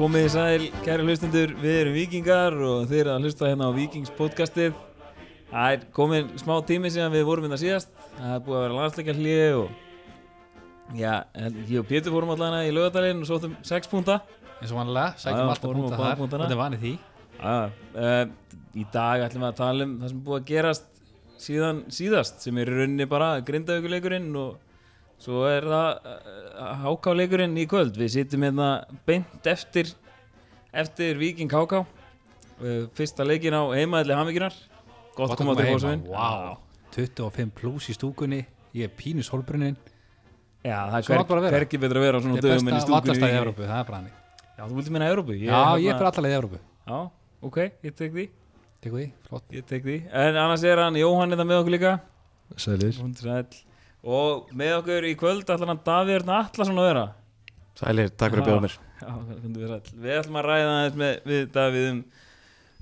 [0.00, 3.76] Komið í sæl, kæri hlustundur, við erum vikingar og þið eru að hlusta hérna á
[3.76, 4.70] Vikings podcastið.
[5.50, 8.78] Það er komin smá tími síðan við vorum hérna síðast, það er búið að vera
[8.78, 11.12] landsleikja hlið og já,
[11.68, 14.16] ég og Pétur fórum allavega í laugadalinn og sóttum 6 púnta.
[14.62, 16.24] eins og vanlega, sækjum alltaf púnta þar.
[16.32, 16.96] þetta er vanið því.
[17.36, 17.58] Já,
[18.06, 20.90] uh, í dag ætlum við að tala um það sem er búið að gerast
[21.44, 24.56] síðan síðast sem er rauninni bara grindavíkuleikurinn og
[25.20, 25.90] svo er það
[26.84, 27.98] hákáleikurinn í kvöld.
[28.00, 28.70] Við sittum hérna
[29.08, 29.92] beint eftir
[30.70, 34.54] eftir Víking háká uh, fyrsta leikin á heimaðli hamvíkinar
[35.16, 36.58] gott koma til fórsvinn wow.
[36.94, 38.44] 25 pluss í stúkunni.
[38.76, 39.76] Ég er pínus hólbrunnin
[40.60, 41.58] Já, það er átti bara að vera.
[41.58, 43.30] hverki betur að vera á svona er dögum en í besta stúkunni í vallastæði í
[43.30, 43.40] Víkingi.
[43.40, 44.10] Evrópu, það er bara hann
[44.60, 46.58] Já, þú vildi minna Európu já, ég er hérna- fyrir allavega í Evrópu.
[46.90, 46.98] Já,
[47.48, 47.58] ok,
[47.88, 48.26] ég tek því.
[48.84, 49.46] Tekur því, flott.
[49.56, 49.96] Ég tek því.
[50.12, 51.92] En annars er hann Jóhann þetta með okkur líka.
[52.60, 52.92] Sælir
[54.00, 57.04] Og með okkur í kvöld ætlar hann Davíð Örn Atlason að vera.
[57.80, 58.76] Sælir, takk fyrir að bjóða mér.
[59.00, 59.12] Já,
[60.04, 62.00] við ætlum að ræða aðeins með við Davíð um,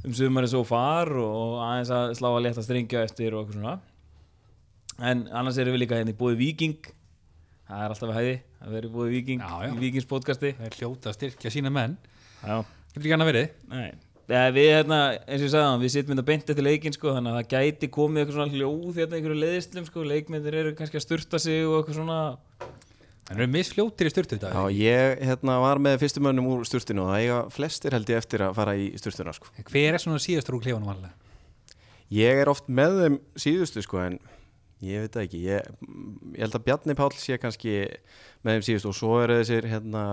[0.04, 3.76] um sumarið svo far og aðeins að slá að leta stringja eftir og eitthvað svona.
[5.10, 6.90] En annars erum við líka hérna í búið Víking.
[7.68, 9.70] Það er alltaf að hæði að vera í búið Víking Já, já.
[9.74, 11.98] í Víkings podcasti það er hljóta að styrkja sína menn.
[12.42, 12.62] Já.
[12.94, 13.50] Getur ekki annað verið.
[13.74, 13.90] Nei
[14.28, 17.14] Eða, við hérna, eins og ég sagði hann, við sittum hérna beint eftir leikin sko,
[17.16, 21.00] þannig að það gæti komið eitthvað svona hljóð hérna, einhverju leiðislum sko, leikmyndir eru kannski
[21.00, 22.18] að sturta sig og eitthvað svona.
[23.28, 27.04] En eru misfljótir í styrtu þetta Já, ég hérna, var með fyrstu mönnum úr sturtinu
[27.04, 29.50] og það eiga flestir held ég eftir að fara í sturtuna sko.
[29.68, 31.12] hver er svona síðastur úr klefunum vanlega
[32.08, 34.16] Ég er oft með þeim síðustu sko, en
[34.80, 35.40] ég veit það ekki.
[35.44, 35.74] Ég,
[36.32, 37.74] ég held að Bjarni Páll sé kannski
[38.40, 40.04] með þeim síðustu og svo eru þessir, hérna,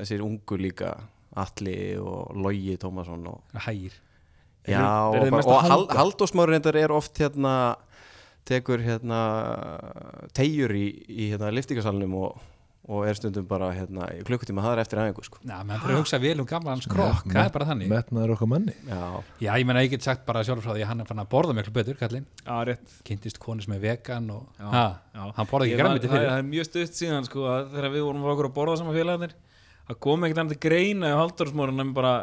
[0.00, 0.96] þessir ungu líka
[1.44, 3.94] Atli og Logi Tómasson og, hægir
[4.68, 5.94] Já, og, bara- og Hal- halda?
[6.02, 7.54] Halldór Smári reyndar er oft hérna
[8.48, 9.20] tekur hérna
[10.36, 12.38] tegjur í, í hérna liftingasalunum og,
[12.88, 15.40] og er stundum bara hérna í klukkutíma þar eftir aðeingu sko.
[15.44, 17.90] Já, menn fyrir að hugsa vel um gamla hans krokk, það er bara þannig.
[17.92, 18.74] metnaður okkar manni.
[18.88, 19.00] Já,
[19.44, 21.28] Já, ég menna ég get sagt bara sjálf frá því að hann er fann að
[21.34, 22.94] borða miklu betur, kallinn Já, rétt.
[23.08, 25.26] Kynntist konu sem er vegan og Já, ha, já.
[25.36, 27.94] hann borða Ég ekki græmiti það, fyrir það er mjög stutt síðan sko, að þegar
[27.98, 29.36] við vorum okkur að borða saman félagarnir
[29.88, 32.14] það kom ekkert annað til greina í haldursmórun en bara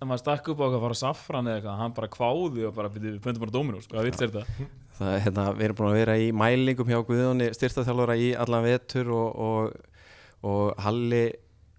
[0.00, 2.90] að maður stakk upp á að fara safran eða eitthvað, hann bara kváði og bara,
[2.94, 4.68] við pöntum bara dóminu, sko, hvað vilt er þetta?
[5.00, 8.66] það er hérna, við erum búin að vera í mælingum hjá Guðjóni styrtaþjálfara í allan
[8.66, 10.08] vetur og, og,
[10.48, 11.24] og Halli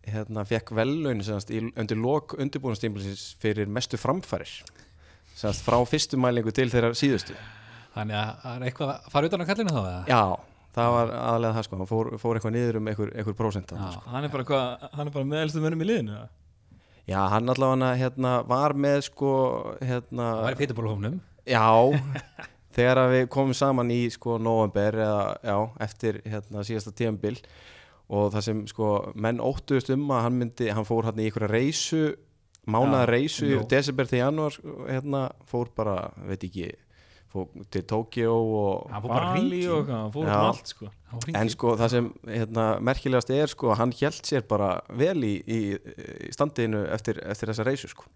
[0.06, 4.54] hérna fekk í, undir lok undirbúinastímbilsins fyrir mestu framfærir
[5.36, 7.38] semast, frá fyrstu mælingu til þeirra síðustu
[7.92, 10.02] Þannig að það er eitthvað að fara utan á kallinu þá eða?
[10.08, 10.22] Já,
[10.76, 13.90] það var aðlega það sko, hann fór, fór eitthvað niður um einhver, einhver prósent Já.
[13.96, 14.06] sko.
[14.14, 16.30] Hann er bara, hvað, hann er bara meðelstu mönnum í liðinu eða?
[17.10, 19.34] Já, hann allavega hérna, var með sko
[19.82, 21.66] hérna, Það var í feitabólhófnum Já,
[22.78, 25.56] þegar að við komum saman í sko november eða já,
[25.88, 27.36] eftir hérna síðasta tíambil
[28.12, 31.52] og það sem sko menn óttuðust um að hann myndi, hann fór hann í einhverja
[31.52, 32.02] reysu
[32.70, 33.66] mánaða Já, reysu í jú.
[33.72, 35.98] desember til januar sko, hérna, fór bara,
[36.30, 36.70] veit ekki
[37.32, 40.90] fór til Tokyo og Hann fór bara Bali og hann fór um allt sko.
[41.38, 45.60] En sko það sem hérna, merkilegast er sko, hann hjælt sér bara vel í, í,
[46.28, 48.08] í standinu eftir, eftir þessa reysu sko.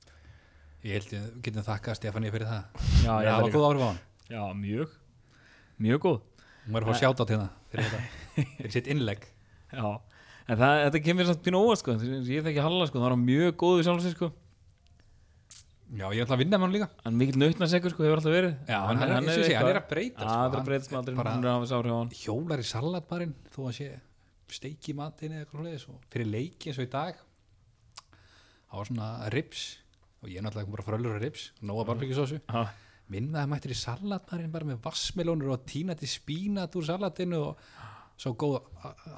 [0.85, 2.83] Ég held ég getum þakkað Stefáni fyrir það.
[3.01, 3.57] Já, Það já, var líka.
[3.57, 4.01] góð áhrif á hann.
[4.29, 4.97] Já, mjög.
[5.81, 6.19] Mjög góð.
[6.65, 8.03] Hún var að fá sjátt á til það fyrir þetta.
[8.59, 9.25] Fyrir sitt innlegg.
[9.71, 9.85] Já,
[10.45, 11.95] en það, þetta kemur samt pínu óvart sko.
[12.29, 14.29] Ég þekki Halla sko, það var mjög góð við sjálfsins sko
[15.85, 16.89] Já, ég ætla að vinna með hann líka.
[17.03, 18.55] Hann er mikill nautnasekur sko, hefur alltaf verið.
[18.65, 21.35] Já, hann, hann, hann, er, hann er að breyta það er að breyta smaldurinn, bara
[21.35, 22.11] hann er að sári á hann.
[22.23, 23.89] hjólar í salatbarinn þó að sé
[24.51, 27.17] steiki matinn eða eitthvað og fyrir leiki eins og í dag
[28.69, 29.63] það var svona ribs
[30.21, 32.61] og ég er náttúrulega bara frölur af ribs nóga barbekjusósu Já,
[33.13, 37.65] minna það mættir í salatbarinn bara með vassmelónur og tínati spínat úr salatinu og
[38.15, 38.61] svo góð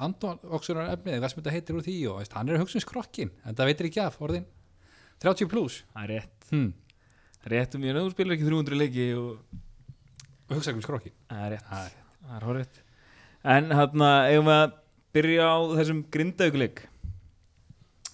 [0.02, 3.70] andoksunar efnið, hvað sem þetta heitir úr því og hann er hugsa um en það
[3.70, 4.48] veitir ekki af orðin
[5.22, 6.74] 30 pluss það er rétt hmm.
[7.48, 9.56] Rétt um ég, þú spilar ekki 300 leiki og
[10.48, 11.72] og hugsa ekki um skrokkin það er rétt.
[11.72, 11.96] Það er
[12.28, 12.84] Það er horrið
[13.48, 14.78] En hérna, eigum við að
[15.16, 16.82] byrja á þessum grindaugleik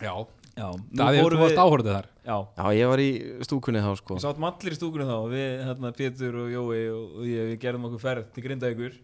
[0.03, 0.13] já,
[0.53, 2.07] Já, nú Davíð, þú varst áhörðu þar.
[2.27, 3.07] Já, Já, ég var í
[3.47, 4.17] stúkunni þá sko.
[4.19, 7.57] Við sáttum allir í stúkunni þá Við, hérna, Pétur og Jói og, og ég, við
[7.63, 8.99] gerðum okkur ferð til grindaugur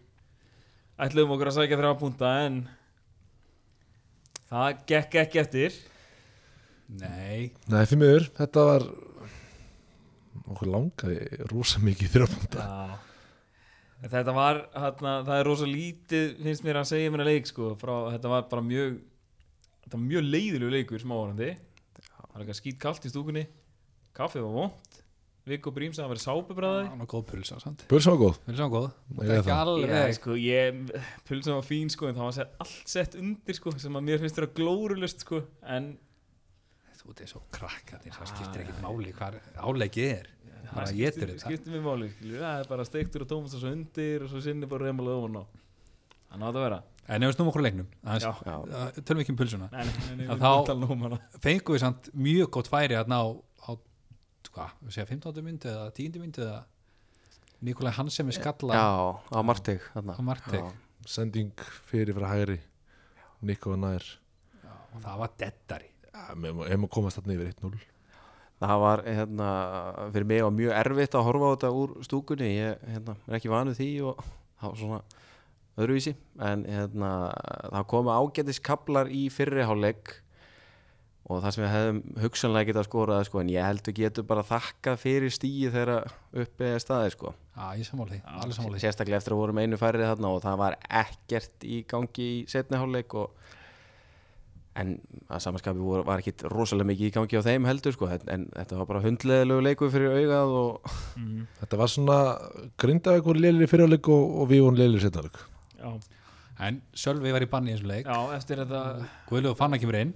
[1.00, 2.60] Ætluðum okkur að sækja þrjá púnta en
[4.50, 5.76] það gekk ekki eftir.
[7.00, 8.84] Nei, Nei, fyrir miður, þetta var
[10.54, 12.98] okkur langaði rosa mikið þrjáfunda Já.
[14.00, 17.74] Þetta var, hérna, það er rosa lítið finnst mér að segja mér að leik sko
[17.76, 18.94] frá, þetta var bara mjög
[19.84, 21.50] þetta var mjög leiðilegu leikur smávarandi.
[22.06, 23.44] Það var eitthvað skýt kalt í stúkunni
[24.16, 24.96] kaffið var vond
[25.50, 26.82] Viggo Brím sagði að það væri sápubræði.
[26.90, 27.60] Hann var góð pulsa?
[27.90, 28.34] Pulsa var góð.
[28.44, 29.62] Pulsa var góð, það er ekki það.
[29.62, 30.80] alveg Já, sko, ég,
[31.28, 34.20] pulsan var fín sko en það var sett, allt sett undir sko sem að mér
[34.22, 35.40] finnst vera glórulust sko
[35.76, 35.90] en
[37.10, 40.28] út eins og krakkarnir það skiptir ekkit máli hvað áleikið er
[40.70, 42.40] Það getur þetta skiptir mér máli skilur.
[42.44, 45.38] það er bara steiktur og tómast og svo undir og svo sinni bara reymalað ofan
[45.40, 45.44] á
[46.30, 46.80] þannig að það vera
[47.10, 48.32] en ef við snúum okkur leiknum Já.
[48.46, 48.56] Já.
[49.02, 50.50] tölum við ekki um pulsuna nei, nei, nei, nei, Að við þá-
[50.90, 53.70] um fengum við samt mjög gott færi að ná á,
[54.90, 55.42] segja 15.
[55.42, 56.20] myndu eða 10.
[56.22, 56.60] myndu eða
[57.60, 58.86] Nikolai Hansen með skalla Já,
[59.36, 60.14] á Marteg þarna.
[60.16, 60.72] á Martek Já.
[61.06, 61.52] sending
[61.90, 62.60] fyrir frá hægri
[63.42, 64.04] Nico nær
[64.94, 67.78] og það var dettari ef maður komast þarna yfir 1-0
[68.60, 69.50] Það var hérna,
[70.12, 72.48] fyrir mig var mjög erfitt að horfa á þetta úr stúkunni.
[72.58, 74.24] Ég hérna, er ekki vanuð því og
[74.60, 74.98] það var svona
[75.80, 76.16] öðruvísi.
[76.44, 77.12] En hérna,
[77.70, 80.12] það komu ágætis kaplar í fyrri hálfleik
[81.30, 84.42] og það sem við hefðum hugsanlega getað skorað sko, en ég held við getum bara
[84.46, 86.10] þakkað fyrir stíi þegar
[86.42, 87.32] uppi er staði sko.
[87.54, 88.18] Sammála
[88.74, 92.40] því sérstaklega eftir að vorum einu færið þarna og það var ekkert í gangi í
[92.50, 93.52] setni hálfleik og
[94.78, 94.94] en
[95.26, 98.46] að samanskapi voru, var ekkit rosalega mikið í gangi á þeim heldur sko, en, en
[98.54, 100.94] þetta var bara hundleðilegu leikur fyrir augað og
[101.60, 102.20] þetta var svona
[102.80, 105.42] grindavík voru leilir í fyrirleik og, og við vorum leilir í setnaðleik
[105.80, 105.90] já,
[106.60, 108.08] En Sölvi var í banni í þessum leik.
[108.08, 108.80] Já, eftir þetta
[109.30, 110.10] Guðlaugur fann ekki mér inn.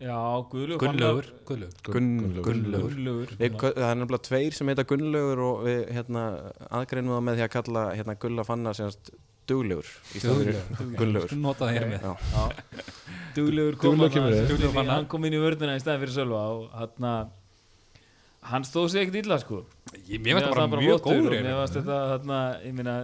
[0.00, 0.16] Já,
[0.48, 3.34] Gunnlaugur Gunnlaugur.
[3.36, 6.22] Það er nefnilega tveir sem heita Gunnlaugur og við hérna,
[6.72, 9.12] aðgreinum það með því að kalla hérna, Gulla Fanna semast
[9.50, 11.36] duglegur í staðinn fyrir Gunnlaugur.
[11.42, 12.06] Notaði hér með.
[12.06, 12.48] Já.
[13.36, 17.30] Duglegur kom Duglegur hann, kom inn í vörðina í staðin fyrir Sölva og hann
[18.50, 19.64] hann stóð sig ekkert illa sko.
[20.08, 22.94] Ég- Mér finnst það bara mjög góður mér í fannst þetta þarna, ég meina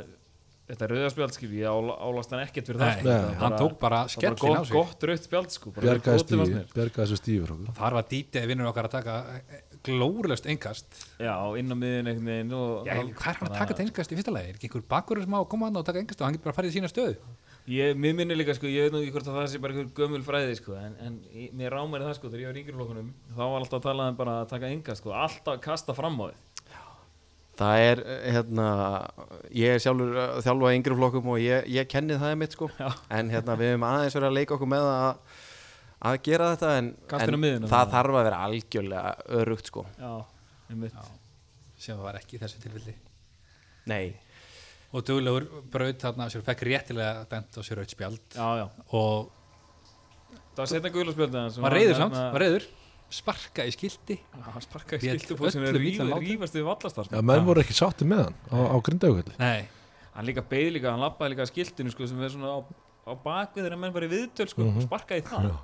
[0.67, 3.05] þetta rauða spjald skilji, ég ála- álast hann ekkert fyrir það sko.
[3.07, 4.73] Nei, var hann tók bara skellin á sig.
[4.75, 7.21] gott rautt spjald sko bjargaði þessu
[7.53, 7.75] okkur.
[7.77, 9.15] Þar var dítið vinnur okkar að taka
[9.87, 13.73] glórulöst engast já, inn á miðin einhvern veginn og Já, hvað er hann að taka
[13.73, 14.53] þetta engast í fyrsta lagi?
[14.53, 16.49] Er ekki einhver bakkurur sem á að koma hann og taka engast og hann getur
[16.50, 17.17] bara farið í sína stöðu?
[17.67, 19.88] ég, mér minni líka sko, ég veit nú ekki hvort að það sé bara einhver
[19.99, 23.09] gömul fræði sko, en, en ég- mér rámæri það sko, þegar ég var í yngreflokkunum
[23.33, 26.27] þá var alltaf að tala um bara að taka enga sko, alltaf kasta fram á
[26.31, 26.44] þið
[27.56, 28.67] það er eh, hérna
[29.56, 32.69] ég er sjálfur eh, þjálfa í yngri flokkum og ég, ég kenni það mitt sko
[32.79, 32.91] Já.
[33.17, 35.41] en hérna við hefum aðeins verið að leika okkur með að
[36.03, 36.91] að gera þetta en,
[37.21, 39.87] en miðjuna, það þarf að vera algjörlega örugt sko.
[39.99, 40.13] Já,
[41.79, 42.95] sem það var ekki í þessu tilfelli.
[43.87, 44.15] Nei,
[44.93, 48.21] og duglegur braut þarna sér fekk réttilega bent á sér raut spjald.
[48.35, 49.31] Já, já, og
[50.57, 52.67] það var setna guðlarspjöldi hans var reyður samt, var reyður
[53.13, 56.25] sparka í skildi hann sem er öllum illan látum.
[56.25, 59.69] rífast við vallastar ja, menn voru ekki sátti með hann á, á grindavík Nei,
[60.17, 62.59] hann líka beið líka, hann lappaði líka að skiltinu sko, sem er svona á,
[63.07, 64.87] á bakvið þegar menn var í viðtöl sko, Mhm.
[64.89, 65.47] sparkaði í það.
[65.47, 65.57] Já.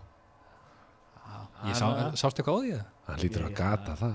[1.69, 1.87] Ég sá,
[2.19, 2.85] sástu eitthvað á því það?
[3.09, 4.15] hann lítur að gata það.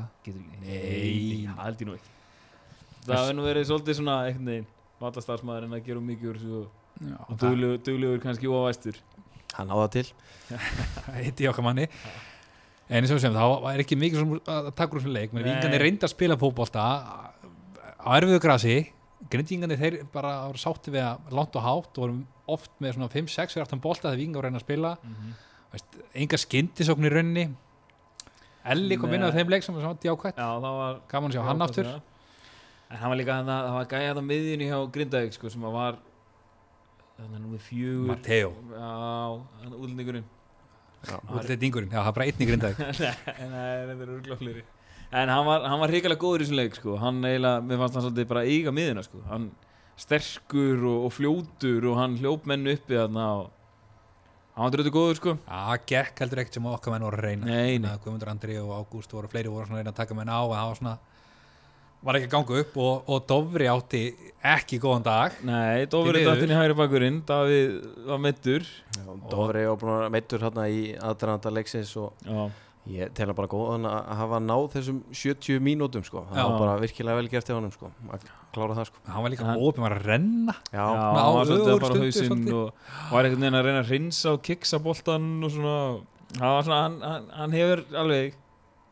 [0.64, 2.14] nei, held ég nú ekki.
[3.08, 4.68] Það hefur nú verið svolítið svona einhvern veginn
[5.02, 8.96] vallastarsmaður en að gera mikið úr þessu og- Já, og duglegur, duglegur kannski óvæstur.
[9.54, 10.06] Hann á það til.
[10.50, 11.86] Það hitti okkar manni.
[12.90, 15.34] En eins og við segjum, þá var ekki mikið svona að taka úr þessum leik,
[15.36, 18.78] menn vingandi reynda að spila fótbolta á erfiðu grasi.
[19.30, 23.10] Grindingandi þeir bara voru sátti við að langt og hátt og vorum oft með svona
[23.12, 24.92] 5-6 fyrir aftan bolta þegar vingar reyna að spila.
[25.04, 25.47] Veist,
[26.18, 27.48] enga skyndisókn í rauninni.
[28.68, 30.16] Elli kom inn á þeim leik sem var svona
[30.64, 31.90] var gaman að sjá hann aftur.
[32.90, 35.76] en hann var líka hann það var gæja það miðjunni hjá Grindavík sko, sem að
[35.76, 36.00] var
[37.18, 38.08] þannig að nú er fjögur.
[38.12, 40.28] Matteo, já, útlendingurinn.
[41.08, 42.82] Útlendingurinn, já það er bara einn í grindavík.
[43.04, 44.66] Nei, nei, þetta er örgulega fleiri.
[45.18, 46.98] En hann var, hann var hrikalega góður í þessum leik sko.
[47.00, 49.22] Hann eiginlega, mér fannst hann svolítið bara eiga miðina sko.
[49.30, 49.46] Hann
[49.98, 53.54] sterkur og, og fljótur og hann hljóp menn uppi þarna og
[54.64, 55.36] var drötu góður sko.
[55.48, 57.92] Já, gekk heldur ekkert sem okkar menn voru að reyna Nei, nei.
[58.04, 60.56] Guðmundur Andri og Ágúst voru fleiri voru svona að reyna að taka menn á en
[60.58, 60.98] það var svona
[62.08, 64.02] var ekki að ganga upp og, og Dofri átti
[64.46, 65.86] ekki góðan dag Nei,
[66.22, 66.30] miður.
[66.30, 67.72] dattinn í hægri bakurinn Davíð
[68.08, 68.68] var mittur
[69.32, 72.46] Dófri var meittur hérna í aðdraðanda leiksins og Já,
[72.94, 76.24] ég tel bara góðan að hafa náð þessum 70 mínútum sko.
[76.30, 76.46] Það Já.
[76.48, 78.26] var bara virkilega vel gert hjá honum sko að
[78.56, 79.04] klára það sko.
[79.12, 80.58] Hann var líka ópinn var að renna.
[80.72, 83.70] Já, hann var svolítið að ögur fara á stundu hausinn og var einhvern veginn að
[83.70, 85.78] reyna að rinsa og kiksa boltan og svona.
[86.34, 88.38] Það var svona, hann, hann, hann hefur alveg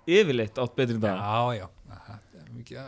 [0.06, 2.82] yfirleitt átt betri dag já, já, það er mikið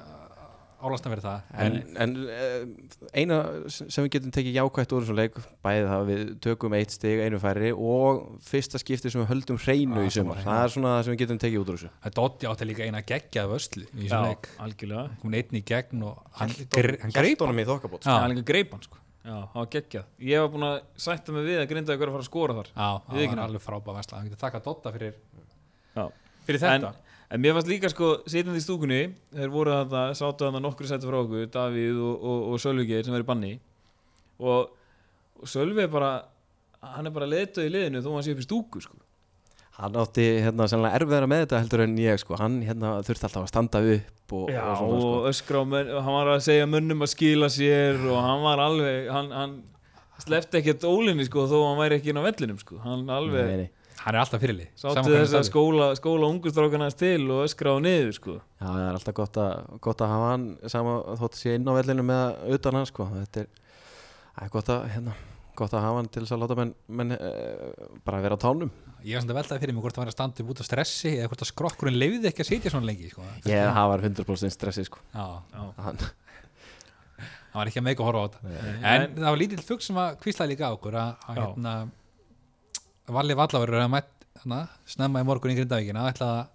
[0.77, 2.65] álastan verið það en, en eh,
[3.17, 3.37] eina
[3.71, 7.23] sem við getum tekið jákvætt úr þessum leik bæðið það að við tökum eitt stig
[7.25, 10.45] einu færri og fyrsta skipti sem við höldum hreinu í sumar, sammála.
[10.45, 11.91] það er svona það sem við getum tekið út úr þessu.
[12.05, 14.51] Það Dotti átti líka eina geggjað vöslu í þessum leik.
[14.67, 15.17] algjörlega.
[15.23, 17.15] Komin einn í gegn og hann, Hélt gre, hann
[18.27, 18.37] hann.
[18.37, 19.01] líka greip hann sko.
[19.27, 20.05] Já, það var geggjað.
[20.23, 22.69] Ég var búinn að sætta mig við að grinda ykkur að fara að skora þar.
[22.71, 25.17] Já, það var alveg frábæð vesla hann getur þakka Dotta fyrir,
[25.97, 26.05] Já.
[26.47, 26.93] fyrir en, þetta.
[26.93, 27.03] En
[27.35, 29.01] mér fannst líka sko, sitjandi í stúkunni
[29.35, 33.03] Þeir voru þarna, sátu þarna nokkru sættu frá okkur Davíð og, og, og Sölvi Geir
[33.07, 33.51] sem er í banni
[34.39, 34.71] Og,
[35.41, 36.13] og Sölvi er bara
[36.93, 38.95] Hann er bara leðtöð í liðinu þó hann sé upp í stúku sko
[39.77, 43.43] hann átti hérna sannlega erfiðara með þetta heldur en ég sko, hann hérna þurfti alltaf
[43.43, 45.09] að standa upp og, Já, og svona sko.
[45.11, 45.75] og öskra og
[46.07, 49.53] hann var að segja mönnum að skila sér og hann var alveg, hann, hann
[50.23, 53.59] slefti ekkert ólinni sko þó hann væri ekki inn á vellinum sko, hann alveg Nei,
[53.61, 53.76] nei.
[54.07, 58.13] Hann er alltaf fyrirlið sátti þess að skóla, skóla ungustrákana til og öskra á niður
[58.15, 58.35] sko.
[58.57, 61.73] Já, það er alltaf gott að, gott að hafa hann sama þótt sé inn á
[61.75, 63.09] vellinu með utan hann sko.
[63.17, 63.49] þetta er,
[64.45, 65.15] er gott að hérna,
[65.59, 66.71] gott að hafa hann til þess að láta menn,
[67.01, 67.31] menn e,
[68.07, 68.71] bara vera á tánum
[69.03, 71.11] ég var svona að veltaði fyrir mig hvort það var að standa út af stressi
[71.17, 73.25] eða hvort að skrokkurinn leiði ekki að sitja svona lengi sko.
[73.45, 75.03] ég það var 100% stressi sko.
[75.13, 75.61] já, Já.
[75.85, 75.99] hann,
[77.19, 79.85] það var ekki að meika að horfa á þetta en, En- það var lítill fugg
[79.85, 81.75] sem að kvíslaði líka á okkur að, hérna
[83.07, 86.47] Valli Vallaverður að mætt hana, snemma í morgun í Grindavíkina ætla að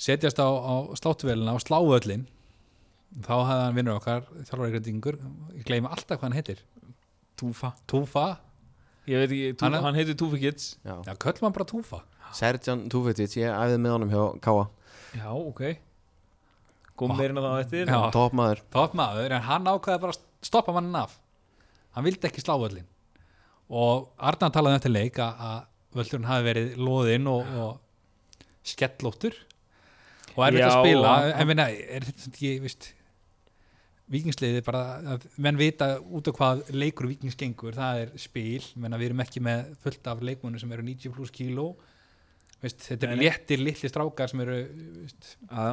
[0.00, 2.24] setjast á, á sláttuvelina og slá öllin
[3.26, 5.18] þá hefði hann vinnur okkar þjálfari grindingur,
[5.58, 6.60] ég gleymi alltaf hvað hann heitir.
[7.40, 7.72] Túfa.
[7.90, 8.24] Túfa,
[9.10, 10.94] ég veit ekki, tú, Hann er- hann heitir Túfa Kids já.
[11.04, 12.00] já, köllum hann bara Túfa.
[12.32, 14.68] Serjan Tufitic, ég æfði með honum hjá Káa
[15.18, 15.62] já, ok.
[17.00, 17.86] Kom meirinn að það á eftir.
[17.90, 18.10] Já.
[18.14, 21.18] toppmaður Tótt maður, en hann ákvaði bara að stoppa mannin af.
[21.96, 22.86] Hann vildi ekki slá öllin
[23.70, 29.36] og Arnar talaði eftir leik að, að völdurinn hafi verið loðinn og, og skellóttur.
[30.36, 31.12] Og erfitt að Já, spila.
[31.34, 32.90] en minna, er þetta ekki, veist
[34.10, 34.82] vikingsliði bara
[35.14, 38.62] að menn vita út af hvað leikur vikings gengur, það er spil.
[38.80, 41.72] Menna við erum ekki með fullt af leikmunum sem eru 90 pluss kíló
[42.64, 43.18] veist, þetta nei.
[43.24, 44.56] léttir litli strákar sem eru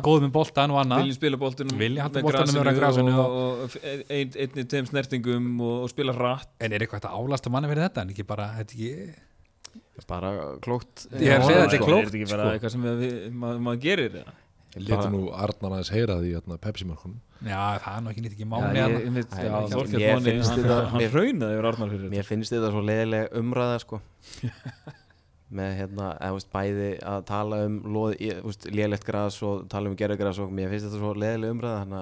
[0.05, 3.63] góð með boltan og annað vilja spila boltunum Vilja halda með boltanum að og, og,
[3.67, 7.53] og ein, einni tveim snertingum og, og spila rætt En er eitthvað hægt að álasta
[7.53, 11.77] manni fyrir þetta en ekki bara, þetta ekki bara klókt Ég er að segja þetta
[11.77, 11.87] er sko.
[11.87, 12.57] klókt, er þetta ekki bara sko.
[12.57, 14.35] eitthvað sem við, maður mað gerir eða?
[14.77, 17.17] Létu nú Arnar aðeins heyra því hérna, Pepsi-markunum
[17.47, 18.99] Já, það er nú ekki nýtt ekki Já, ég, hérna.
[18.99, 22.53] ég já, mér Þorkell finnst Máni, þetta- mér- raunaði yfir Arnar fyrir þetta mér finnst
[22.53, 23.99] þetta svo leiðileg umræða sko
[25.49, 30.41] með hérna, eða, veist, bæði að tala um þú lélegt gras og tala um gerðugras
[30.43, 32.01] og mér finnst þetta svo leiðileg umræða hana,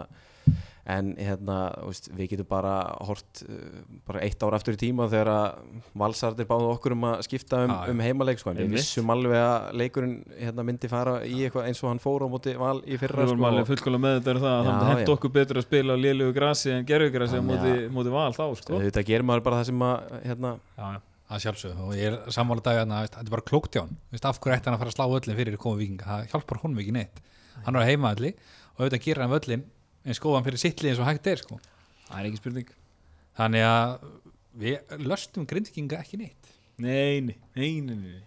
[0.85, 2.73] en hérna, þú veist, við getum bara
[3.07, 7.23] hort uh, bara eitt ár aftur í tíma þegar að valsardir báðu okkur um að
[7.25, 11.39] skipta um, um heimaleik sko, en við vissum alveg að leikurinn hérna, myndi fara í
[11.47, 14.01] eitthvað eins og hann fór á móti val í fyrra Við vorum sko, alveg fullkóla
[14.05, 15.15] með þetta það að Já, það hent já.
[15.17, 18.45] okkur betur að spila á lélögu grasi en gerfugrasi Þannig móti, að- móti val þá
[18.61, 18.81] sko.
[18.85, 21.01] þetta gerir maður bara það sem að hérna, já, já.
[21.25, 23.96] Að sjálfsög og ég er sammála dag að þetta er bara klókt hjá hann
[24.29, 26.82] af hverju ætti hann að fara að slá öllin fyrir komu vikinga það hjálpar honum
[26.84, 27.22] ekki neitt.
[27.65, 29.63] Hann er á heimaðalli og auðvitað gerir hann völlin
[30.05, 31.58] eins góðan fyrir sittli eins og hægt er sko.
[32.10, 32.70] það er ekki spurning.
[33.39, 33.96] Þannig að
[34.62, 36.51] við löstum grindvikinga ekki neitt.
[36.77, 38.22] Nei, nei, nei, nei,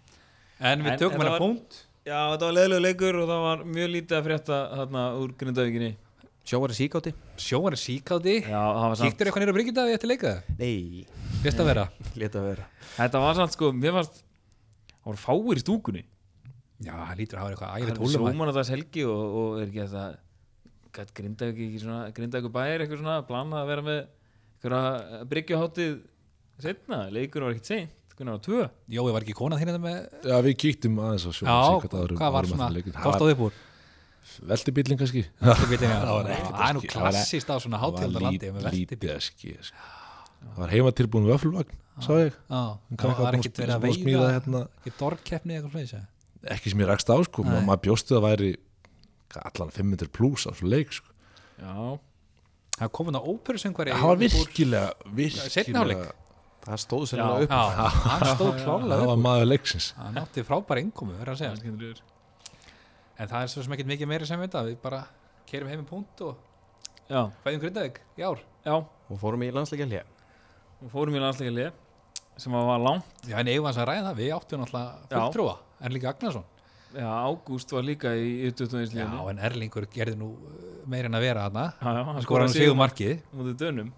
[0.59, 1.83] en við En tökum hann að punkt.
[2.03, 5.91] Já, þetta var leðilegu leikur og það var mjög lítið að frétta þarna úr Grindavíkinni
[6.49, 7.13] sjóari síkáti.
[7.37, 8.35] Sjóar er síkáti?
[8.41, 11.05] Já, það var samt kíktur eitthvað nýra Bryggjudaði eftir leikaða nei,
[11.45, 11.83] að vera.
[12.21, 12.65] Leta vera.
[12.95, 14.23] Þetta var samt sko, mér fannst
[14.99, 16.01] Það voru fáir í stúkunni.
[16.79, 19.21] Já, það lítur að hafa eitthvað Það æfið er tólum sóman að það helgi og,
[19.39, 20.03] og er ekki þetta
[20.95, 23.99] Gæt Grindavík ekki svona Grindavík bæir eitthvað svona Planað að vera með
[24.59, 25.95] Eitthvað bryggjuháttið
[26.59, 28.65] Setna, leikur var ekkit seint tvö.
[28.91, 31.67] Jói var ekki konað þetta með Já, við kíktum aðeins á sjóma Já,
[34.51, 35.23] Veltibílinn kannski?
[35.49, 35.99] Veltibíllinn, já.
[36.03, 36.83] Það Það er nú.
[36.83, 39.55] Það klassist á svona Það hátíðaldarlandi með lítið veltibíl eski.
[39.69, 39.87] Sko.
[40.39, 42.35] Það var heima tilbúin vöflvagn Sá ég.
[42.47, 44.61] Það var ekkert verið að veiða hérna.
[44.79, 45.95] ekki dorgkeppni eitthvað fleis
[46.55, 47.43] Ekki sem ég rakst á sko.
[47.43, 48.51] Maður bjóstu að væri
[49.43, 51.11] Allan 500 pluss á svo leik sko.
[51.59, 51.99] Já,
[52.79, 54.91] Það kom hann á óperusöngvari Það var virkilega.
[55.19, 56.11] Virkilega
[56.63, 57.51] það stóð sérlega upp.
[58.87, 59.91] Það var maður leiksins.
[59.99, 61.93] Hann átti frábæra innkomu, verður að það segja
[63.19, 65.01] En það er svo sem ekkert mikið meira sem þetta Við bara
[65.49, 66.45] kerum heim í punkt og
[67.09, 68.41] Já, fæðum Grindavík í ár.
[68.61, 68.75] Já.
[69.09, 70.03] Og fórum í landsleika hlje
[70.85, 71.71] Og fórum í landsleika lið
[72.39, 73.09] Sem var langt.
[73.27, 75.17] Já, en eigum hans að ræða það, við áttum náttúrulega Já.
[75.17, 75.55] fulltrúa.
[75.83, 76.45] Erling Agnarsson.
[76.95, 81.25] Já, Ágúst var líka í U21 Já, en Erlingur gerði nú uh, meira en að
[81.27, 81.65] vera þarna.
[81.75, 83.91] Já, já, Hann skoraði sigur markið Mútið dönum.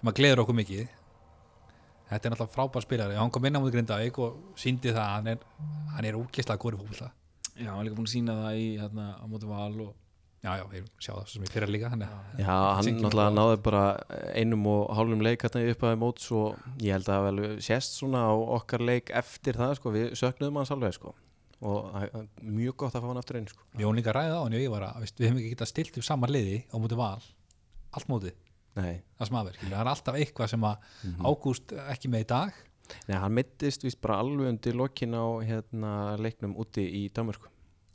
[0.00, 0.96] Sem að gleður okkur mikið.
[2.08, 3.20] Þetta er náttúrulega frábær spilari.
[3.20, 5.44] Hann kom inn á mútið Grindavík og síndi það að hann er,
[5.98, 7.12] hann er úkislega góri fólkvölda
[7.56, 9.96] Já, hann er líka búin að sína það í hérna á móti val og
[10.40, 13.56] Já, já, við sjá það sem ég fyrir líka þannig að- Já, hann náttúrulega náði
[13.66, 13.82] bara
[14.40, 18.22] einum og hálfum leik hérna upp að móts og ég held að vel sést svona
[18.24, 21.12] á okkar leik eftir það sko, við söknuðum hans alveg sko.
[21.60, 21.92] Og
[22.40, 23.60] mjög gott að fá hann aftur inn sko.
[23.76, 25.68] Við vorum líka að ræða á hann og ég var að við hefum ekki getað
[25.74, 27.20] stilt upp sama liði á mútið val
[27.92, 28.32] allt mútið,
[28.80, 30.76] Nei, það sem aðver það er alltaf eitthvað sem að
[31.20, 32.52] Ágúst ekki með í dag
[33.08, 37.48] Nei hann mittist víst bara alveg undir lokin á hérna, leiknum úti í Danmörku.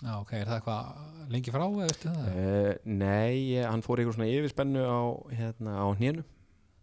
[0.03, 2.25] Já, ok, er það eitthvað lengi frá eða veistu það?
[2.35, 6.25] uh, Nei, hann fór ykkur svona yfirspennu á, hérna, á hnénu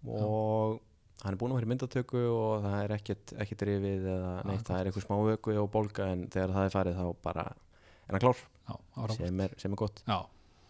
[0.09, 0.81] og
[1.23, 4.65] hann er búin að vera í myndatöku og það er ekkert, ekkert rifið eða neitt,
[4.67, 8.17] það er eitthvað smá vöku og bólga en þegar það er farið þá bara er
[8.17, 8.41] hann klár.
[8.67, 8.77] Já,
[9.15, 10.03] sem er, sem er gott.
[10.09, 10.19] Já,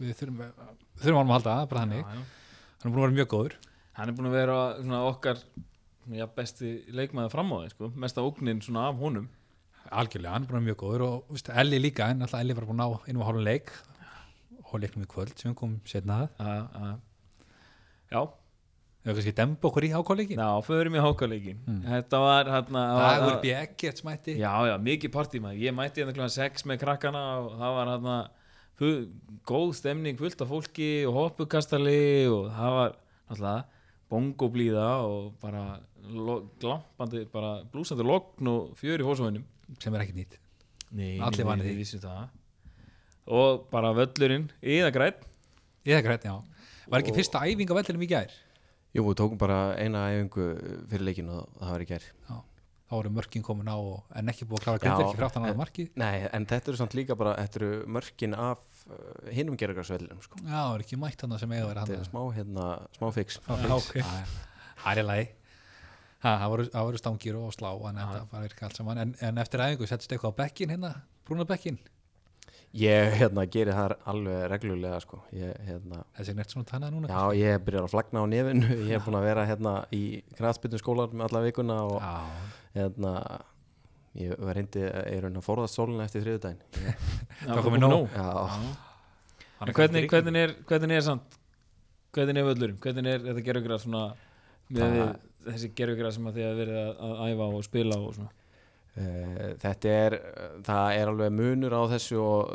[0.02, 0.42] við þurfum
[1.00, 2.02] þurfum að halda, það, bara þannig.
[2.02, 2.72] Já, já.
[2.82, 3.56] hann er búin að vera mjög góður.
[3.96, 5.44] Hann er búin að vera svona okkar
[6.10, 7.92] já, besti leikmaður fram á því sko.
[7.94, 9.28] mesta ógnin svona af honum.
[9.92, 12.82] Algjörlega, hann er vera mjög góður og veist, Elli líka, en alltaf Elli var búin
[13.08, 13.72] innum að hálfum leik
[14.72, 17.00] og leiknum í kvöld sem komum setna að.
[18.12, 18.22] Já,
[19.02, 21.82] við kannski demba okkur í hákáleikin já, förum í hákaleikin Mm.
[21.88, 23.50] þetta var hérna Dagur B.
[23.50, 24.36] Eggerts mætti.
[24.38, 28.16] Já, já, mikið partímaður ég mætti hérna klukkan 6 með krakkana og það var hérna
[29.46, 32.96] góð stemning, fullt af fólki og hoppukastali og það var
[33.28, 33.64] náttúrulega
[34.12, 35.80] bongoblíða og bara
[36.62, 39.44] glampandi, bara blúsandi logn og fjör í hósvöðunum
[39.82, 40.38] sem er ekki nýtt.
[40.92, 41.72] Nei, Allir vanir því.
[41.72, 42.28] við vissum það.
[43.32, 45.20] Og bara völlurinn í það grætt
[45.86, 46.34] ég það grænt, já.
[46.92, 48.30] Var ekki Og- fyrsta æfing á vellinum í gær?
[48.92, 50.46] Jú, við tókum bara eina æfingu
[50.90, 52.02] fyrir leikin og það var í gær.
[52.28, 52.42] Já.
[52.92, 55.60] þá voru mörkin komin á og, en ekki búið að klára grindverki aftan en- að
[55.62, 55.88] markið?
[55.96, 58.58] Nei, en þetta eru samt líka bara, þetta eru mörkin af
[58.90, 60.36] uh, hinum gerðugarsvellinum sko.
[60.44, 62.66] já, það er ekki mætt hann sem eiga að vera Þetta er hann smá, hérna,
[62.98, 63.38] smá fix.
[63.46, 65.28] Það er í lagi
[66.22, 69.00] það voru, það stangir og slá en þetta var virka allt saman.
[69.02, 70.92] En, en eftir æfingu settist eitthvað á bekkin hérna
[71.26, 71.78] brúna bekkin,
[72.72, 75.18] Ég, hérna, gerir það alveg reglulega, sko.
[75.36, 78.76] Ég, hérna, þessi nert svona tannað núna já, ég byrjar að flagna á nefinu.
[78.88, 80.00] Ég er búin að vera, hérna, í
[80.38, 82.46] knastbyttum skólar með alla vikuna og, já,
[82.78, 83.12] hérna
[84.12, 87.04] Ég var reyndi, er að forðast sólina eftir þriðudaginn Ég-
[87.48, 88.16] Já, komið nóg.
[89.62, 91.36] Er hvernig, hvernig, er, hvernig er samt
[92.12, 94.02] hvernig er völlurum, hvernig er þetta gerðugrað svona
[94.72, 95.12] með Það- við,
[95.48, 98.32] þessi gerðugrað sem að þið að verið að, að æfa og spila og svona?
[98.92, 100.14] Uh, þetta er
[100.66, 102.50] það er alveg munur á þessu og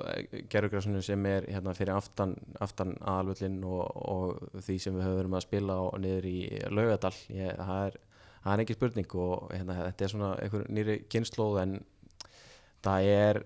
[0.54, 5.40] gerðugrassinu sem er hérna fyrir aftan, aftan aðalvöllin og, og því sem við höfum verið
[5.40, 6.38] að spila og niður í
[6.70, 7.98] laugadal ég, það, er,
[8.44, 11.76] það er ekki spurning og hérna, þetta er svona einhver nýri kynnslóð en
[12.86, 13.42] það er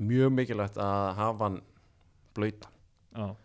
[0.00, 1.60] mjög mikilvægt að hafa hann
[2.36, 3.36] blöytan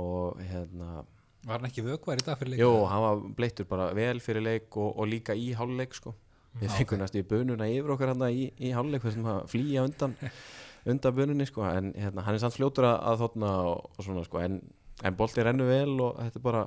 [0.00, 1.04] og hérna
[1.44, 4.44] var hann ekki vökvar í dag fyrir leik Jó, hann var bleittur bara vel fyrir
[4.44, 6.14] leik og, og líka í háluleik sko.
[6.54, 9.84] Við Já, fengum næstu í bönuna yfir okkar hann í, í háluleik þessum að flýja
[9.88, 10.14] undan,
[10.90, 11.66] undan bönunni sko.
[11.68, 14.40] en hérna, hann er samt fljótur að, þotna og, og svona sko.
[14.44, 14.60] en,
[15.02, 16.66] en bolti rennu vel og þetta er bara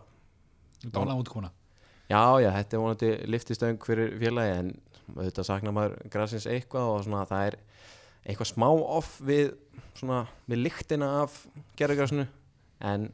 [0.83, 1.51] dála út kona
[2.09, 4.73] já, já, þetta er vonandi liftistöng fyrir félagi en
[5.15, 7.57] þetta saknar maður grassins eitthvað og svona það er
[8.27, 9.53] eitthvað smá off við
[9.97, 11.39] svona, við lyktina af
[11.79, 12.27] gerðugrassinu
[12.85, 13.07] en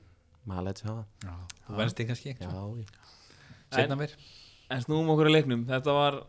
[0.50, 1.36] maður lætur sig hafa.
[1.68, 2.88] Þú venst þig kannski já, já.
[3.74, 4.16] setna mér
[4.74, 5.66] en snúum okkur að leiknum.
[5.70, 6.20] Þetta var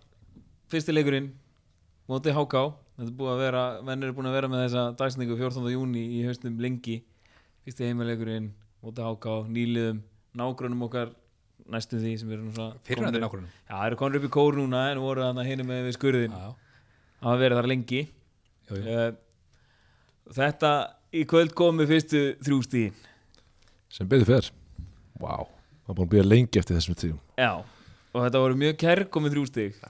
[0.72, 1.33] fyrsti leikurinn
[2.11, 5.72] mótið HK þetta er að vera, búin að vera með þessa dagsningu 14.
[5.74, 7.00] júni í haustum lengi.
[7.64, 8.50] Fyrsti heimaleikurinn
[8.85, 10.03] mótið HK, nýliðum
[10.38, 11.14] nágrunum okkar
[11.70, 15.00] næstum því sem eru komnir- nákvæmum Já, það eru konur upp í kór núna en
[15.00, 18.03] voru þarna hinum með við skurðin hafa verið þar lengi.
[18.68, 18.83] Jú, jú.
[18.85, 20.72] uh, þetta
[21.14, 22.94] í kvöld komu fyrstu þrjú stíðin
[23.94, 24.50] sem betur fer.
[25.22, 25.44] Vá,
[25.85, 27.20] það er búin að býja lengi eftir þessum tíum.
[27.38, 27.52] Já,
[28.14, 29.85] og þetta voru mjög kærkomið þrjú stíð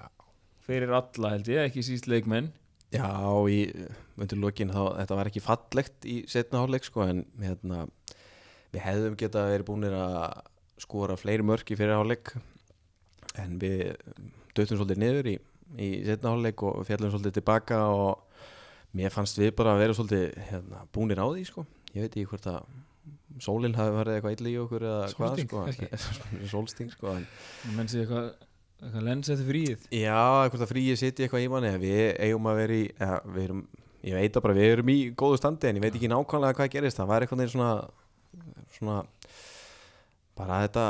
[0.64, 2.50] fyrir alla held ég, ekki síst leikmenn.
[2.94, 3.10] Já,
[3.50, 3.66] í
[4.20, 7.84] undir lokin þá, þetta var ekki fallegt í setna hálfleik sko, en hérna,
[8.74, 10.38] við hefðum geta verið búinir að
[10.84, 12.34] skora fleiri mörki fyrir hálfleik
[13.40, 13.94] en við
[14.54, 15.34] döttum svolítið niður í,
[15.82, 18.44] í setna hálfleik og fjallum svolítið tilbaka og
[18.94, 21.66] mér fannst við bara að vera svolítið hérna, búinir á því sko.
[21.94, 22.62] ég veit ekki hvort að
[23.42, 26.18] sólinn hafi verið eitthvað illa í okkur eða Sólsting, hvað sko.
[26.52, 27.24] sólsting sko en
[27.78, 28.28] menn sé eitthvað,
[28.82, 29.88] eitthvað lens eftir fríið.
[29.98, 30.20] Já,
[30.50, 32.86] hvort að fríið sitji eitthvað í manni við eigum að vera í
[33.34, 33.66] við erum,
[34.04, 36.74] ég veit að bara við erum í góðu standi en ég veit ekki nákvæmlega hvað
[36.76, 37.00] gerist.
[37.00, 37.70] Það var eitthvað svona
[38.74, 38.98] svona
[40.34, 40.84] bara þetta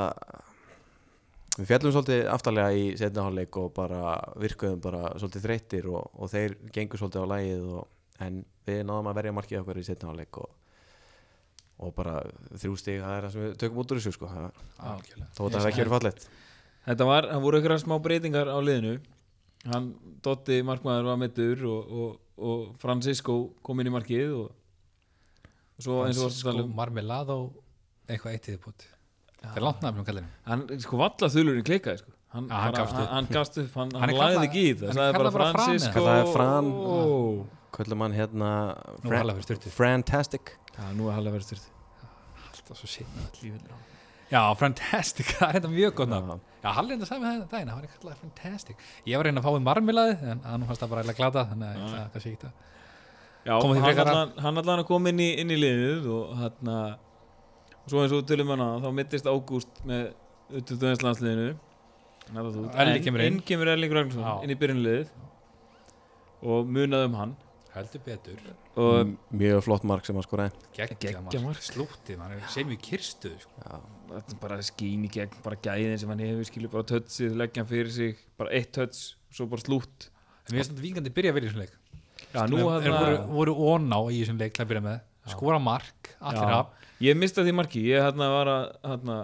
[1.55, 6.33] við fjallum svolítið aftarlega í setna hálfleik og bara virkuðum bara svolítið þreyttir og, og
[6.33, 7.89] þeir gengur svolítið á lægið og,
[8.25, 10.51] en við náðum að verja markið okkur í setna hálfleik og,
[11.79, 12.21] og bara
[12.55, 14.31] þrjú stig það er það sem við tökum út úr þessu sko.
[14.31, 14.49] Það,
[15.35, 16.29] þó þetta hefði ekki verið fallegt.
[16.85, 18.95] Þetta var, það voru eitthvað smá breytingar á liðinu.
[19.73, 19.91] Hann,
[20.25, 24.51] Dotti markmaður var meittur og, og, og Francisco kom inn í markið og,
[25.79, 27.55] og svo eins og sko um marmelad og
[28.05, 28.85] eitthvað eitt í þið bútt
[29.45, 32.13] það er langt nafnum kallinu hann, sko valla þulurinn klikkaði sko.
[32.35, 34.89] Hann, Já, hann bara- hann, hann gafst upp, hann, Hann er lagði ekki í það
[34.91, 35.93] hann er bara Fran, Francisco.
[35.95, 36.71] Kallaði Fran.
[36.75, 37.47] Ó.
[37.75, 38.49] Köllum hann hérna
[39.07, 41.71] er styrtu Fantastic Já, nú er Halla verið styrt
[42.55, 43.65] alltaf svo síðan
[44.35, 46.31] já, fantastic, það er þetta mjög gott nafn.
[46.35, 46.65] Já.
[46.65, 48.85] já, Halli enda sagði með það daginn, það var eitthvað fantastic.
[49.07, 51.45] Ég var að reyna að fá við marmelaði en hann fannst það bara eiginlega glata
[51.51, 52.71] þannig að ætla kannski ekki að
[53.45, 56.73] Já, hann að- allan, hann allan að koma inn í, inn í liðið og hann
[56.75, 60.07] og svo eins og tölum hana þá mittist Ágúst með
[60.57, 61.51] 21 landsliðinu.
[62.33, 62.71] Nafnast út.
[62.81, 63.39] Elli En kemur inn.
[63.45, 65.11] kemur Erlingur Ragnarsson inn í byrjunliðið
[66.49, 67.35] og munað um hann
[67.75, 68.41] heldur betur.
[68.81, 73.37] Og mjög flott mark sem hann skoraði geggja mark, slúttið, hann er sem í kirstuð
[73.45, 73.81] sko.
[74.43, 77.93] Bara skín í gegn bara gæðin sem hann hefur skilur bara tötsið leggja hann fyrir
[77.95, 80.11] sig, bara eitt töts svo bara slútt.
[80.45, 81.79] En mér finnst þetta vingandi byrja að vera í þessum leik.
[82.35, 84.99] Já, nú er, hann voru, voru óná í þessum leik til að byrja með.
[85.33, 86.91] Skora mark, allir af.
[87.03, 89.17] Ég mistaði því marki, ég hérna var að hérna,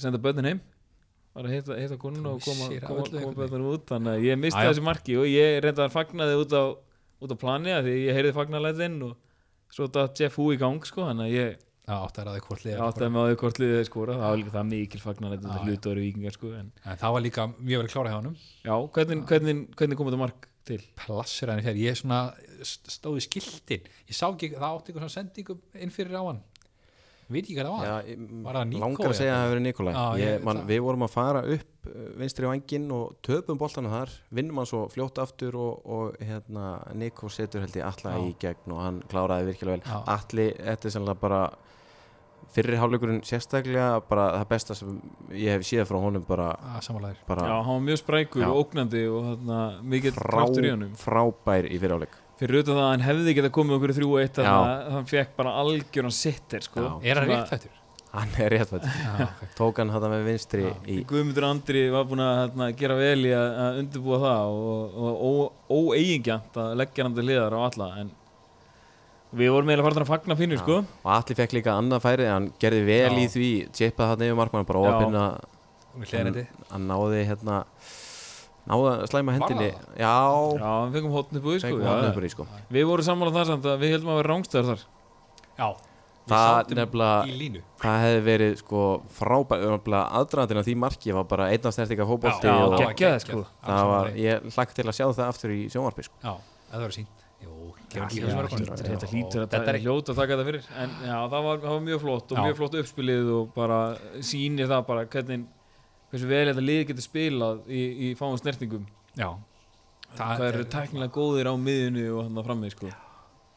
[0.00, 0.62] senda börnin heim.
[1.36, 3.84] Var að heita, heita konuna og koma, koma, koma börnunum út.
[3.90, 4.62] Þannig að ég Jæja.
[4.70, 6.64] þessi marki og ég reynda að fagnaði út á,
[7.22, 9.14] út á plani að því ég heyrði fagnalæðin og
[9.76, 11.62] svo datt Jeff Hu í gang sko, þannig að ég
[12.74, 15.92] að áttaði með því hvort liðið skora það var líka það mikil Já, þetta hlutu
[15.92, 18.36] ári vikingar sko, en En það var líka mjög verið klára hjá honum.
[18.66, 20.80] Já, hvernig, hvernig, hvernig kom þetta mark til?
[20.98, 22.20] Plassir hann hér, ég svona
[22.66, 26.22] st- stóð í skiltin Ég sá ekki, það átti eitthvað svona sendingu inn fyrir á
[26.26, 26.42] hann
[27.28, 27.86] Veit ekki hvað það var?
[27.86, 29.94] Já, Var það Nico langar að segja að það hefur verið Nikolai.
[29.96, 33.58] Já, ég, ég- man, það- við vorum að fara upp uh, vinstri vanginn og töpum
[33.58, 34.12] boltanum þar.
[34.38, 38.22] Vinnum hann svo fljótt aftur og, og hérna, Nico setur held ég alla Já.
[38.28, 39.82] í gegn og hann kláraði virkilega vel.
[39.86, 40.02] Já.
[40.16, 41.40] alli, þetta er sannlega bara
[42.56, 44.92] fyrri hálfleikurinn sérstaklega bara það besta sem
[45.34, 48.46] ég hef séð frá honum bara, að samanlæðir bara Já, hann var mjög sprækur Já.
[48.52, 50.94] og ógnandi og hérna, mikið frá, kraftur í honum.
[51.00, 54.70] Frábær í fyrri hálfleik fyrir auðvitað að hann hefði getað komið okkur í 3-1 þannig
[54.76, 56.86] að hann fekk bara algjöran sitter sko.
[57.02, 57.82] Er hann réttfættur?
[58.16, 62.68] hann er ok tók hann þetta með vinstri í Guðmundur Andri var búinn að hérna,
[62.78, 67.56] gera vel í að, að undirbúa það og, og óeigingjant að leggja hann til hliðar
[67.56, 68.14] á alla en
[69.36, 70.78] við vorum eiginlega farin að fagna pínu sko.
[70.86, 73.18] og allir fekk líka annað færið hann gerði vel Já.
[73.18, 74.88] í því chippaði hann yfir markmann bara Já.
[74.94, 77.62] óöfinn að hann náði hérna
[78.66, 79.68] náði að slæma hendinni.
[79.96, 80.14] Já,
[80.58, 81.80] Já, hann fengum hotn upp úr því sko.
[81.82, 82.46] Já, uppur í sko.
[82.72, 84.86] Við vorum sammála það samt að við heldum að vera rángstæðar þar.
[85.56, 85.68] Já.
[86.26, 87.60] Við Það nefnilega- Í línu.
[87.78, 88.80] það hefði verið sko
[89.14, 89.60] frábæð
[89.94, 93.44] aðdraðandinn af því marki var bara einna snertinga fótbolti Já, og geggjaði, sko.
[93.62, 96.18] það var, ég hlakk til að sjá það aftur í sjónvarpi sko.
[96.24, 96.34] Já,
[96.72, 97.52] það var sínt Jú,
[97.94, 100.64] Já, kemur ekki þetta hlýtur- þetta hlýtur að þetta er hljóta að taka þetta fyrir.
[100.82, 102.42] En já, það var, það var mjög flott og Já.
[102.46, 103.78] mjög flott uppspilið og bara
[104.18, 105.44] sýnir það bara hvernig
[106.10, 108.84] hversu vel þetta lið getur spilað í, í fáum snertingum.
[109.18, 109.30] Já.
[110.16, 112.90] Hvað eru tæknilega góðir á miðjunni og hann að frammi sko.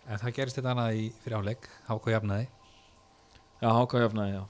[0.09, 2.47] En það gerist þetta annað í fyrir áleik Háko jafnaði
[3.59, 4.43] já, háká jafnaði, já.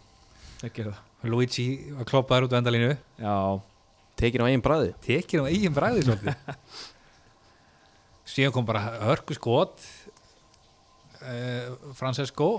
[0.59, 1.01] Það.
[1.31, 2.91] Luigi var kloppaður út á endalínu.
[3.19, 3.35] Já,
[4.19, 6.57] tekin á eigin bræði Tekir á eigin bræði svolítið.
[8.29, 9.81] Síðan kom bara hörku skot.
[11.19, 12.49] Uh, Francesco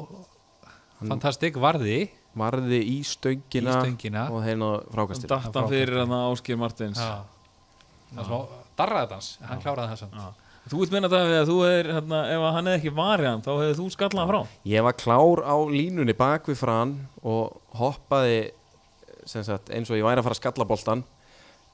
[1.00, 4.26] Fantastik varði varði í stöngina, Í stöngina.
[4.30, 4.62] og hann
[4.94, 6.98] frákastir datt hann fyrir hann Áskir Martins.
[7.00, 7.24] Já.
[8.10, 10.14] Það var smá darraði dans Hann kláraði það samt.
[10.14, 10.28] Já.
[10.70, 13.42] þú vilt meina það að þú er hérna, ef að hann hefði ekki varið hann
[13.42, 14.40] þá hefði þú skallað hann frá.
[14.70, 18.40] Ég var klár á línunni bak við fran og hoppaði
[19.26, 21.02] sem sagt, eins og ég væri að fara að skalla boltan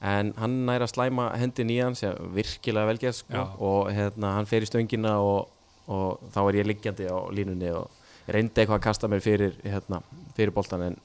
[0.01, 4.45] en hann næri að slæma hendin í hann sem virkilega velgerð sko, og hérna, hann
[4.49, 5.47] fer í stöngina og,
[5.89, 7.89] og þá er ég liggjandi á línunni og
[8.27, 10.01] reyndi eitthvað að kasta mér fyrir, hérna,
[10.37, 10.97] fyrir boltan en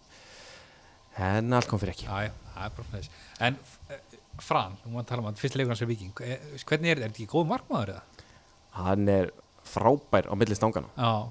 [1.22, 2.08] en allt kom fyrir ekki.
[2.08, 3.10] Er svona þess
[3.42, 3.56] En
[3.90, 4.00] uh,
[4.42, 7.08] Fran, nú maður tala um að fyrst leikur hans er viking eh, Hvernig er þetta?
[7.08, 8.28] Er ekki góð markmaður eða?
[8.72, 9.30] hann er
[9.68, 11.28] frábær á milli stangana Já,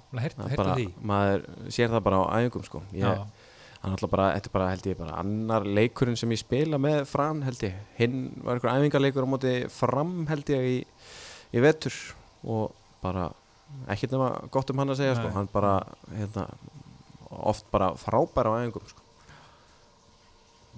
[1.10, 2.82] maður sér það bara á æfingum sko.
[2.96, 3.24] ég,
[3.82, 7.04] hann ætla bara, þetta er bara held ég bara annar leikurinn sem ég spila með
[7.10, 10.78] fram held ég, hinn var einhver æfingarleikur á móti fram held ég í,
[11.58, 11.98] í vetur.
[12.46, 13.28] Og bara
[13.92, 15.32] ekkert nema gott um hann að segja sko.
[15.36, 15.76] Hann bara
[16.16, 16.48] hérna,
[17.52, 19.06] oft bara frábær á æfingum sko.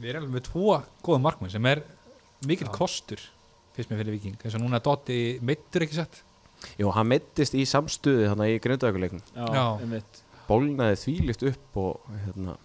[0.02, 1.84] Við erum alveg með tvo góða markmenn sem er
[2.50, 3.22] mikill kostur
[3.74, 6.22] fyrst með fyrir viking eins og núna Dotti meittur ekki sett
[6.80, 9.64] Jú, hann meittist í samstuði hann í grindaukuleiknum já, Já.
[9.84, 12.56] einmitt bólnaði þvílikt upp og hérna,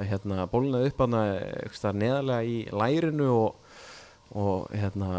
[0.00, 3.65] hérna bólnaði upp hann neðarlega í lærinu og,
[4.34, 5.10] og hérna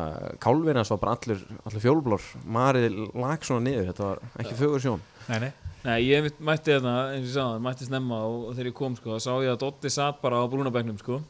[0.43, 5.05] kálfina svo bara allur, allur fjólblór marið lag svona niður þetta var ekki fögur sjón.
[5.27, 5.51] Nei, nei,
[5.87, 8.95] Nei, ég mætti þarna, eins og ég sagði, mætti snemma og, og þegar ég kom,
[8.97, 11.21] sko, þá sá ég að Dotti satt bara á brúnabæknum, sko.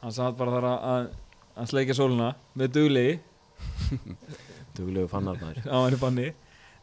[0.00, 1.06] Hann satt bara þar að, að,
[1.62, 3.12] að sleikja sóluna með duglegi.
[4.76, 6.26] Duglegu fannar maður á henni banni.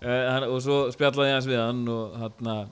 [0.03, 2.71] Uh, hann, og svo spjallaði ég hans við hann og hann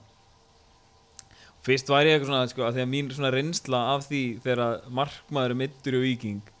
[1.62, 4.88] Fyrst var ég eitthvað svona, sko, að því að mín svona reynsla af því þegar
[4.90, 6.51] markmaður er middur og viking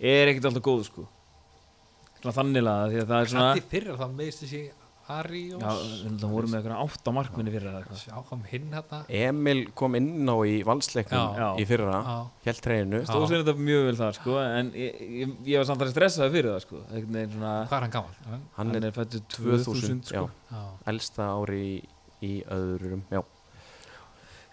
[0.00, 1.06] er ekkert alltaf góð, sko.
[2.20, 3.48] Þanniglega, því að það er svona...
[3.54, 4.62] Hætti fyrir það meðist þessi
[5.10, 5.70] Ari og Já,
[6.20, 8.02] það voru með eitthvað átta markminni fyrir það eitthvað.
[8.04, 11.48] Sjá kom hinn hérna Emil kom inn á í valsleiknum Já.
[11.58, 12.14] í fyrra, Já.
[12.46, 13.06] helt treynu Já.
[13.08, 16.34] stóð sér þetta mjög vel þar sko en ég, ég, ég var samt að stressaði
[16.36, 18.40] fyrir það sko einhvern veginn svona Hvað er hann gammal?
[18.60, 20.62] hann er er fættur 2000, 2000 sko já, Já,
[20.94, 21.74] elsta ári í,
[22.30, 23.22] í öðrum já,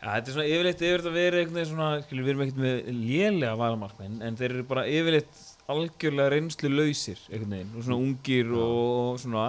[0.08, 2.60] Ja, þetta er svona yfirleitt yfir þetta verið einhvern veginn svona, skilur, við erum ekkert
[2.64, 5.42] með lélega varamarkmenn, en þeir eru bara yfirleitt
[5.74, 9.44] algjörlega reynslu lausir einhvern veginn, og svona ungir og, og svona.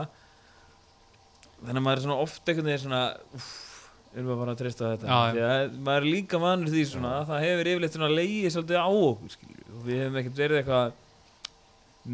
[1.60, 3.04] Þannig að maður er svona oft einhvern veginn svona
[3.38, 3.48] uff,
[4.10, 5.22] erum við að fara að treysta þetta?
[5.38, 8.82] Því að maður er líka vanur því svona að það hefur yfirleitt svona leiðið svolítið
[8.82, 11.04] á okkur skilur, og við hefum ekkert verið eitthvað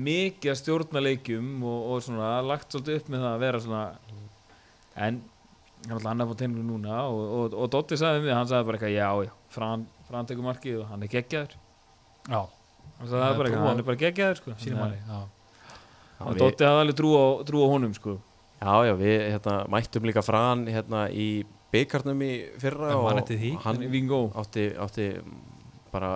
[0.04, 3.84] mikið að stjórna leikjum og, og svona lagt svolítið upp með það að vera svona
[5.06, 5.24] en
[5.90, 8.78] hann er på tenninu núna og, og, og Dotti sagði við mig, hann sagði bara
[8.78, 11.56] eitthvað já, já, Fran, Fran tekur markið og hann er geggjaður
[12.30, 12.40] já,
[12.98, 14.54] hann sagði bara eitthvað, á- hann er bara geggjaður sko.
[14.62, 15.18] sínum manni já.
[16.14, 18.12] Já, og Dotti hafði alveg trú á, trú á honum sko.
[18.64, 21.26] Já, já, við hérna, mættum líka Fran hérna, í
[21.74, 22.30] byggarnum í
[22.62, 23.50] fyrra Já, og eftir því.
[23.64, 25.08] hann Vingó átti, átti
[25.92, 26.12] bara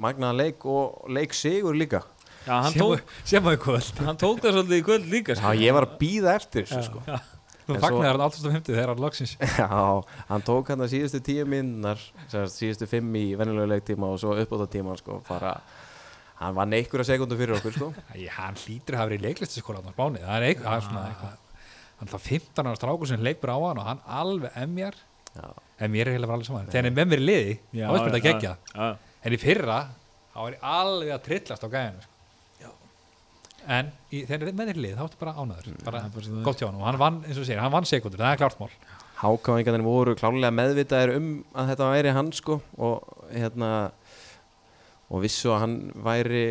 [0.00, 2.00] magnaðan leik og leik sigur líka
[2.46, 5.52] já, hann, tók, sem að kvöld hann tók það svolítið í kvöld líka Já, sko.
[5.60, 7.02] ég var að býða eftir þessu sko
[7.70, 9.68] þú fagnar hann alltaf hefndi þegar hann loksins Já,
[10.30, 14.66] hann tók hann að síðustu tíu minnar síðustu fimm í venjulegu leiktíma og svo uppbóta
[14.70, 15.20] tíma sko,
[16.40, 17.92] hann vann einhverja sekundu fyrir okkur sko.
[18.16, 20.22] Æ, hann hlýtur að hafa verið í leiklistaskóla á spáni.
[20.24, 21.38] Það er eitthvað, það er svona eitthvað
[22.00, 24.96] hann er það 15 ára strákur sem leipur á hann og hann alveg emjar.
[25.84, 26.70] Mér er heila alveg saman.
[26.72, 28.54] Þegar hann er með mér í liði þá er þetta já, gegja
[29.20, 29.76] en í fyrra
[30.32, 32.09] þá er ég alveg að trillast á gæðinu
[33.66, 36.42] en í, þegar er með þér í liði þá ertu bara ánaður bara er bara
[36.46, 38.60] gott hjá hann og hann vann eins og segir, hann vann sekundur, það er klart
[38.60, 38.70] mál.
[39.20, 43.70] Hákáingarnir voru klálega meðvitaðir um að þetta væri hann sko og hérna
[45.10, 46.44] og vissu að hann væri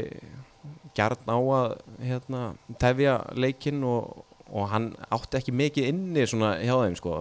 [0.97, 2.41] gjarn á að hérna,
[2.81, 7.15] tefja leikinn og, og hann átti ekki mikið inni svona hjá þeim sko.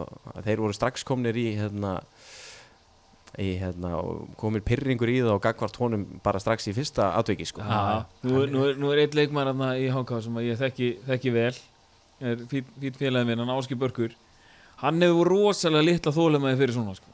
[0.45, 1.99] Þeir voru strax komnir í hérna
[3.39, 7.45] í hérna og komir pyrringur í það og gagvart honum bara strax í fyrsta atviki
[7.47, 7.61] sko.
[7.63, 11.33] Já, nú, nú, er- nú er eitt leikmar í HK sem að ég þekki, þekki
[11.35, 11.53] vel.
[12.21, 14.15] Er fýt, fýt félagið minn, hann Áski Börkur.
[14.81, 17.13] Hann hefur rosalega litla þólumæði fyrir svona sko.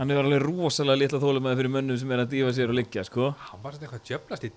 [0.00, 3.02] hann hefur alveg rosalega litla þólumæði fyrir mönnum sem er að dífa sér og liggja
[3.04, 3.30] sko.
[3.36, 4.50] hann var svona eitthvað djöblast í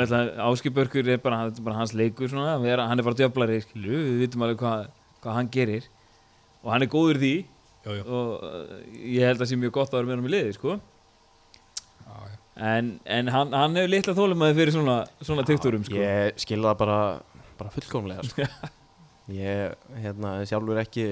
[0.00, 2.98] er alltaf, Áski Börkur er bara, þetta er bara hans leikur svona, að vera, hann
[2.98, 4.86] er bara djöflari skilu, við vitum alveg hvað,
[5.24, 5.88] hvað hann gerir.
[6.62, 7.34] Og hann er góður í því
[7.86, 8.04] jú, jú.
[8.06, 10.78] og uh, ég held að sé mjög gott að vera með hann í liði sko.
[12.06, 12.36] Já, já.
[12.70, 16.00] en, en hann, hann hefur litla þólumæði fyrir svona, svona tikturum sko.
[16.02, 16.98] Ég skilða það bara,
[17.60, 18.48] bara fullkomlega sko.
[19.36, 21.06] Ég hérna, sjálfur ekki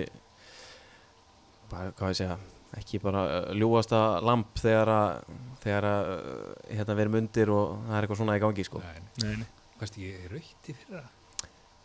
[1.70, 2.38] bara, hvað ég segja
[2.78, 7.76] ekki bara uh, ljúasta lamp þegar að, þegar að uh, hérna, við erum undir og
[7.84, 8.82] það er eitthvað svona í gangi sko.
[8.82, 9.37] Nei, nei.
[9.42, 9.52] Nei.
[9.78, 11.02] Hvað ég raukt í fyrra?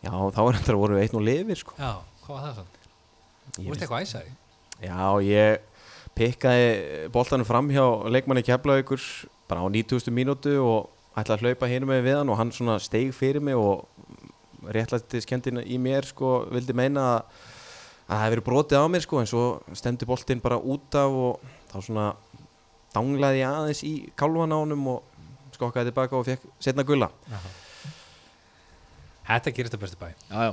[0.00, 1.74] Já, þá er þetta voru við eitt nú lifir sko.
[1.78, 1.90] Já,
[2.24, 2.76] hvað var það sann?
[3.50, 4.34] Þú veist eitthvað æsaði?
[4.80, 5.60] Já, ég
[6.16, 9.02] pikkaði boltanum fram hjá leikmanni Keflavíkur
[9.50, 10.10] bara á 90.
[10.14, 13.58] mínútu og ætlaði að hlaupa hinum með við hann og hann svona steig fyrir mig
[13.58, 13.86] og
[14.70, 17.46] réttlætti skendina í mér sko, vildi meina að
[18.10, 19.42] að það hefði verið brotið á mér sko en svo
[19.78, 22.06] stemdi boltinn bara út af og þá svona
[22.94, 27.10] danglaði ég aðeins í kálvan á honum og skokkaði tilbaka og fekk setna gulla
[29.30, 30.52] Þetta gerist að bestu bæ Já, já.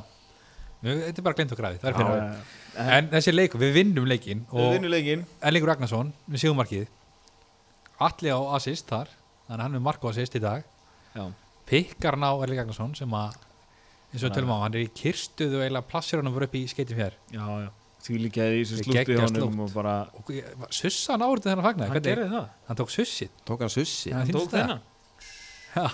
[0.84, 2.36] Þetta er bara glemt og er já.
[2.78, 5.24] En þessi leikur, við vinnum leikinn Við vinnum leikinn.
[5.42, 6.86] Erlingur Ragnarsson við sigum markið
[8.06, 9.10] Alli á assist þar
[9.48, 10.63] þannig að hann er með mark á assist í dag.
[11.16, 11.24] Já,
[11.66, 13.40] pikkar ná Erling Ragnarsson sem að
[14.13, 17.00] eins og við tölum á, hann er í kirstuðu eiginlega plassir hann upp í skeitin
[17.00, 17.70] fjær já, já.
[18.08, 21.58] Því líka í þessu Við slútti honum og bara og ég- sussa hann árið þegar
[21.58, 21.88] hann fagnaði?
[21.88, 22.46] Hann hvernig, gerði það.
[22.70, 24.12] Hann tók sussið tók hann sussi.
[24.12, 24.16] Já.
[24.16, 24.82] Hann finnst tók þennan.
[25.76, 25.88] Já.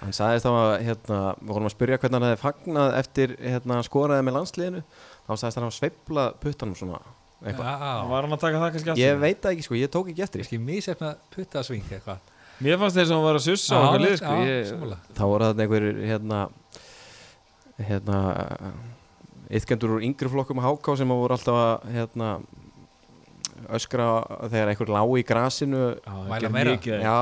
[0.00, 3.80] Hann sagðist þá að hérna, við vorum að spyrja hvernig hann hefði fagnað eftir hérna,
[3.86, 4.84] skoraði með landsliðinu
[5.24, 7.00] þá sagðist hann að sveifla puttanum svona
[7.44, 7.66] eitthvað.
[7.66, 9.04] Já, Var hann að taka það kannski aftur?
[9.04, 12.30] Ég veit það ekki sko, ég tók ekki eftir misefna puttaðsving eitthvað
[12.62, 14.34] Mér fannst þess að hann var að sussa á okkur lið sko.
[14.46, 14.68] ég.
[15.18, 16.42] Þá voru það einhver hérna
[17.82, 18.18] hérna
[19.58, 22.28] ytkendur úr yngri flokkum háká sem voru alltaf að hérna
[23.74, 24.06] öskra
[24.52, 25.82] þegar einhver lá í grasinu
[26.30, 26.76] Mæla meira.
[26.78, 27.18] Já,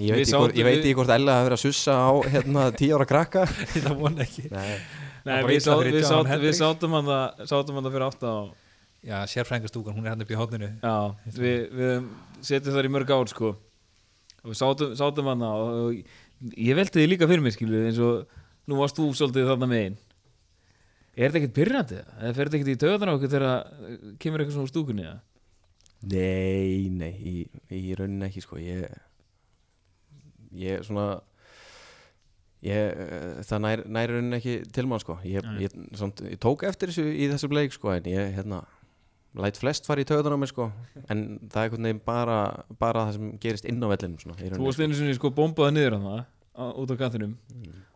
[0.00, 2.96] ég veit, sátum ég veit ekki hvort Ella hafi verið að sussa á hérna tíu
[2.96, 3.46] ára krakka.
[3.84, 4.48] Það vona ekki.
[4.52, 4.74] Nei,
[5.22, 8.38] Nei, Það við, sá, við, sát, við sátum hann það það fyrir átta á
[9.02, 10.94] já, sérfræðingastúkan, hún er hann upp í hóðninu Já,
[11.36, 12.06] við, við
[12.42, 13.52] setjum þar í mörg ár sko.
[14.42, 17.84] Og við sátum, sátum hann það og, og ég velti því líka fyrir mig skilu
[17.86, 20.00] eins og nú varst þú svolítið þarna megin.
[21.12, 22.00] Er þetta ekkert pyrrandi?
[22.18, 25.06] Eða fer þetta ekkert í töðan á okkur þegar uh, kemur eitthvað svona úr stúkunni?
[25.06, 25.20] eða?
[26.02, 27.34] nei, nei í,
[27.70, 28.58] í rauninni ekki sko.
[28.58, 28.88] Ég
[30.58, 31.20] ég svona
[32.62, 35.18] ég, eh, það nær, nær í rauninni ekki til mann sko.
[35.26, 38.62] Ég, ég, ég tók eftir þessu í þessu bleik sko en ég hérna
[39.42, 40.68] læt flest fara í töðan á mig sko.
[41.08, 42.38] En það er einhvern veginn bara,
[42.78, 45.98] bara það sem gerist inn á vellinum svona, Þú varst einu sinni sko bombaði niður
[45.98, 46.08] hann
[46.52, 47.36] það út á gattinum.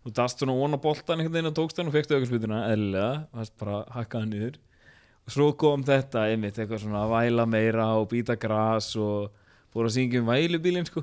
[0.07, 3.53] Og dast svona á boltan einhvern veginn og tókst hann og fekstu aukarsbytuna eðlilega, það
[3.63, 4.63] bara hakkaði niður.
[5.27, 9.33] Svo kom þetta einmitt eitthvað svona að væla meira og býta gras og
[9.75, 11.03] fór að syngja um vælubílinn sko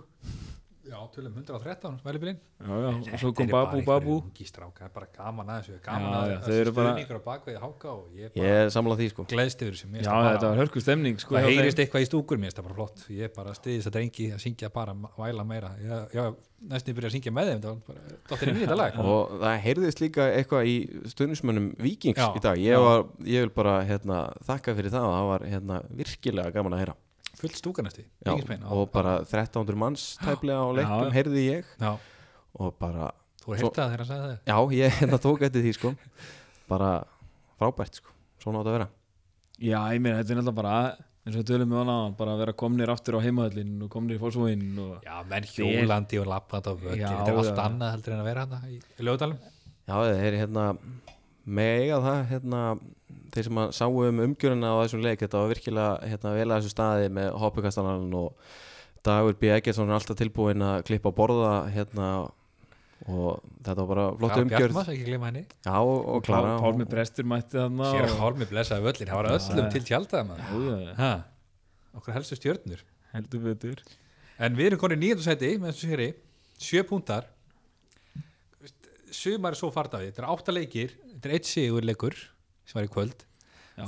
[0.83, 4.15] Já, tölum 113, vælibilinn já, já, og svo kom Babu Babu.
[4.19, 7.19] Ungi strákar, bara gaman að þessu Gaman Já, að já, þessu þau eru bara- stuðningur
[7.19, 9.25] á bakveði háka og ég Ég bara er samlað því sko.
[9.31, 12.67] gleðst yfir þessu það var hörku stemning sko Það heyrist eitthvað í stúkur mér, það
[12.67, 13.05] bara flott.
[13.15, 15.71] Ég bara stiðist að drengi að syngja bara væla meira.
[15.79, 16.35] Já, já
[16.67, 18.99] næstum byrja að syngja með þeim Það var bara, dottir inn í þetta lag.
[18.99, 20.75] Og það heyrðist líka eitthvað í
[21.15, 22.59] stundismönnum Víkings Já, í dag.
[22.59, 26.83] Ég, var, ég vil bara hérna, þakka fyrir það það var hérna, virkilega gaman að
[26.83, 26.95] heyra
[27.39, 31.13] Fullt stúkan eftir og bara 1300 manns tæplega á leiknum Já.
[31.17, 31.71] heyrði ég.
[31.81, 31.93] Já,
[32.59, 33.09] og bara,
[33.41, 34.37] þú heyrði það þegar hann sagði það.
[34.51, 35.93] Já ég hérna tók eftir því sko.
[36.69, 36.91] Bara
[37.61, 38.13] frábært sko.
[38.43, 38.87] Svona átt að vera.
[39.57, 40.77] Já, ég meina, þetta er náttúrulega bara
[41.23, 44.17] eins og við tölum með hana bara að vera komnir aftur á heimahöllin og komnir
[44.17, 47.93] í fórsvóin og Já, menn hjólandi og lappandi á völlin Já, Þetta er allt annað
[47.95, 49.37] heldur en að vera hann í lögadalum
[49.83, 50.65] já það er hérna
[51.45, 52.59] mega það hérna
[53.33, 56.61] þeir sem að sáu um umgjöruna á þessum leik þetta var virkilega hérna, vel að
[56.61, 58.53] þessu staði með hoppikastanan og
[59.03, 59.49] Dagur B.
[59.51, 62.07] Eggertsson er alltaf tilbúin að klippa og borða hérna
[63.03, 64.61] og þetta var bara flott Já, umgjörð.
[64.63, 65.41] Bjartmas, ekki gleyma henni.
[65.65, 69.59] Já og, og Klara Pálmi Brestur mætti þarna Sér Hálmi blessaði völlin, það var öllum
[69.59, 69.71] Já.
[69.73, 70.45] til tjaldað maður.
[70.47, 71.11] Já, já, já, Ha,
[71.99, 72.85] okkur helstu stjörnur.
[73.11, 73.83] Heldur betur.
[74.39, 76.07] En við erum konið nýjöndu seti með þessu séri,
[76.63, 77.27] sjö púntar
[79.13, 82.17] Sumar er svo fart af því Þetta er átta leikir, þetta er eitt sigur leikur
[82.67, 83.21] sem var í kvöld.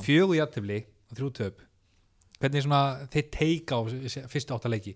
[0.06, 0.78] Fjögur játtifli
[1.12, 1.64] og þrjú töp.
[2.40, 3.82] Hvernig svona þið teika á
[4.32, 4.94] fyrstu átta leiki?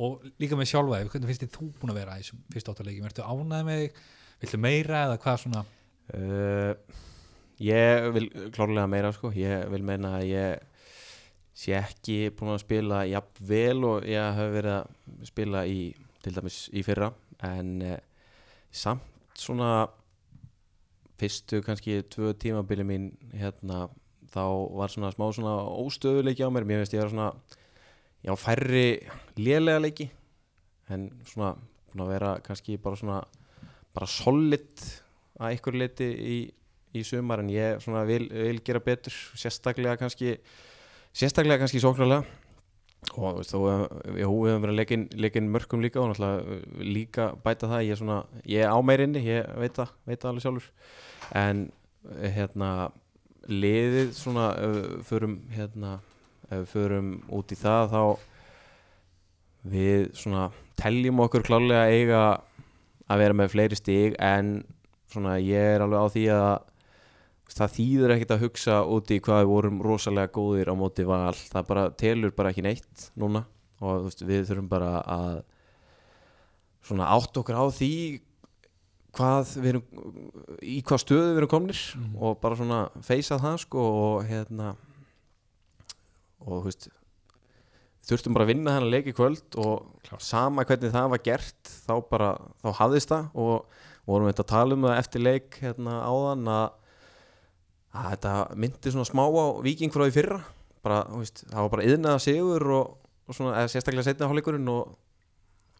[0.00, 2.86] Og líka með sjálfaði, hvernig finnst þið þú búin að vera í þessum fyrstu átta
[2.88, 3.98] leiki, ertu ánæði með þig?
[4.44, 5.64] Viltu meira eða hvað svona?
[6.14, 7.02] Uh,
[7.64, 9.32] ég vil klárlega meira sko.
[9.36, 10.88] Ég vil meina að ég
[11.54, 15.78] sé ekki búin að spila jafn vel og ég hef verið að spila í
[16.24, 17.12] til dæmis í fyrra.
[17.44, 18.00] En uh,
[18.72, 19.84] samt svona
[21.24, 23.88] fyrstu kannski tvö tímabili mín hérna
[24.34, 24.44] þá
[24.76, 26.66] var svona smá svona óstöðuleiki á mér.
[26.68, 27.28] Mér finnst ég vera svona
[28.24, 28.86] já færri
[29.38, 30.10] lélega leiki
[30.92, 31.54] en svona
[31.90, 33.22] búin að vera kannski bara svona
[33.94, 34.84] bara solid
[35.38, 36.36] að einhver leiti í,
[36.94, 37.42] í sumar.
[37.44, 40.36] En ég svona vil, vil gera betur sérstaklega kannski
[41.14, 42.24] sérstaklega kannski sóknarlega
[43.14, 43.68] og veist, þó jú,
[44.14, 48.00] við höfum verið að leikin, leikin mörgum líka og náttúrulega líka bæta það ég, er
[48.00, 50.68] svona, ég er á meir inni, ég veit það, veit það alveg sjálfur.
[51.40, 51.64] En
[52.34, 52.70] hérna
[53.50, 54.48] liðið svona
[55.04, 55.98] förum hérna
[56.70, 58.02] förum út í það þá
[59.74, 60.48] við svona
[60.80, 62.22] teljum okkur klálega eiga
[63.08, 64.58] að vera með fleiri stig en
[65.12, 66.52] svona ég er alveg á því að
[67.54, 71.34] það þýður ekkert að hugsa út í hvað við vorum rosalega góðir á móti val.
[71.34, 73.44] Það bara telur bara ekki neitt núna.
[73.84, 75.42] Og veist, við þurfum bara að
[76.84, 77.92] svona átt okkur á því
[79.14, 79.84] hvað við erum
[80.64, 81.80] í hvað stöðu við erum komnir
[82.18, 84.74] og bara svona feysa það sko og hérna
[86.44, 86.88] og þú veist
[88.04, 91.94] þurftum bara að vinna hennar leik í kvöld og sama hvernig það var gert þá
[92.10, 96.50] bara, þá hafðist það og vorum við að tala um það eftir leik hérna áðan
[96.52, 96.66] að,
[97.94, 100.40] að þetta myndi svona smá á viking frá því fyrra.
[100.84, 104.96] Bara, veist, það var bara yðnaða sigur og, og svona, eða sérstaklega setna hálfleikurinn og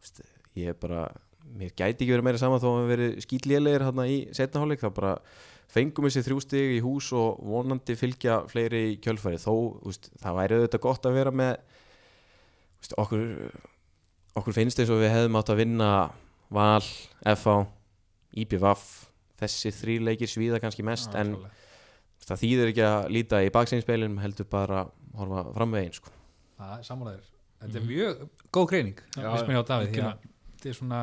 [0.01, 0.23] veist,
[0.59, 1.09] ég bara
[1.55, 4.85] mér gæti ekki verið meira saman þó að við verið skýtlélegir hérna í setna hálfleik.
[4.85, 5.15] Þá bara
[5.75, 10.41] fengum þessi þrjú stig í hús og vonandi fylgja fleiri í kjölfæri þó, veist, það
[10.41, 11.55] væri auðvitað gott að vera með
[13.01, 13.23] okkur
[14.35, 15.91] okkur finnst eins og við hefðum átt að vinna
[16.55, 16.85] Val,
[17.25, 17.55] FH
[18.45, 18.83] IBVF,
[19.41, 21.37] þessi þrý leikir svíða kannski mest en
[22.31, 26.13] það þýðir ekki að líta í bakseinspeilin heldur bara að horfa fram veginn sko.
[26.59, 27.31] Það er sammálaður
[27.65, 31.01] Þetta er mjög góð greining finnst mér hjá að þetta er svona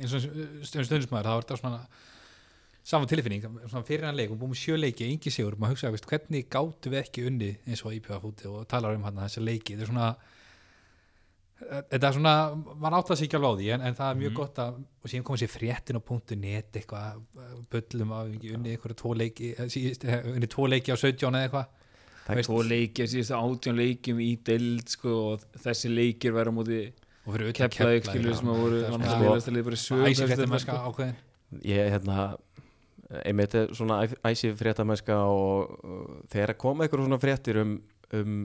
[0.00, 0.24] eins og
[0.64, 1.80] stundismæður þá er þetta svona
[2.90, 5.90] saman tilfinning svona fyrir hann leik og búum með sjö leiki engi sigur maður hugsa
[5.92, 9.44] veist, hvernig gátu við ekki unni eins og IPF úti og talar um hann þessi
[9.44, 9.76] leiki?
[9.76, 10.08] Þetta er svona
[11.60, 12.34] þetta er svona,
[12.80, 14.78] mann átt að sig ekki alveg á því en, en það er mjög gott að
[14.80, 17.20] og síðan komið sér fréttin á punktu net eitthvað
[17.72, 19.76] bullum að við ekki unni eitthvað tvo leiki, eh,
[20.14, 21.76] eh, unni tvo leiki á 17 eða eitthvað.
[22.26, 26.80] Það er tvo leikir, síðustu átján leikjum í deild sko, og þessi leikir verða múti
[27.26, 29.56] og fyrir utan Keflavík Keflavík, skilur sem að voru Þetta er annars svona- liðast að
[29.56, 31.18] liða bara í sög æsi fréttamennska ákveðin.
[31.66, 32.18] Ég hérna
[33.26, 34.00] einmitt er svona
[34.30, 37.82] æsi fréttamennska og þegar að koma eitthvað svona fréttir um,
[38.12, 38.36] um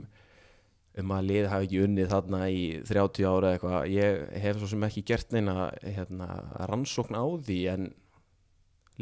[1.01, 4.69] um að lið hafi ekki unnið þarna í 30 ára eða eitthvað ég hef svo
[4.71, 6.27] sem ekki gert neina hérna,
[6.71, 7.87] rannsókn á því en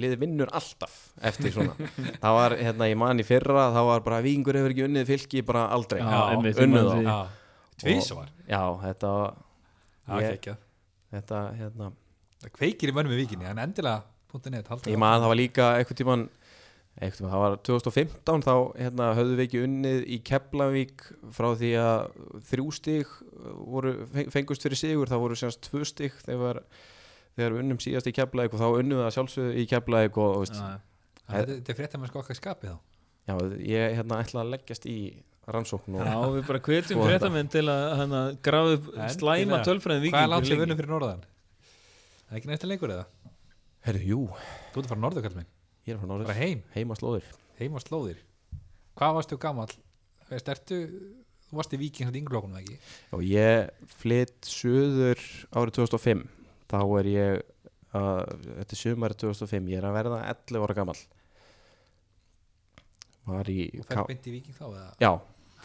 [0.01, 1.75] liði vinnur alltaf eftir svona.
[2.23, 5.43] Það var hérna í mann í fyrra það var bara vingur hefur ekki unnið fylki
[5.45, 5.99] bara aldrei.
[6.01, 7.19] Já, unnið ég man þá
[7.83, 9.11] tvísvar já þetta
[10.23, 10.49] Ég-
[11.13, 11.91] þetta hérna
[12.43, 14.01] Það kveikir í mönnum í vikinni, en endilega
[14.89, 16.23] Ég man það var líka einhvern tíman
[17.01, 22.03] Eitthvað, það var 2015 þá hérna, höfðu við ekki unnið í Keflavík frá því að
[22.51, 23.13] þrjú stig
[23.73, 26.61] voru, feng- fengust fyrir sigur þá voru semst tvö stig þegar,
[27.33, 30.19] þegar við unnum síðast í Keflavík og þá unnum við að sjálfsögðu í Keflavík
[31.23, 32.79] Þetta er frétt að maður sko okkar skapið þá.
[33.23, 33.33] Já,
[33.63, 34.97] ég hérna, ætla að leggjast í
[35.47, 40.25] rannsókn Já, við bara Skoða fréttamenn til að hana, grafa upp En, slæma tölfræðin Hvað
[40.27, 41.23] er langt sem viking vinnum fyrir norðan?
[42.27, 43.05] Það er ekki næstu lengur eða?
[43.87, 44.19] herru, jú,
[44.73, 45.49] Þú ert að fara norður kall minn
[45.87, 47.25] ég er frá Bara Norður heim, heima slóðir.
[47.59, 48.19] Heim á slóðir.
[48.97, 49.71] Hvað varstu gamall?
[50.29, 50.77] Veist, ertu,
[51.49, 52.77] þú varst í Víking samt í ynglokkunum ekki?
[53.13, 53.69] og ég
[53.99, 55.19] flytt söður
[55.53, 56.23] árið 2005
[56.71, 57.41] þá er ég
[57.93, 58.23] uh,
[58.61, 61.01] þetta er sömari 2005 ég er að verða 11 ára gamall.
[63.23, 64.87] Var í Þú færð beint í Víking þá eða?
[64.99, 65.11] já,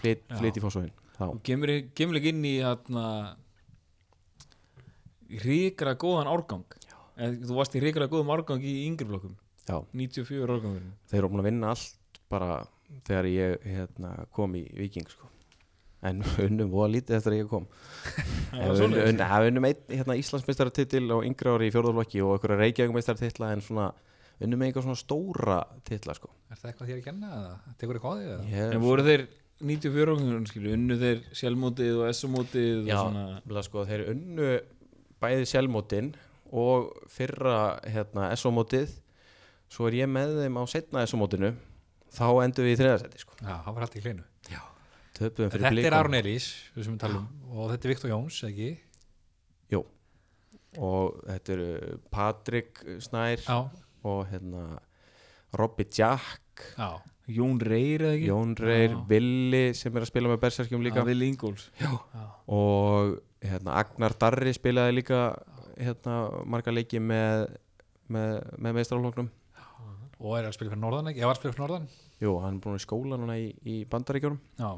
[0.03, 0.37] flytt, Já.
[0.43, 1.73] flytt í fósóðin og kemur
[2.21, 3.05] ekki inn í hérna
[5.43, 6.63] ríkra góðan árgang.
[7.19, 9.35] Eða, þú varst í ríkra góðum árgang í yngri flokkum
[9.69, 12.61] já, 94 árgangurinn þeir eru búin að vinna allt bara
[13.09, 15.29] þegar ég hérna, kom í Viking sko.
[16.09, 17.69] en unnum voða lítið eftir að ég kom
[18.51, 23.51] Það var við unnum, einn hérna, Íslandsmeistaratitil á yngri ári í fjórðarflokki og einhverja Reykjavíkmeistartitla
[23.55, 23.91] en svona
[24.45, 26.31] unnum einhver svona stóra titla sko.
[26.49, 27.75] Er það eitthvað þér að kenna eða?
[27.81, 28.41] Tekur á þig eða?
[28.53, 29.25] ég, en voru þeir
[29.59, 34.51] 94 árgangurinn skilju, unnu þeir sjálfmótið og S-mótið og Já, svona sko, þeir unnu
[35.19, 36.13] bæði sjálfmótin
[36.55, 37.59] og fyrra
[37.91, 38.95] hérna, SO-mótið
[39.73, 41.53] svo er ég með þeim á setna SO-mótinu
[42.15, 43.39] þá endum við í þriðasetti sko.
[43.43, 44.25] Já, hann var alltaf í fyrir
[45.19, 45.95] Þetta er Blikum.
[45.99, 46.45] Aron Elís,
[47.01, 48.69] talum og þetta er Viktor Jóns, ekki?
[49.73, 49.81] Jú.
[50.79, 53.57] og þetta eru Patrik Snær Já,
[54.07, 54.79] og hérna
[55.59, 56.63] Robby Jack.
[56.79, 58.29] Já, Jón Reyr eða ekki?
[58.31, 59.01] Jón Reyr, Já.
[59.11, 61.05] Willi sem er að spila með Berserkjum líka.
[61.09, 61.67] Vil Ingóls
[62.47, 65.23] og hérna, Agnar Darri spilaði líka
[65.77, 67.49] hérna, marga leiki með
[68.09, 69.29] með, með meistráloknum
[70.19, 71.23] og er að spila fyrir Norðan ekki?
[71.23, 71.89] Ég var að spila fyrir Norðan?
[72.19, 74.71] Jú, hann er búin í skóla núna í, í bandaríkjónum Já,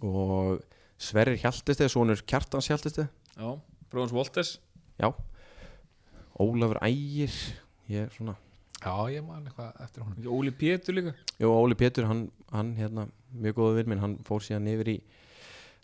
[0.00, 0.62] og
[1.02, 3.50] Sverrir Hjaltistið, svonur Kjartans Hjaltistið Já,
[3.92, 4.54] Bróðans Wolters.
[4.96, 5.10] Já.
[6.40, 7.34] Ólafur Ægir
[7.92, 8.36] ég er svona
[8.80, 10.26] já, ég man eitthvað eftir honum.
[10.36, 11.12] Óli Pétur líka.
[11.40, 14.96] Jú, Óli Pétur, hann, hann hérna, mjög góða vinn minn, hann fór síðan yfir í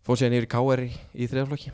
[0.06, 1.72] fór síðan yfir í KR í, í þriðaflokki.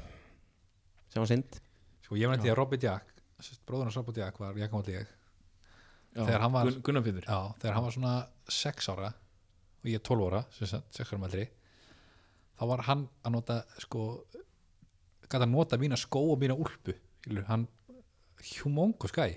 [1.12, 1.60] Sem var synd.
[2.06, 4.68] Sko, ég man eftir að Robby Jack hans Robby Jack var Já,
[6.14, 7.22] Þegar hann var- Gun- Gunnar Pétur.
[7.28, 8.14] Já, þegar hann var svona
[8.48, 11.48] 6 ára og ég er 12 ára, sem sagt, 6 ára meðri
[12.58, 14.24] þá var hann að nota sko
[15.28, 16.94] gæti að nota mína skó og mína úlpu
[17.46, 17.68] hann
[18.62, 19.36] humongous guy,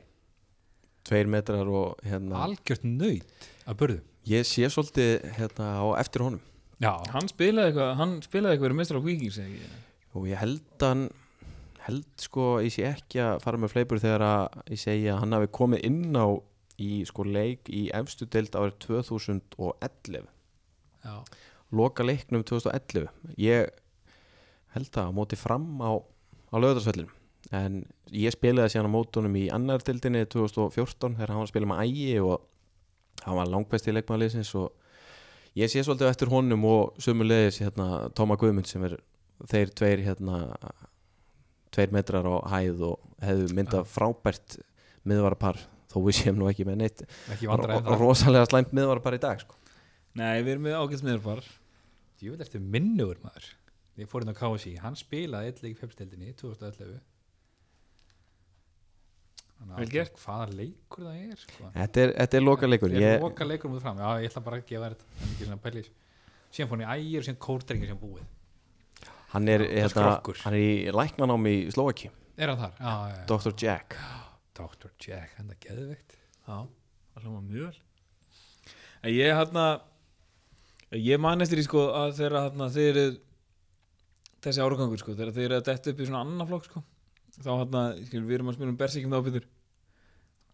[1.08, 4.00] tveir metrar og hérna algjört nöyt að börðu
[4.30, 6.42] ég sé svolítið hérna á eftir honum.
[6.82, 9.82] Já, Hann spilaði eitthvað Hann spilaði eitthvað mestra á Víkings eða ekki?
[10.18, 11.04] Og ég held hann
[11.86, 15.36] held sko, ég sé ekki að fara með fleipur þegar að ég segja að hann
[15.38, 16.26] hafi komið inn á
[16.82, 20.28] í sko leik í efstu deild árið 2011
[21.06, 21.16] já,
[21.72, 23.10] loka leiknum 2011
[23.42, 23.72] ég
[24.76, 27.12] held það á móti fram á, á lögðarsvellinu
[27.56, 27.82] en
[28.14, 31.84] ég spilaði síðan á mótunum í annar dildinni 2014 þegar hann var að spila með
[31.88, 32.46] ægi og
[33.26, 34.70] hann var langbæsti leikmæðliðsins og
[35.60, 38.98] ég sé svolítið eftir honum og sömulegis hérna, Tóma Guðmund sem er
[39.52, 40.38] þeir tveir hérna,
[41.74, 44.60] tveir metrar á hæð og hefðu myndað frábært
[45.08, 45.60] miðvarapar
[45.92, 47.04] þó við séum nú ekki með neitt
[47.36, 49.58] ekki það rosalega slæmt miðvarapar í dag sko.
[50.18, 51.46] Nei, við erum með ágætt meðarpar
[52.22, 53.48] Ég vil eftir minnugur maður
[54.02, 57.00] ég fór inn á KSI, hann spilaði eitt leik í fjöpsteldinni 2011
[59.62, 60.22] Þannig Vel að gert.
[60.24, 61.72] hvaða leikur það er sko.
[61.76, 64.32] þetta er, þetta er loka leikur Ég ég, er loka leikur mútið fram, já ég
[64.32, 65.84] ætla bara að gefa þetta
[66.52, 68.24] síðan fór hann í ægir og síðan kórdrengir sem búið
[69.32, 70.08] Hann er, Já, hérna,
[70.44, 72.10] hann er í læknanám í Slovaki
[72.42, 72.74] er hann þar?
[72.82, 73.24] Já, já, já.
[73.30, 73.54] Dr.
[73.62, 73.96] Jack
[74.62, 74.92] Dr.
[75.02, 76.18] Jack, hann er geðveikt.
[76.48, 76.58] Já,
[77.22, 77.80] hljóma mjög vel.
[79.02, 79.66] En ég hérna
[80.92, 83.04] Ég man eftir því sko að þegar hérna, þið eru
[84.44, 86.82] þessi áragangur sko, þegar þið eru að detta upp í svona annan flokk sko
[87.42, 89.46] þá hérna, skil, við erum að spila um bersikjum þá Pétur.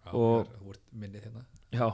[0.05, 1.41] Já, Og- minnið hérna,
[1.74, 1.88] Já,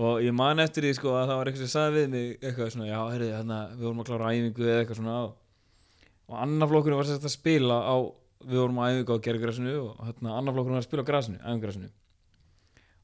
[0.00, 2.72] og ég man eftir því sko að það var eitthvað sem sagði við mig eitthvað
[2.74, 5.18] svona, já, heyrðu, hérna, við vorum að klára æfingu eða eitthvað svona
[6.24, 7.96] og annar flokkurinn var sérst að spila á
[8.42, 11.38] við vorum á æfingu á gerðgrasinu og hérna, annar flokkurinn var að spila á grasinu,
[11.42, 11.90] æfingrasinu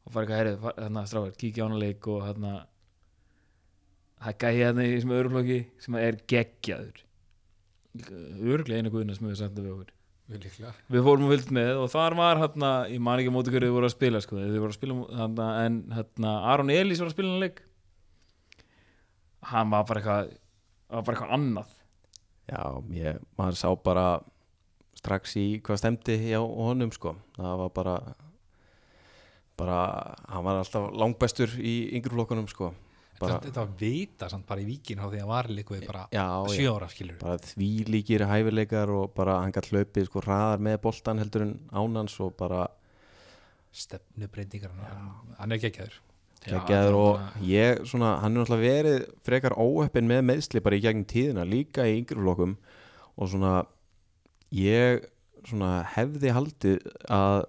[0.00, 2.52] og fara eitthvað, heyrðu, hérna, stráður kíkja á hana leik og hérna
[4.20, 7.00] það gæði hérna í þessum öðrum flokki sem er geggjaður.
[8.00, 9.96] Örglega eina guðina sem sagt það við okkur.
[10.30, 10.44] Við
[10.94, 13.74] við fórum og fylgd með og þar var hérna, ég man ekki móti hverju þið
[13.74, 17.16] voru að spila sko, þið voru að spila hérna, en hérna, Aron Elís var að
[17.16, 17.64] spila hann leik.
[19.50, 20.30] Hann var bara eitthvað
[20.90, 21.74] var bara eitthvað annað.
[22.50, 22.62] Já,
[22.98, 24.06] ég, maður sá bara
[25.00, 27.16] strax í hvað stemdi hjá honum sko.
[27.38, 27.96] Það var bara
[29.60, 29.80] bara,
[30.28, 32.72] hann var alltaf langbestur í yngri flokkunum sko.
[33.20, 36.06] Bara, þetta, var vita samt bara í víkin á því að hann var líkuð bara
[36.08, 36.24] já,
[36.54, 40.78] sjö ára skilur bara því líkir hæfileikar og bara hann gætt hlaupið sko hraðar með
[40.86, 42.62] boltan heldur en ánans og bara
[43.76, 45.98] stefnubreitingar hann, er geggjaður.
[46.46, 51.04] Geggjaður og ég svona, hann er náttúrulega verið frekar óheppin með meðsli bara í gegnum
[51.12, 52.56] tíðina líka í yngri flokkum
[53.20, 53.52] og svona
[54.52, 55.04] ég
[55.48, 57.44] svona hefði haldið að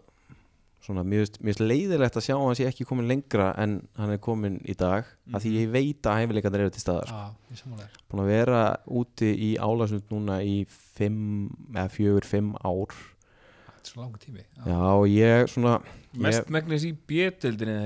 [0.82, 4.18] svona mér finnst- leiðilegt að sjá að hann sé ekki komin lengra en hann er
[4.18, 7.12] komin í dag af því ég veit að hæfileikarnir eru til staðar.
[7.12, 12.56] Já, ég samanlega búin að vera úti í álasund núna í fimm eða fjögur, fimm
[12.66, 12.96] ár.
[12.96, 14.44] Þetta er svo langur tími.
[14.66, 14.80] Já.
[14.98, 15.76] Og ég svona
[16.18, 16.92] Mest megnis í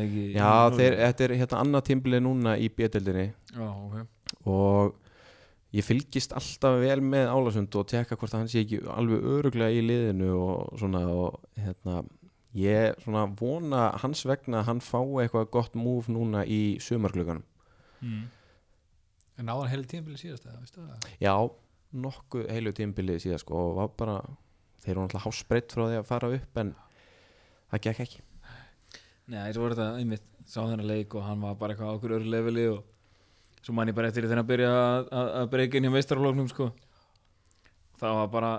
[0.01, 0.23] ekki?
[0.33, 4.07] Já þeir, þetta er hérna annað tímbilið núna í B-deldinni Já, ok.
[4.49, 4.95] Og
[5.75, 9.75] ég fylgist alltaf vel með Álasund og tekka hvort að hann sé ekki alveg öruglega
[9.75, 12.03] í liðinu og svona og hérna
[12.55, 17.43] ég svona vona hans vegna að hann fái eitthvað gott múf núna í sumarglöganum
[18.01, 18.25] mm.
[19.35, 21.07] En náðan heilig tímabili síðast eða, veistu það?
[21.19, 21.33] já,
[22.05, 24.15] nokkuð heilu tímbilið síðan sko og var bara,
[24.79, 26.71] þeir eru náttúrulega hásbreytt frá því að fara upp en
[27.73, 28.23] það gekk ekki
[29.25, 32.31] Nei, svo var þetta einmitt sá þennan leik og hann var bara eitthvað okkur öru
[32.31, 32.83] leveli og
[33.65, 36.49] svo man ég bara eftir því hann byrja að, að, að breyka inn í meistarflóknum
[36.51, 36.69] sko.
[37.99, 38.53] Það var bara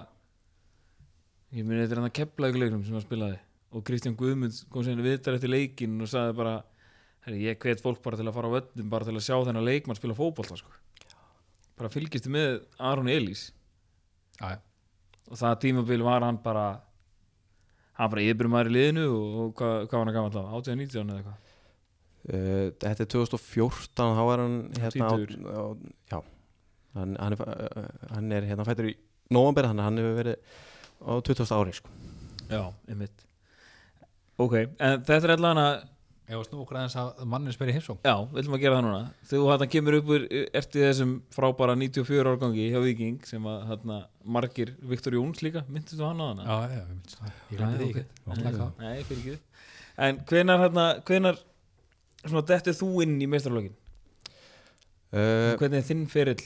[1.54, 3.40] ég muni er hann að kepla ykkur leiknum sem hann spilaði.
[3.76, 6.56] Og Kristján Guðmunds kom sér viðtar eftir leikin og sagði bara
[7.26, 9.66] herri, ég hvet fólk bara til að fara á völlum bara til að sjá þennan
[9.66, 10.72] leikmann spila fótbolta sko.
[11.76, 13.50] Bara fylgistu með Aron Elís.
[14.40, 14.56] Já
[15.26, 16.66] og það tímabil var hann bara
[17.96, 21.18] hann bara yfirbyrjum maður í liðinu og hvað, hvað var hann gammal á 18-19 eða
[21.20, 21.45] eitthvað
[22.26, 25.62] Uh, þetta er 2014 þá var hann hérna á, á,
[26.10, 26.16] já
[26.96, 28.96] hann, hann, er, uh, hann er hérna fættur í
[29.30, 30.56] þannig að hann hefur verið
[31.06, 31.52] á 20.
[31.54, 31.92] ári sko.
[32.50, 33.22] Já, einmitt
[34.36, 35.76] Ok, en þetta er allan að
[36.26, 38.84] Ég var snú okkur aðeins að mannin spyrir heimsóng Já, við ætlum að gera það
[38.88, 39.00] núna
[39.30, 40.24] Þegar þú hann kemur upp úr
[40.58, 43.98] ertu þessum frábæra 94 árgangi hjá Viking sem að hérna,
[44.36, 46.46] margir Viktor Jóns líka, myndist þú hann á hana?
[46.48, 48.66] Já, já, ég myndi það Ég Já, glemdi því ekki.
[48.82, 49.36] Nei, fyrir ekki
[50.08, 51.38] En hvenar, hérna, hvenar
[52.32, 53.74] svona dettið þú inn í meistarlögin?
[55.12, 56.42] uh, Hvernig er þinn ferill?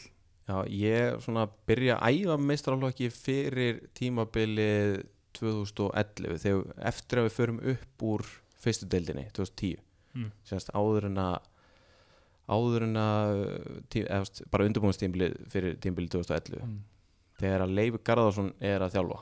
[0.50, 5.04] já, ég svona byrja að æfa meistarálokki fyrir tímabilið
[5.38, 8.24] 2011 þegar eftir að við förum upp úr
[8.60, 9.78] fyrstu deildinni 2010
[10.10, 10.32] Mm.
[10.42, 11.36] semst áður en að
[12.50, 13.36] áður en að
[14.50, 16.80] bara undirbúinstímbilið fyrir tímbilið 2011 Mm.
[17.38, 19.20] þegar að Leifur Garðarsson er að þjálfa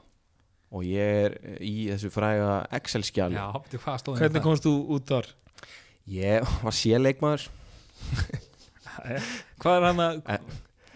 [0.73, 2.55] og ég er í þessu fræga
[3.37, 5.29] Já, betur hvað stóðum Hvernig komst þú út þar?
[6.09, 7.49] Ég var séleikmaður
[9.63, 10.39] Hvað er hann að Eh.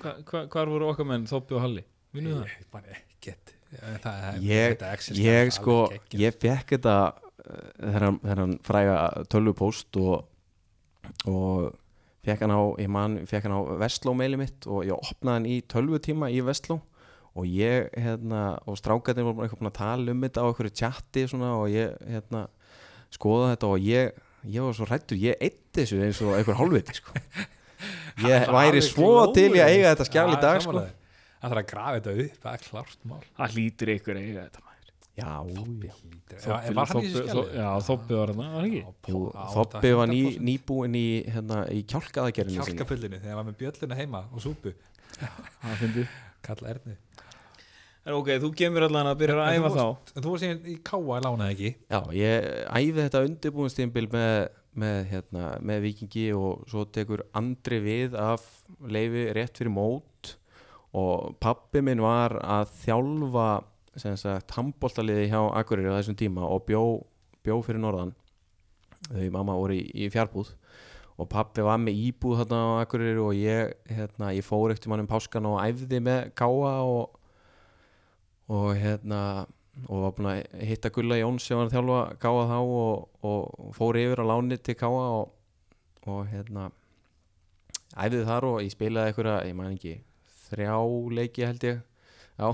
[0.02, 1.84] hva, hva, Hvar voru okkar menn, Þoppi og Halli?
[2.14, 2.48] Vinnu það?
[2.58, 5.76] Ég bara ekkert Það er ég, þetta Excel ég sko
[6.20, 8.96] ég fekk þetta uh, þegar hann- fræga
[9.32, 10.26] tölvupóst og,
[11.30, 11.70] og
[12.26, 15.48] fekk hann á ég man, fekk hann á Vestló meili mitt og ég opnaði hann
[15.48, 16.80] í tölvutíma í Vestló
[17.32, 21.24] og ég hérna og strákarnir voru bara eitthvað að tala um þetta á einhverju chatti
[21.30, 22.42] svona og ég hérna
[23.14, 24.12] skoða þetta og ég
[24.48, 27.14] ég var svo hrættur, ég eitt þessu eins og einhver hálfviti sko.
[28.22, 30.72] Ég væri svo til í að eiga þetta skjál í dag sko.
[31.42, 33.22] Það þarf að grafa þetta upp, það er klárt mál.
[33.38, 34.90] Það hlýtur ykkur að eiga þetta maður.
[35.12, 36.90] Já, Þoppi- var
[37.56, 37.70] Já,
[39.56, 40.44] Þoppi var ný, 100%.
[40.48, 44.72] nýbúinn í, hérna, í kjálkaðagerinu sinni Kjálkafullinu þegar hann var með bjölluna heima og súpu.
[46.42, 46.96] Kalla Erni
[48.02, 50.40] En ok, þú kemur allan að byrja að æfa þú þá varst- En þú var
[50.42, 51.70] síðan í Káa í lánaði ekki?
[51.92, 54.48] Já, ég æfi þetta undirbúinstímbil með,
[54.82, 58.42] með, hérna, með vikingi og svo tekur Andri við af
[58.82, 60.34] leifi rétt fyrir mót.
[60.98, 63.46] Og pappi minn var að þjálfa
[63.96, 66.82] sem sagt handbóltaliði hjá Akureyri á þessum tíma og bjó,
[67.44, 68.14] bjó fyrir norðan.
[69.12, 70.50] Þau mamma voru í, í fjárbúð.
[71.20, 75.06] Og pappi var með íbúð þarna á Akureyri og ég, hérna, ég fór eftir mannum
[75.10, 77.12] páskan og æfði með káa og,
[78.52, 79.22] og hérna
[79.88, 83.70] og var búinn að hitta Gulla Jóns sem var að þjálfa káa þá og, og
[83.76, 85.30] fór yfir á láni til káa og,
[86.04, 86.68] og hérna
[87.96, 89.94] æfði þar og ég spilaði einhverja, ég man ekki
[90.50, 90.76] þrjá
[91.16, 91.80] leiki held ég.
[92.36, 92.52] Já.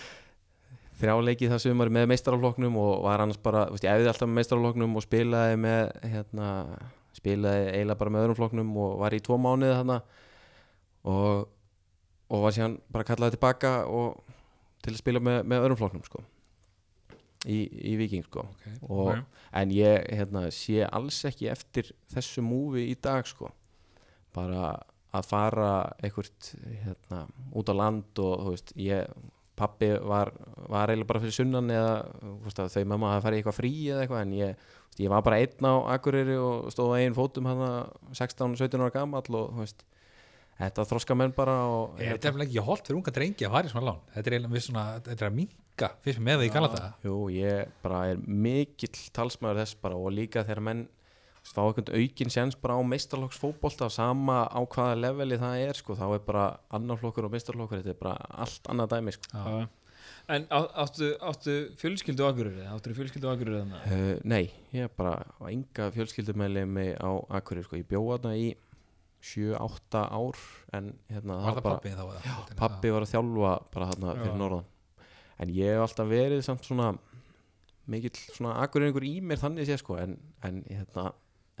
[1.00, 4.38] Þrjá leiki það sumar með meistarafloknum og var annars bara, veist, ég æfði alltaf með
[4.40, 6.48] meistarafloknum og spilaði með hérna,
[7.16, 10.00] spilaði eiginlega bara með öðrum floknum og var í tvo mánuði þarna.
[11.10, 11.46] Og,
[12.30, 14.29] og var síðan bara kallaði tilbaka og
[14.84, 16.22] til að spila með, með öðrum floknum sko.
[17.48, 17.58] Í,
[17.92, 18.44] í Viking sko.
[18.52, 18.76] Okay.
[18.92, 19.22] og,
[19.56, 23.52] en ég hérna, sé alls ekki eftir þessu múfi í dag sko.
[24.36, 24.74] Bara
[25.16, 26.52] að fara einhvert
[26.84, 27.24] hérna,
[27.56, 29.14] út á land og þú veist, ég
[29.60, 30.30] pappi var,
[30.70, 31.94] var eiginlega bara fyrir sunnan eða
[32.44, 35.24] veist, þau mamma að fara í eitthvað frí eða eitthvað en ég, veist, ég var
[35.26, 37.64] bara einn á Akureyri og stóð á einn fótum hann
[38.14, 39.84] 16-17 ára gamall og þú veist
[40.60, 43.70] þetta þroska menn bara og Er þetta eftir ekki holdt fyrir unga drengi að fara
[43.70, 44.00] í svona lán?
[44.14, 47.18] Þetta er eiginlega svona, þetta er að minka fyrst með það í gala það Jú,
[47.34, 50.86] ég bara er mikill talsmaður þess bara og líka þegar menn
[51.50, 56.06] fá einhvern aukinn séns bara á meistarlokksfótbolta sama á hvaða leveli það er sko, þá
[56.18, 56.44] er bara
[56.76, 58.12] annar flokkur og meistarlokkur, þetta er bara
[58.44, 59.30] allt annað dæmi sko.
[59.32, 59.68] Já.
[60.30, 62.66] En á, áttu, áttu fjölskyldu Akureyri?
[62.70, 63.88] Áttu fjölskyldu Akureyri þannig?
[63.88, 65.16] uh, Nei, ég bara
[65.48, 67.08] enga fjölskyldumæli mig á
[67.40, 68.50] Akureyri sko, ég bjóða þarna í
[69.20, 70.38] 7-8 ár
[70.78, 72.04] en hérna Var það bara, pappi þá?
[72.08, 72.44] eða?
[72.56, 74.38] pappi var að þjálfa bara þarna fyrir Já.
[74.40, 74.68] norðan
[75.40, 76.90] en ég hef alltaf verið samt svona
[77.90, 80.14] mikill svona Akureyringur í mér þannig sé sko en,
[80.46, 81.06] en, hérna,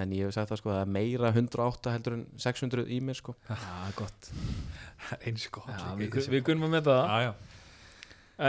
[0.00, 3.00] en ég hef sagt það sko að það er meira 108 heldur en 600 í
[3.04, 3.56] mér sko Já,
[3.98, 4.30] gott
[5.26, 6.32] Eins gott Já, við, þessu.
[6.36, 7.32] við kunum að meta það Já, já.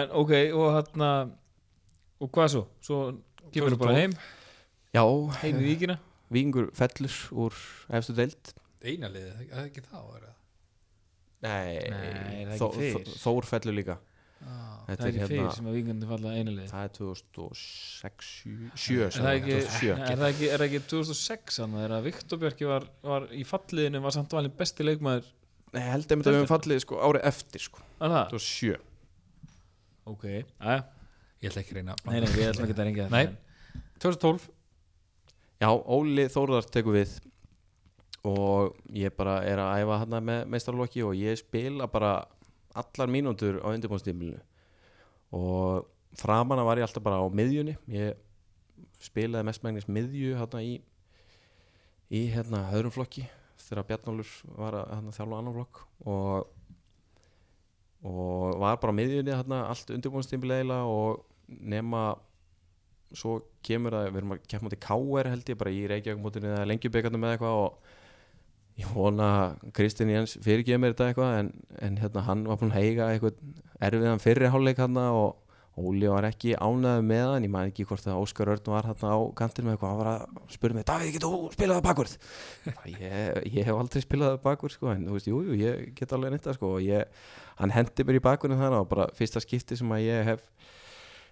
[0.02, 1.10] En ok, og hérna
[2.22, 2.64] Og hvað svo?
[2.86, 2.98] Svo
[3.52, 4.16] kemur þú bara heim
[4.96, 5.04] Já,
[5.42, 5.98] Heim í víkina
[6.32, 7.16] Víkingur fellur
[7.48, 7.56] úr
[7.98, 10.38] efstu deild Eina liðið, það er ekki þá er það?
[11.42, 12.68] Nei, Nei, er Þó,
[13.22, 13.98] Þór fellur líka.
[14.42, 14.72] Ah.
[14.82, 18.30] Það Þetta er ekki hérna fyrir sem að víkandi falla einalið Það er 2006
[18.82, 22.42] 7 Er það ekki, 2007 er það ekki, er það ekki 2006 þannig að Viktor
[22.42, 25.28] Björki var, var í falliðinu var samt valin besti leikmaður
[25.72, 27.86] Nei, ég held að við höfum fallið sko árið eftir sko.
[28.02, 28.34] Er það?
[28.34, 28.82] 2007
[30.12, 30.26] Ok,
[30.58, 30.80] aðja
[31.42, 33.24] Ég ætla ekki að reyna Nei, nei, við ætlum ekki að reyngja Nei.
[34.02, 34.50] 2012
[35.62, 37.14] Já, Óli Þórðar tekur við
[38.28, 42.20] og ég bara er að æfa hann með meistarlokki og ég spila bara
[42.78, 44.40] allar mínútur á undirbúnstímilinu
[45.32, 45.88] og
[46.20, 47.78] framanna var ég alltaf bara á miðjunni.
[47.88, 48.20] Ég
[49.02, 50.80] spilaði mestmægnis miðju hérna í
[52.12, 53.24] í hérna öðrum flokki
[53.62, 55.86] þegar Bjarnólfur var að hérna, þjálfa annan flokk.
[56.06, 56.58] Og
[58.02, 62.16] og var bara á miðjunni hérna allt undirbúnstímil eiginlega og nema
[63.14, 66.50] svo kemur að við erum að kemja mútið KR held ég bara í Reykjavík mútinu
[66.50, 67.92] eða lengjubíkarnum eða eitthvað og
[68.80, 71.54] ég vona að Kristinn Jens fyrirgeð mér þetta eitthvað en,
[71.84, 73.40] en hérna hann var búinn að heiga eitthvað
[73.82, 75.38] erfiðan fyrri hálfleik hann og
[75.82, 79.06] Óli var ekki ánæðu með hann ég man ekki hvort að Óskar Örn var hann
[79.08, 82.16] á kantin með eitthvað, hann var að spura mig Davíð, getur þú spilað bakvörð?
[82.92, 86.36] ég, ég hef aldrei spilað bakvörð sko, en þú veist, jú, jú, ég get alveg
[86.36, 87.24] neitt sko, og ég,
[87.62, 90.44] hann hendi mér í bakvörðin þar og bara fyrsta skipti sem að ég hef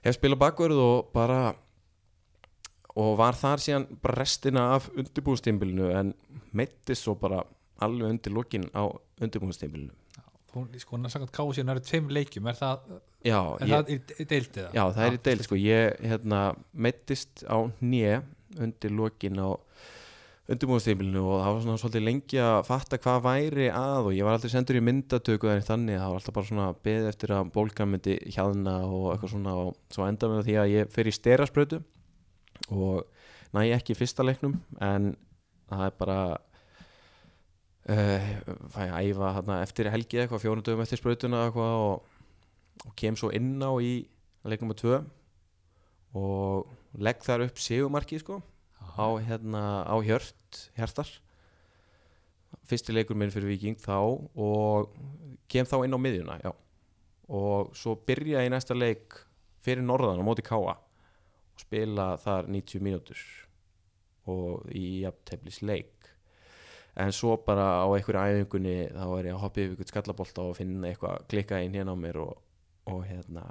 [0.07, 1.41] hef spilað bakvörð og bara
[2.99, 6.13] og var þar síðan bara restina af undirbúðstímbilinu en
[6.57, 7.43] meittist svo bara
[7.83, 8.83] alveg undir lokin á
[9.21, 9.95] undirbúðstímbilinu
[10.49, 12.87] Hún, sko, hann har sagt kási hann eru tveim leikjum Er það,
[13.21, 14.73] já, er ég, það í, deildið það?
[14.73, 16.39] já, það er í deil sko, ég hérna,
[16.73, 18.15] meittist á hnje
[18.57, 19.49] undir lokin á
[20.49, 24.39] undirbúðstímbilinu og það var svona svolítið lengi að fatta hvað væri að og ég var
[24.39, 28.15] aldrei sendur í myndatöku þannig, það var alltaf bara svona beðið eftir að bólgan myndi
[28.33, 31.83] hjaðna og eitthvað svona og svo enda með því að ég fer í sterarsprötu
[32.73, 33.05] og
[33.53, 35.11] næ ekki fyrsta leiknum en
[35.77, 36.19] það er bara
[37.89, 38.29] uh,
[38.73, 42.19] fæ að æfa þarna, eftir helgi eitthvað fjórum dögum eftir sprötuna eitthvað og,
[42.85, 43.93] og kem svo inn á í
[44.47, 44.99] leiknum að tvö
[46.19, 48.39] og legg þar upp sigumarki sko
[48.97, 51.09] á, hérna, á hjört hjartar.
[52.65, 54.89] Fyrsti leikur minn fyrir Viking þá og
[55.49, 56.51] kem þá inn á miðjuna já.
[57.29, 59.17] og svo byrja ég næsta leik
[59.65, 63.21] fyrir norðan á móti Káa og spila þar 90 mínútur
[64.29, 65.99] og í jafnteflis leik
[66.99, 70.57] en svo bara á einhverju æfingunni þá er ég að hoppa yfir ykkur skallabólta og
[70.57, 72.33] finna eitthvað klikka inn hérna á mér og,
[72.91, 73.45] og hérna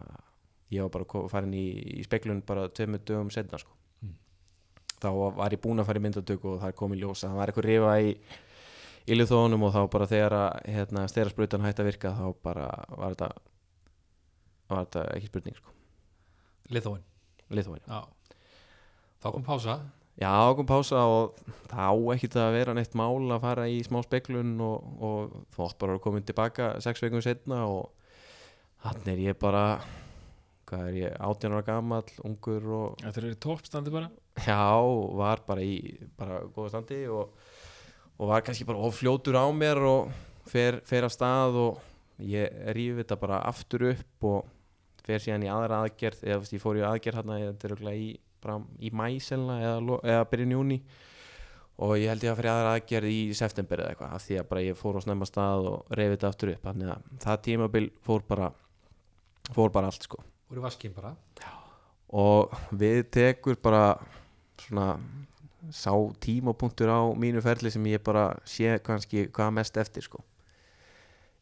[0.74, 1.66] ég var bara farin í,
[2.00, 3.72] í speklun bara tveimur dögum setna sko.
[5.00, 5.08] þá
[5.38, 7.52] var ég búinn að fara í myndatöku og það er komið ljós að það var
[7.52, 8.12] eitthvað rifa í
[9.08, 12.66] í liðþónum og þá bara þegar að hérna, stera sprutan hætti að virka þá bara
[12.92, 13.28] var þetta
[14.68, 15.76] var þetta ekki spurning sko.
[16.68, 17.04] Liðóin
[17.48, 18.02] liðþóin Já.
[19.18, 19.78] Þá kom pása
[20.18, 21.36] Já, kom pása og
[21.70, 25.66] það á ekkert að vera neitt mál að fara í smá speklun og, og þú
[25.68, 27.92] átt bara að koma tilbaka sex veikum setna og
[28.82, 29.78] hann er ég bara
[30.68, 34.10] hvað er ég, 18 ára gamall ungur og Þetta er í toppstandi bara?
[34.42, 34.58] Já,
[35.22, 35.78] var bara í
[36.18, 37.32] bara góða standi og,
[38.18, 40.12] og var kannski bara ofljótur á mér og
[40.50, 41.82] fer, fer af stað og
[42.26, 44.54] ég rífi þetta bara aftur upp og
[45.06, 48.02] fer síðan í aðra aðgerð eða veist, ég fór í aðgerð hérna þetta er örugglega
[48.02, 48.08] í,
[48.42, 50.78] bara í mæselna eða, eða byrjun júni
[51.78, 54.48] og ég held ég að fyrir aðra aðgerð í september eða eitthvað af því að
[54.50, 56.64] bara ég fór á snemma stað og reyfi þetta aftur upp.
[56.66, 58.48] Þannig að það tímabil fór bara
[59.54, 60.20] fór bara allt sko.
[60.50, 61.14] Í vaskinn bara.
[62.18, 63.84] Og við tekur bara
[64.58, 64.96] svona
[65.74, 70.22] sá tímapunktur á mínu ferli sem ég bara sé kannski hvað mest eftir sko.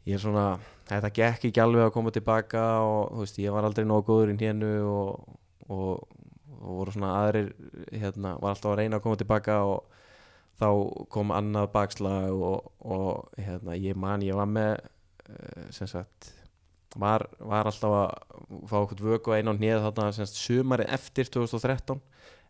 [0.07, 0.47] Ég er svona
[0.87, 4.35] þetta gekk ekki alveg að koma tilbaka og þú veist, ég var aldrei nógu góður
[4.35, 5.37] í hénu og,
[5.69, 6.16] og,
[6.67, 7.53] og voru svona aðrir
[7.95, 9.85] hérna, var alltaf að reyna að koma tilbaka og
[10.61, 10.69] þá
[11.12, 14.73] kom annað bakslag og, og hérna, ég man, ég var með
[15.29, 16.33] uh, sem sagt
[16.97, 21.29] var, var alltaf að fá okkur vöku einn á hnið þarna sem sagt sumarið eftir
[21.29, 22.01] 2013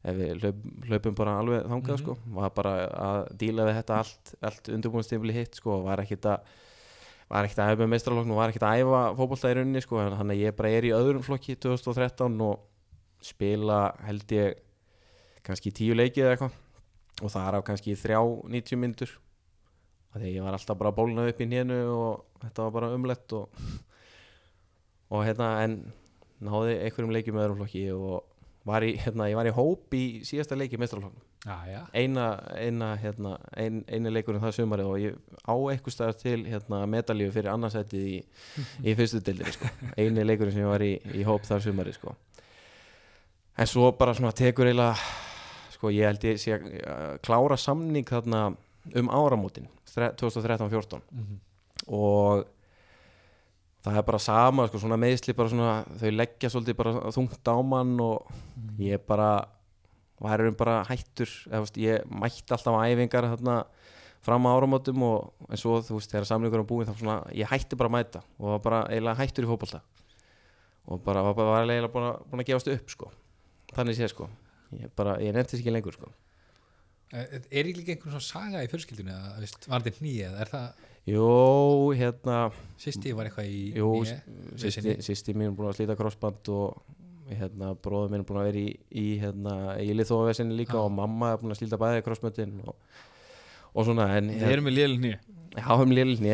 [0.06, 2.02] ef við hlaup, hlaupum bara alveg þangað Mhm.
[2.04, 6.54] sko, var bara að díla við þetta allt, allt undirbúinstífli hitt sko, var ekkit að
[7.26, 9.98] var ekkert að æfa með meistralokn og var ekkert að æfa fótbolta í rauninni sko,
[9.98, 12.60] þannig að ég bara er í öðrum flokki 2013 og
[13.26, 14.62] spila held ég
[15.46, 16.62] kannski tíu leikið eða eitthvað
[17.22, 18.20] og það er á kannski þrjá
[18.52, 19.12] 90 myndur
[20.16, 23.36] þegar ég var alltaf bara að bólna upp í nénu og þetta var bara umlett
[23.36, 23.60] og,
[25.12, 25.78] og hérna en
[26.44, 28.24] náði einhverjum leikjum með öðrum flokki og
[28.66, 32.26] var í, hérna, ég var í hóp í síðasta leiki meistralokn já, já, eina,
[32.58, 37.30] eina hérna, ein, eini leikurinn það sumarið og ég á eitthvað staðar til hérna, medalíu
[37.34, 38.16] fyrir annarsætið í,
[38.82, 39.70] í fyrstu dildinni sko.
[39.94, 42.16] eini leikurinn sem ég var í, í hóp þar sumarið sko.
[43.58, 44.96] En svo bara svona tekur eiginlega
[45.76, 48.44] sko ég held ég sé að uh, klára samning þarna
[48.96, 51.38] um áramótin 2013-14 Mhm.
[51.88, 52.44] og
[53.86, 57.56] það er bara sama sko, svona meðsli bara svona þau leggja svolítið bara þungt á
[57.62, 58.26] mann og
[58.82, 59.46] ég bara
[60.20, 63.56] var um bara hættur eða, veist, ég mætti alltaf á æfingar þarna
[64.26, 67.46] fram á áramótum og en svo þú veist þegar samlingur er búin þá svona ég
[67.52, 69.80] hætti bara að mæta og var bara eiginlega hættur í fótbolta.
[70.88, 73.10] Og bara var, bara, eiginlega búin að, búin að gefast upp sko
[73.74, 74.28] þannig sé sko
[74.76, 76.12] ég, bara, ég nefndi ekki lengur sko
[77.14, 81.26] Er er ekki einhvern svona saga í fjölskyldunni að, var þetta nýið, er það Jó,
[81.94, 82.38] hérna
[82.82, 84.16] sýsti var eitthvað í Jú, hné?
[84.58, 85.36] sýsti, Vesinni.
[85.38, 86.80] mín er búin að slíta crossband og
[87.30, 90.82] hérna, bróður minn er búin að vera í, í, hérna, í liðþóðavesinni líka Já.
[90.82, 92.74] og mamma er búin að slíta bæði crossbandin og,
[93.70, 94.76] og svona en Við erum með
[95.56, 96.32] lél nýja háum lélni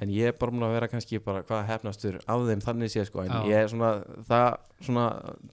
[0.00, 3.04] en ég er bara búin að vera kannski bara hvað hefnastur af þeim þannig sé
[3.06, 3.40] sko en Já.
[3.46, 3.90] ég er svona
[4.26, 4.46] það,
[4.82, 5.04] svona,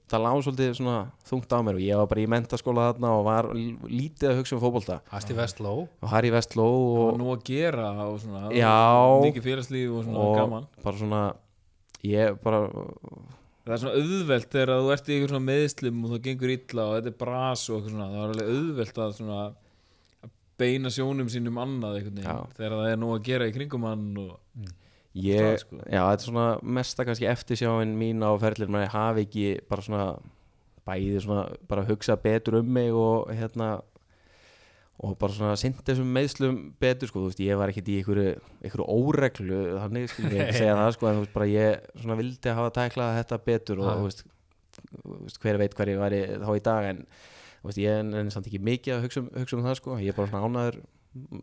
[0.10, 0.96] það lág svolítið svona
[1.30, 4.58] þungt á mér og ég var bara í mentaskóla þarna og var lítið að hugsa
[4.58, 8.74] um fótbolta Asti Vestló og Harry Vestló og og, nú að gera og svona Já.
[9.28, 11.24] mikið félagslíf og svona og gaman bara svona
[12.02, 12.66] ég bara
[13.62, 16.88] það er svona auðvelt þegar þú ert í einhver svona meðslum og það gengur illa
[16.88, 19.42] og þetta er bras og eitthvað svona það er alveg auðvelt að svona
[20.62, 22.56] beina sjónum sínum annað einhvern veginn Já.
[22.58, 24.34] þegar það er nú að gera í kringum hann og
[25.18, 25.80] ég, Það, sko.
[25.84, 26.48] já, þetta er svona
[26.80, 30.06] mesta kannski eftirsjáin mín á ferlir maður hafi ekki bara svona
[30.88, 33.74] bæði svona bara hugsa betur um mig og hérna
[35.02, 38.34] og bara svona sint þessum meðslum betur sko, þú veist, ég var ekkert í einhverju,
[38.62, 42.18] einhverju óreglu, þannig skil ég ekki segja það sko, en þú veist, bara ég svona
[42.20, 46.62] vildi hafa tæklað þetta betur og þú veist, hver veit hver ég væri þá í
[46.70, 47.02] dag en
[47.66, 50.18] veist, ég er samt ekki mikið að hugsa um, hugsa um það sko, ég er
[50.18, 50.82] bara svona ánæður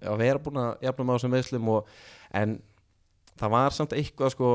[0.08, 1.94] að vera búin að jafna með þessum meðslum og,
[2.40, 2.58] en
[3.38, 4.52] það var samt eitthvað sko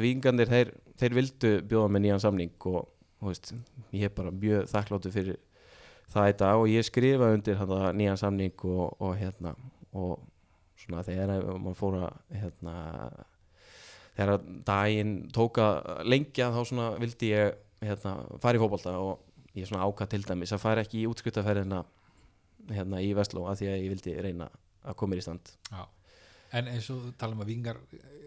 [0.00, 2.86] vingandir, þeir, þeir vildu bjóða með nýjan samning og
[3.24, 3.52] veist,
[3.92, 5.40] ég er bara mjög þakkláttu fyrir
[6.12, 9.54] það í dag og ég skrifa undir hana, nýjan samning og, og hérna
[9.94, 10.22] og
[10.80, 12.74] svona þegar maður fór að hérna
[14.14, 15.68] þegar daginn tóka
[16.06, 17.54] lengja þá svona vildi ég
[17.84, 19.22] hérna fara í fótbolta og
[19.54, 21.82] ég svona ákvað til dæmis að fara ekki í útskrittaferðina
[22.74, 24.48] hérna í Vestló að því að ég vildi reyna
[24.84, 25.52] að koma í stand.
[25.70, 25.84] Já.
[26.54, 27.80] En eins og tala um að vingar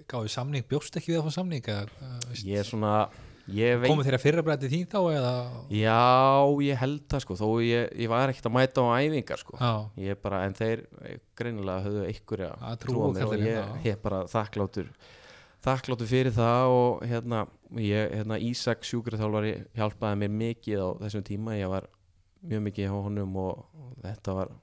[0.10, 2.94] gáði samning, bjóst ekki við að fá samning eða, uh, veist, ég er svona
[3.56, 5.34] ég veit komið þeirra fyrra brætti þín þá eða?
[5.72, 6.00] Já,
[6.68, 9.60] ég held það sko þó ég, ég var ekkert að mæta á æfingar sko.
[9.62, 9.72] Já,
[10.10, 13.96] ég bara, en þeir eh, greinilega höfðu einhverja Að trú á mér og ég, ég
[13.96, 14.92] er bara þakkláttur
[15.68, 17.44] þakkláttur fyrir það og hérna,
[17.84, 21.90] ég, hérna Ísak sjúkraþjálfari hjálpaði mér mikið á þessum tíma ég var
[22.48, 24.54] mjög mikið hjá honum og, og þetta var,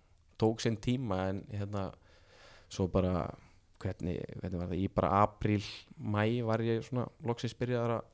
[0.40, 1.88] tók sinn tíma en hérna
[2.72, 3.26] svo bara
[3.82, 5.60] hvernig, hvernig var það, í bara apríl,
[5.98, 8.08] mæ var ég svona loksins byrjaðar að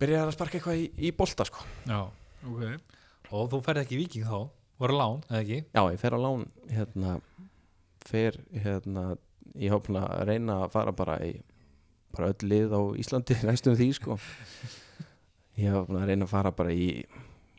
[0.00, 1.98] byrjaðar að sparka eitthvað í, í bolta sko já
[2.46, 2.78] okay.
[3.34, 4.46] Og þú ferð ekki í viking þá,
[4.78, 5.56] voru lán, eða ekki?
[5.74, 7.16] Já, ég fer á lán hérna,
[8.06, 9.06] fer hérna,
[9.58, 11.32] ég hópna að reyna að fara bara í
[12.16, 14.18] bara öll lið á Íslandi næstum því sko.
[15.56, 16.90] Ég hef búin að reyna að fara bara í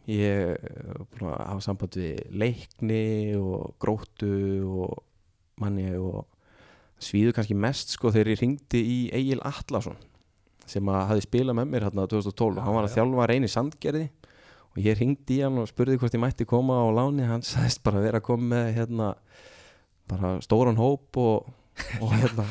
[0.08, 3.04] ég hef búin að hafa samband við leikni
[3.40, 4.34] og gróttu
[4.66, 5.02] og
[5.62, 6.26] manni og
[7.02, 9.98] svíðu kannski mest sko þegar ég ringdi í Egil Atlason
[10.68, 12.96] sem að hafi spilað með mér hérna 2012 og hann var að já.
[12.98, 14.06] þjálfa reyni sandgerði
[14.74, 17.26] og ég ringdi í hann og spurði hvort ég mætti koma á láni.
[17.26, 19.12] Hann sagðist bara vera að koma með hérna
[20.08, 21.48] bara stóran hóp og,
[22.02, 22.46] og hérna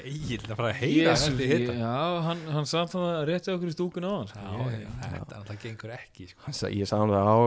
[0.00, 1.94] Egil, það fara að heyra Jesús, næstu hitta Já,
[2.26, 5.92] hann, hann samt það rétti okkur í stúkun á hann Já, já, þetta það gengur
[5.96, 6.40] ekki sko.
[6.46, 7.38] Hann sa- ég sagði hann það á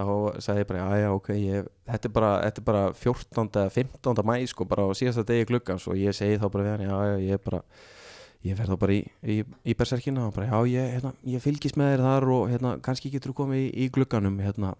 [0.00, 3.48] þá sagði ég bara, já já ok ég, þetta, er bara, þetta er bara 14.
[3.60, 4.24] eða 15.
[4.32, 6.96] mæ sko, bara á síðasta degi gluggans og ég segi þá bara við hann, já
[7.10, 7.62] já ég er bara
[8.48, 9.38] ég fer þá bara í, í,
[9.68, 13.10] í berserkina og bara já ég, hérna, ég fylgist með þér þar og hérna, kannski
[13.12, 14.72] getur þú komið í, í glugganum hérna,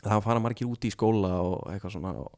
[0.00, 2.30] það fara margir út í skóla og eitthvað svona og,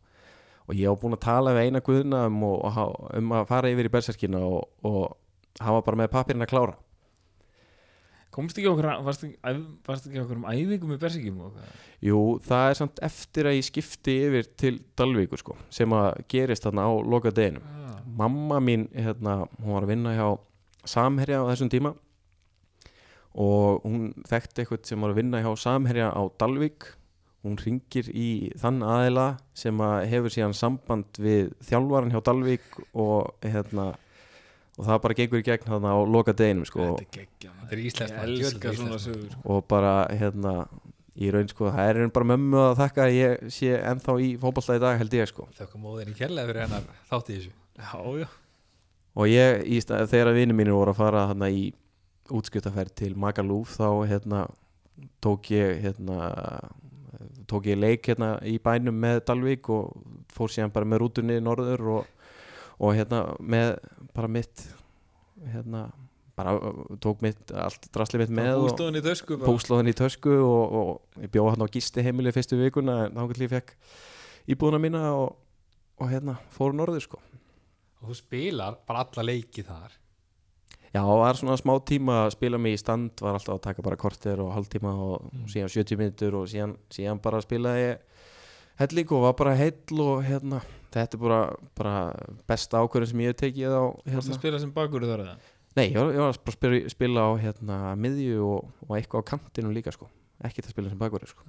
[0.69, 3.73] og ég hef búin að tala við eina guðna um, og, og, um að fara
[3.73, 6.79] yfir í berserkina og, og hafa bara með pappirinn að klára
[8.33, 9.51] Komst ekki okkur, varst ekki,
[9.85, 11.73] varst ekki okkur um æfingum í Bersikjum og hvað?
[12.09, 16.65] Jú, það er samt eftir að ég skipti yfir til Dalvíkur sko, sem að gerist
[16.65, 17.67] þarna á loka deginum.
[17.69, 20.31] Ah, Mamma mín, hérna, hún var að vinna hjá
[20.89, 21.93] Samherja á þessum tíma
[23.33, 26.89] og hún þekkti eitthvað sem var að vinna hjá Samherja á Dalvík.
[27.43, 29.27] Hún ringir í þann aðila
[29.59, 33.89] sem að hefur síðan samband við þjálfaran hjá Dalvík og hérna
[34.79, 36.93] og það bara gengur í gegn þarna á loka deginum sko.
[37.01, 40.55] Þetta er geggjað Þetta er íslenskt, og bara hérna
[41.13, 44.79] í raun sko, það er bara mömmu að þakka að ég sé ennþá í fótballta
[44.79, 45.49] í dag held ég sko.
[45.59, 47.53] Þökkum móðin í kjærlega fyrir hennar þátt í þessu.
[47.83, 48.29] Já, já.
[49.13, 51.67] Og ég, í stað, þegar vinið mínir voru að fara hérna í
[52.33, 54.47] útskiptaferð til Magalúf þá hérna
[55.25, 56.31] tók ég hérna
[57.53, 59.93] tók ég leik hérna í bænum með Dalvík og
[60.33, 62.31] fór síðan bara með rútunni norður og,
[62.81, 63.75] og hérna með
[64.17, 64.65] bara mitt
[65.53, 65.87] hérna
[66.39, 66.57] bara
[67.03, 69.39] tók mitt allt drasli mitt með og Bústóðin í tösku
[69.93, 73.75] í tösku og, og ég bjóð hann á gisti heimili fyrstu vikuna en þá fekk
[74.51, 75.37] íbúðuna mína og,
[76.01, 77.21] og hérna fóru norður sko.
[78.03, 80.02] Og þú spilar bara alla leiki þar
[80.93, 83.83] Já, það var svona smá tíma að spila mig í stand var alltaf að taka
[83.87, 85.47] bara korter og hálftíma og, Mm.
[85.49, 87.99] síðan 70 minntur og síðan, síðan bara spilaði ég
[88.83, 90.61] helling og var bara heill og hérna,
[90.93, 91.41] þetta er bara,
[91.75, 91.95] bara
[92.47, 94.39] besta ákvörðin sem ég hef tekið á Varstu að hérna.
[94.39, 95.37] spila sem bakur þar eða?
[95.77, 99.29] Nei, ég var, ég var að spila, spila á hérna, miðju og, og eitthvað á
[99.33, 100.09] kantinum líka sko.
[100.45, 101.45] ekki að spila sem bakverði sko.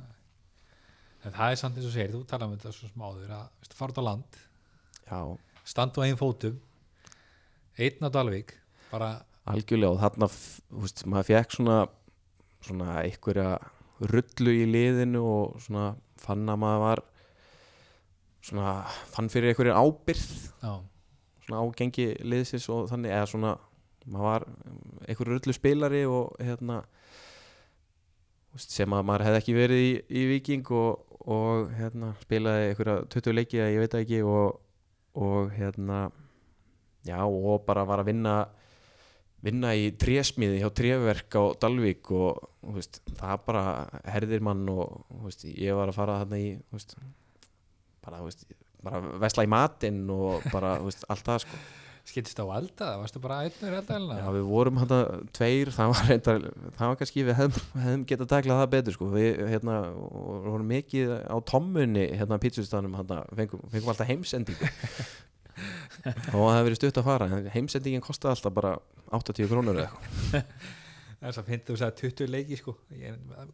[1.25, 3.75] En það er samt eins og segir, þú tala um þetta svo smáður að veistu,
[3.75, 4.39] fara út á land,
[5.09, 5.19] Já,
[5.65, 6.59] standa á einn fótum
[7.79, 8.53] einn á Dalvík
[8.91, 10.29] bara, algjörlega og þarna
[10.83, 11.77] veist, maður fekk svona
[12.63, 13.57] svona einhverja
[14.11, 17.03] rullu í liðinu og svona fann að maður var
[18.43, 18.73] svona
[19.11, 20.25] fann fyrir einhverju ábyrð
[20.63, 20.73] já,
[21.45, 23.53] svona ágengi liðsins og þannig eða svona
[24.03, 24.47] maður var
[25.07, 26.81] einhverju rullu spilari og hérna
[28.59, 33.37] sem að maður hefði ekki verið í, í Viking og, og hérna spilaði einhverja 20
[33.39, 34.59] leiki eða ég veit ekki og,
[35.17, 36.03] og hérna
[37.07, 38.35] já og bara var að vinna
[39.43, 43.63] vinna í trésmiði hjá tréverk á Dalvík og veist, það bara
[44.07, 46.97] herðir mann og veist, ég var að fara þarna í veist,
[48.03, 48.23] bara,
[48.83, 51.63] bara vesla í matinn og bara allt það sko.
[52.03, 54.97] Skiptist á elda varstu bara einnur elda Já, við vorum hérna
[55.31, 56.41] tveir, það var reyndar,
[56.75, 59.77] það var kannski við hefðum, hefðum getað taklað það betur sko, við hérna
[60.49, 64.67] vorum mikið á tommunni hérna pítsustanum hérna, fengum, fengum alltaf heimsendingu
[66.33, 68.73] og það hefði verið stutt að fara en heimsendingin kostaði alltaf bara
[69.13, 70.55] 80 krónur eða eitthvað.
[71.23, 72.71] Það er svo fint þú sagði 20 leiki sko.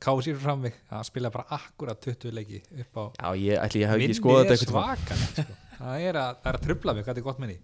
[0.01, 3.83] Kási fyrir fram mig, það spila bara akkurat 20 leiki upp á Já, ég ætli
[3.83, 5.57] ég skoðað er eitthvað svakalegt sko.
[5.75, 7.59] það er að, er að trubla mig þetta er gott minni.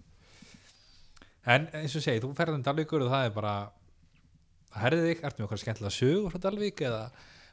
[1.56, 3.56] En eins og segi, þú ferðin Dalvíkur og það er bara
[4.76, 7.02] það herði þig, ertu með okkar skemmtilega sögur frá Dalvík eða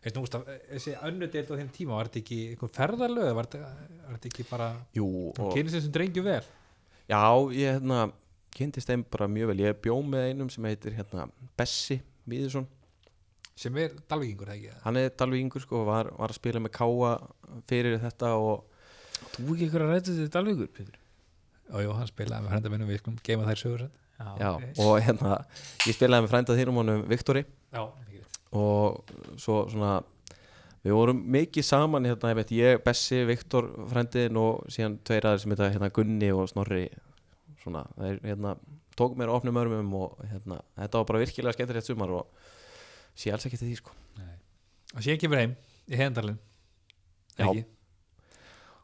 [0.03, 3.37] veist, nú, veist, að, þessi önnu deild á þeim tíma var þetta ekki einhver ferðarlög
[3.39, 6.43] var þetta, ekki bara kynist þessum drengju vel
[7.11, 7.22] já,
[7.57, 8.05] ég hérna
[8.53, 11.28] kynntist þeim bara mjög vel, ég bjó með einum sem heitir hérna
[11.59, 12.68] Bessi Víðursson
[13.59, 17.14] sem er Dalvíkingur, það ekki hann er dalvíkingur sko, var, var að spila með Káa
[17.70, 18.68] fyrir þetta og
[19.32, 20.96] Þú ekki ykkur að ræta til Dalvíkur, Pétur?
[21.72, 23.98] og jú, hann spilaði með frænda minnum við skulum geima þær sögur senn.
[24.38, 24.50] Já,
[24.84, 25.36] og hérna
[25.88, 27.44] ég spilaði með frænda þínum honum Viktori.
[27.72, 27.82] Já,
[28.53, 29.94] og svo svona
[30.83, 35.55] við vorum mikið saman hérna, veit ég, Bessi, Viktor frændiðin og síðan tveir aðeir sem
[35.55, 36.87] heita hérna Gunni og Snorri.
[37.62, 38.57] Svona, þeir hérna
[38.99, 42.26] tók mér opnum örmum og hérna, þetta var bara virkilega skemmtilegt sumar og
[43.16, 43.95] sé alls ekki til því sko.
[44.93, 45.55] Og síðan kemur heim
[45.89, 46.41] í heiðandalinn
[47.39, 47.47] Já.
[47.47, 47.62] ekki?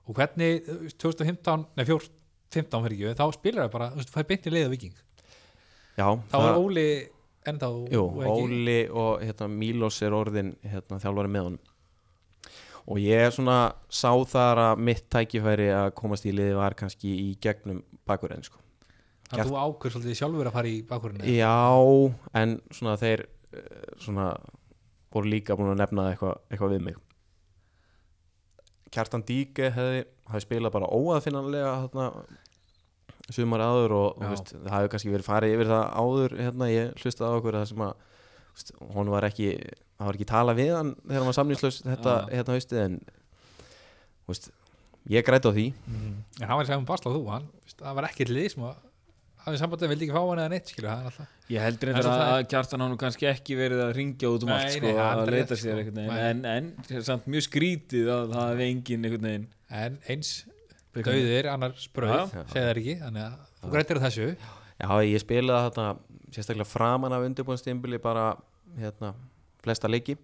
[0.08, 2.14] Og hvernig þú veist, 2015, nei 14
[2.54, 4.94] 15 fyrir ekki, þá spilar það bara þú veist, fær beint í leiða viking
[5.98, 6.84] Já, þá er Óli
[7.50, 11.67] ennþá Jú, og ekki- Óli og hérna, Mílos er orðin hérna, þjálfari með honum
[12.88, 13.58] og ég svona
[13.92, 18.60] sá þar að mitt tækifæri að komast í liði var kannski í gegnum bakurinn sko.
[19.28, 21.58] þannig að þú ákveður svolítið sjálfur að fara í bakurinn Já,
[22.40, 24.30] en svona þeir eh, svona
[25.12, 26.98] voru líka búin að nefna eitthvað eitthva við mig.
[28.92, 32.06] Kjartan Díke hefði, hefði spilað bara óaðfinnanlega hérna,
[33.32, 37.28] sumar áður og, veist, það hefur kannski verið farið yfir það áður hérna, ég hlustaði
[37.28, 38.06] á okkur það sem að
[38.54, 39.50] veist, hún var ekki
[39.98, 42.28] það var ekki tala við hann þegar hann var samlýslaus þetta Já.
[42.38, 42.98] hérna haustið en
[44.28, 44.50] veist,
[45.08, 45.64] ég græti á því.
[45.88, 48.84] En hann var í segum basla þú hann, veist, það var ekkert lið sem að
[49.48, 52.00] hafði sambandið vildi ekki fá hann eða neitt skilur það er alltaf Ég heldur svo
[52.02, 54.84] að, það- að kjartan hann kannski ekki verið að ringja út um Nei, allt sko,
[54.84, 56.04] nei, það er að leita sér sko.
[56.28, 59.08] en, en samt mjög skrítið að það hefði engin
[59.68, 60.32] en eins
[60.92, 62.42] brauð, Já.
[62.50, 63.32] segja það ekki þannig að
[63.62, 64.28] þú grættir á þessu.
[64.78, 65.88] Já, ég spilaði þarna
[66.34, 68.26] sérstaklega framan af undirbúinstimbili bara
[68.78, 69.14] hérna,
[69.62, 70.16] flesta leiki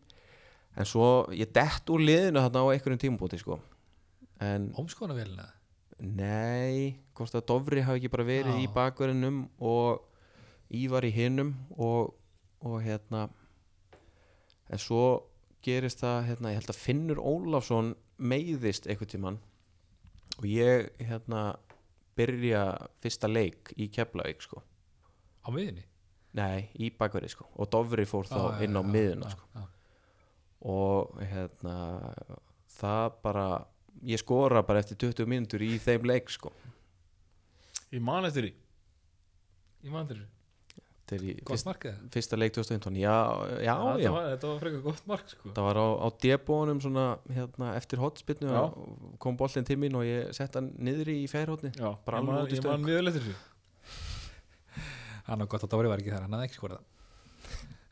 [0.74, 3.61] en svo ég dett úr liðinu þarna á einhverjum tímabúti sko.
[4.43, 5.47] en ómskoðanavélina
[6.01, 8.62] nei, hvort að Dofri hafi ekki bara verið Já.
[8.64, 10.11] í bakverðinum og
[10.74, 12.14] Ívar í hinnum og,
[12.64, 13.28] og hérna
[14.72, 15.28] en svo
[15.64, 19.41] gerist það hérna, ég held að Finnur Ólafsson meiðist einhvern tímann
[20.41, 21.55] og ég hérna
[22.18, 22.64] byrja
[23.03, 24.62] fyrsta leik í Keflavík sko
[25.45, 25.87] á miðinni
[26.35, 27.47] Nei, í bakverði sko.
[27.62, 29.49] Og Dofri fór þá já, inn á já, miðuna já, sko.
[29.55, 29.64] já.
[30.74, 31.78] og hérna
[32.74, 33.49] það bara
[34.05, 36.53] ég skora bara eftir 20 mínútur í þeim leik sko.
[37.95, 38.55] Ég man eftir því.
[39.85, 40.30] Ég man eftir því.
[41.05, 43.14] Gott fyrst, markið fyrsta leik 2015 já,
[43.61, 45.51] já, já, var, þetta var frekar gott mark sko.
[45.53, 48.62] það var á, á debónum svona hérna, eftir hotspinnu
[49.20, 52.87] kom boltinn til mín og ég sett hann niðri í fjærhóttni Já, Bara ég man,
[52.89, 53.35] man eftir því
[55.29, 56.85] hann var gott að Dóri var ekki þar, hann hafði ekki skorað.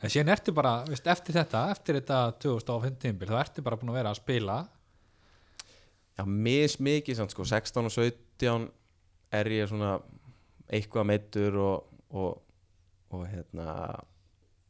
[0.03, 3.93] En síðan ertu bara, veist, eftir þetta eftir þetta 2015 bil, þá ertu bara búin
[3.93, 4.57] að vera að spila.
[6.19, 8.67] Já, mis mikið samt sko 16 og 17
[9.33, 9.95] er ég svona
[10.73, 12.43] eitthvað meittur og, og,
[13.13, 13.77] og hérna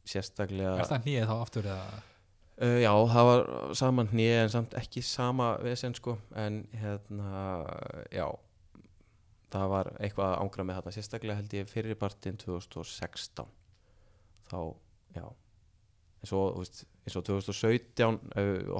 [0.07, 2.01] sérstaklega er það nýið þá aftur eða?
[2.53, 3.45] Uh, já, það var
[3.79, 7.63] saman hnið en samt ekki sama vesen sko en hérna,
[8.13, 8.27] já
[9.53, 13.51] það var eitthvað að ángra með þarna sérstaklega held ég fyrirpartin 2016
[14.49, 14.59] þá,
[15.15, 15.25] já
[16.23, 18.71] eins og, þú veist, eins og 2017 uh,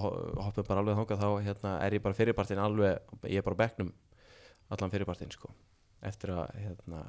[0.48, 3.62] hoppum bara alveg þangað þá hérna, er ég bara fyrirpartin alveg ég er bara á
[3.66, 3.94] bekknum
[4.74, 5.52] allan fyrirpartin sko
[6.04, 7.04] eftir að hérna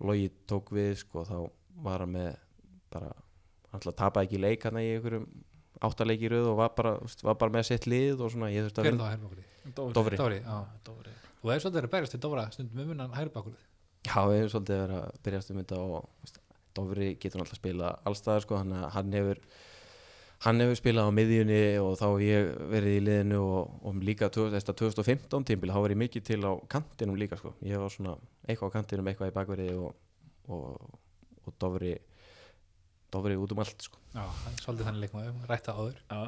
[0.00, 1.36] Logi tók við sko þá
[1.84, 2.30] var hann með
[2.92, 3.10] bara
[3.76, 5.26] alltaf tapaði ekki leik hann í einhverjum
[5.84, 6.94] áttaleiki í röð og var bara,
[7.24, 9.44] var bara með sitt lið og svona ég þurfti að hver er það hærbakuri?
[9.76, 10.20] Dofri.
[10.20, 10.56] Dóri, já.
[11.40, 11.48] Dofri.
[11.48, 13.58] þú hefur svolítið að berjast til Dóra stundum um unnan hærbakuri
[14.06, 16.38] Já, við hefum svolítið að byrjast um þetta og
[16.76, 19.40] Dofri getur náttúrulega að spila allstaðar sko, þannig að hann hefur
[20.40, 24.30] hann hefur spilað á miðjunni og þá hef ég verið í liðinu og, og líka
[24.32, 27.92] 20, þetta 2015 tímbil, þá var ég mikið til á kantinum líka sko, ég var
[27.92, 28.14] svona
[28.46, 29.98] eitthvað á kantinum, eitthvað í bakverði og,
[30.48, 31.00] og,
[31.44, 31.96] og Dofri
[33.10, 33.98] Dofri út um allt sko.
[34.14, 35.98] Já, hann er svolítið þannig leikmaður, rætta áður.
[36.06, 36.20] Já,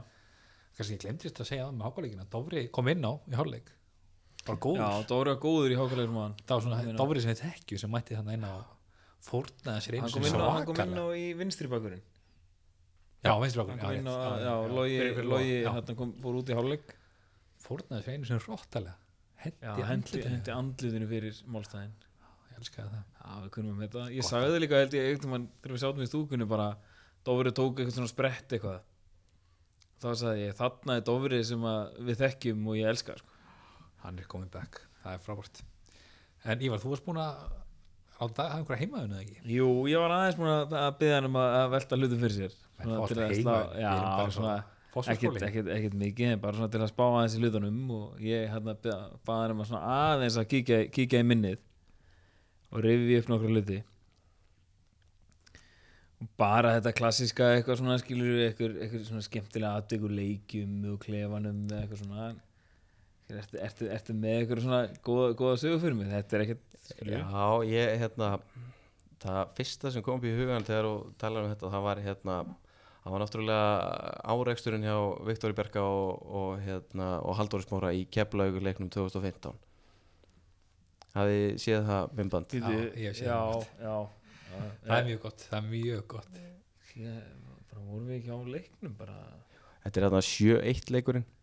[0.77, 3.71] kannski ég glemdist að segja það með hákvæleikina Dóri kom inn á í hálfleik
[4.47, 7.43] bara góður, Já Dóri var góður í hákulegur mann það var svona Dóri sem við
[7.45, 8.55] þekkju sem mætti þannig inn á
[9.23, 12.03] fórnaði sér einu Hann inn á, hann kom inn á í vinstri bakurinn
[13.23, 15.71] já, vinstri Hann kom inn á, já, Logi, já.
[15.71, 16.91] hérna kom, fór út í hálfleik.
[17.63, 18.97] Fórnaði sér einu sem róttalega
[19.43, 21.93] hendi andlutinu fyrir málstæðin.
[22.53, 23.05] Ég elskaði það.
[23.19, 24.05] Já, við kunum með þetta.
[24.15, 26.69] Ég sagði líka, held ég, einhvern veginn þegar við sátum í stúkunni bara
[27.27, 28.81] Dóri tók eitthvað svona sprett eitthvað.
[30.03, 31.67] Þá sagði ég, þarna er Dóri sem
[32.09, 33.32] við þekkjum og ég elska sko.
[34.03, 35.63] Hann er komið back, það er frábært.
[36.43, 37.35] En Ívar, þú varst búin að
[38.23, 39.41] á dag hafa einhverja heimaðun eða ekki?
[39.57, 42.37] Jú, ég var aðeins búin að, að byggja hann um að, að velta hlutum fyrir
[42.39, 42.55] sér.
[42.83, 42.89] Að
[45.79, 49.55] ekkit mikið, bara svona til að spá aðeins í hlutunum og ég hérna baða hann
[49.55, 51.63] um að aðeins að kíkja, kíkja í minnið
[52.73, 53.81] og rifi upp nokkra hluti.
[56.23, 61.01] Og bara þetta klassiska eitthvað svona skilur við eitthvað, eitthvað svona skemmtilega aðtökur leikjum og
[61.03, 62.29] klefanum eða eitthvað svona
[63.31, 66.69] ertu, ertu, ertu með eitthvað svona góða, góða sögu fyrir mig, þetta er ekkert
[67.03, 68.33] við Já, ég, hérna
[69.23, 72.39] það fyrsta sem kom upp í hugan þegar þú talar um þetta, það var hérna
[73.03, 73.67] það var náttúrulega
[74.35, 74.97] áreiksturinn hjá
[75.27, 79.55] Viktori Berga og, og, hérna, og Halldóri Smára í Keflaugur leiknum 2015
[81.17, 82.57] hafið séð það myndband?
[82.57, 83.65] Já, ég hef séð já, það.
[83.83, 83.97] já,
[84.49, 86.41] já, það er mjög gott, það er mjög gott.
[86.93, 87.21] Ég,
[87.73, 89.19] bara vorum við ekki á leiknum bara?
[89.83, 91.27] Þetta er hérna 7-1 leikurinn.
[91.27, 91.42] Já.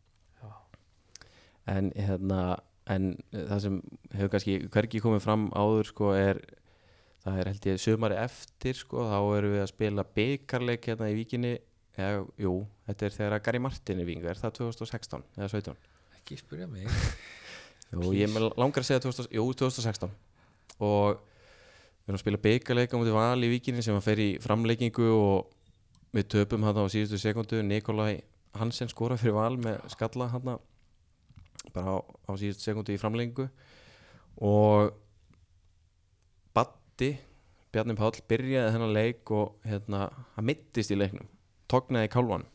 [1.69, 2.41] En hérna
[2.89, 3.81] en það sem
[4.15, 6.39] hefur kannski hvergi komið fram áður sko er
[7.23, 11.17] það er held ég sömari eftir sko þá erum við að spila byggarleik hérna í
[11.17, 11.57] víkinni.
[11.99, 12.53] Eða, jú,
[12.87, 15.73] þetta er þegar að Gary Martin er vingu, er það 2016 eða 17
[16.15, 16.87] ekki spyrja mig.
[17.89, 20.11] Jú, ég er langar að segja 2000, jú, 2016
[20.85, 25.07] og við erum að spila byggarleika mútið val í víkinni sem að fer í framleikingu
[25.09, 25.49] og
[26.13, 28.21] við töpum hann á síðustu sekundu Nikolai
[28.61, 30.53] Hansen skora fyrir val með skalla hann
[31.73, 33.47] bara á, á síðustu sekundu í framleikingu
[34.45, 34.93] og
[36.55, 37.11] Batti
[37.73, 41.29] Bjarni Páll byrjaði þennan leik og hérna, hann mittist í leiknum
[41.69, 42.47] tóknaði kálvan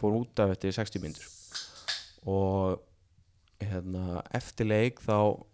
[0.00, 1.28] fór út af eftir 60 myndur
[2.24, 2.80] og
[3.60, 5.44] hérna, eftir leik þá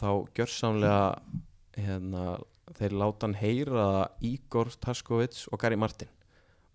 [0.00, 1.04] þá gjörsamlega
[1.76, 2.24] hérna,
[2.78, 3.86] þeir láta hann heyra
[4.24, 6.10] Ígor Taskovits og Gary Martin.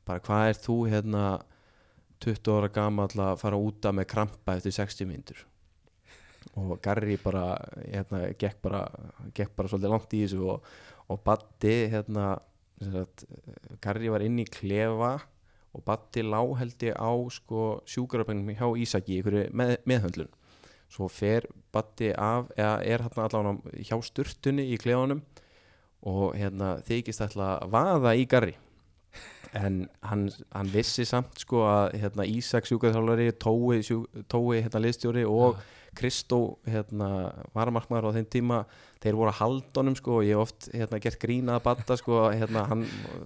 [0.05, 1.25] Bara hvað er þú hérna
[2.23, 5.41] 20 ára gamall að fara út af með krampa eftir 60 myndur
[6.54, 8.86] og Gary bara hérna, gekk bara
[9.36, 10.68] gekk bara svolítið langt í þessu og,
[11.12, 12.36] og Batti hérna
[12.80, 13.26] sagt,
[13.84, 15.18] Gary var inn í klefa
[15.76, 20.30] og Batti láheldi á sko sjúkarabengum hjá Ísaki í með, meðhöndlun.
[20.91, 25.26] Svo fer Batti af eða er hérna allavega hjá sturtunni í klefanum
[26.06, 28.56] og hérna þykist að vaða í Gary
[29.56, 35.26] en hann, hann vissi samt sko að hérna, Ísak sjúkarþjálfari Tói, sjú, Tói hérna, liðstjóri
[35.30, 35.60] og
[35.96, 37.10] Kristó hérna,
[37.56, 38.60] varamarkmaður á þeim tíma
[39.04, 41.98] þeir voru að halda honum sko og ég hef oft hérna, gert grína að batta
[42.00, 42.86] sko hérna, hann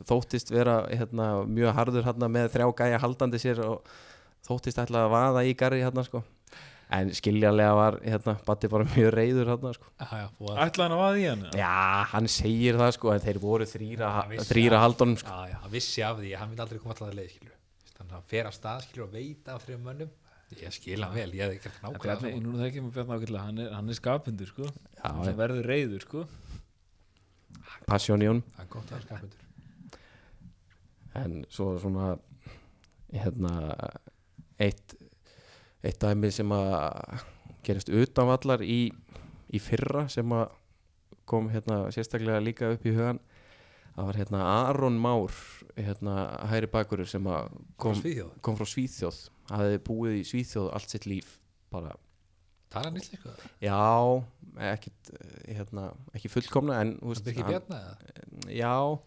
[0.10, 3.94] þóttist vera hérna, mjög harður hérna, með þrjá gæja haldandi sér og
[4.48, 6.24] þóttist ætla að vaða í garri hérna sko.
[6.90, 9.92] En skiljanlega var hérna, batti bara mjög reyður hérna sko.
[10.02, 11.44] Ætlaði hann að vaða í hann?
[11.60, 11.74] já,
[12.16, 14.14] hann segir það sko en þeir voru þrýra,
[14.50, 15.36] þrýra haldunum sko.
[15.36, 17.56] Já, já, hann vissi af því hann vil aldrei koma alltaf að leið, skilur
[18.00, 20.12] Þannig að hann fer af stað, skilur, og veit af þrejum mönnum
[20.58, 22.46] Ég skil hann vel, ég hefði gert nákvæmlega Bjarni, sama.
[22.46, 24.72] nú þekkjum við Bjarni ágætlega, hann er, hann er skapundur sko.
[24.98, 26.24] Já, hann verður reyður sko.
[27.86, 28.42] Passion í honum.
[28.56, 29.46] Það er gott að vera skapundur
[31.18, 32.14] en svo svona
[33.10, 33.52] hérna
[34.62, 34.96] eitt,
[35.84, 37.24] eitt dæmi sem að
[37.66, 38.90] gerist utanvallar í,
[39.50, 40.54] í fyrra sem að
[41.30, 43.20] kom hérna sérstaklega líka upp í hugan
[43.96, 45.34] það var hérna Aron Már
[45.78, 46.16] hérna
[46.50, 48.00] hæri bakurur sem að Kom
[48.46, 49.20] kom frá Svíþjóð
[49.50, 51.38] hafði búið í Svíþjóð allt sitt líf
[51.74, 51.94] bara,
[52.70, 53.80] tala hann íslensku já
[54.74, 55.88] ekkit, eh, hérna,
[56.18, 58.56] ekki fullkomna en þú Það byrki hann- bjarna eða?
[58.56, 59.00] já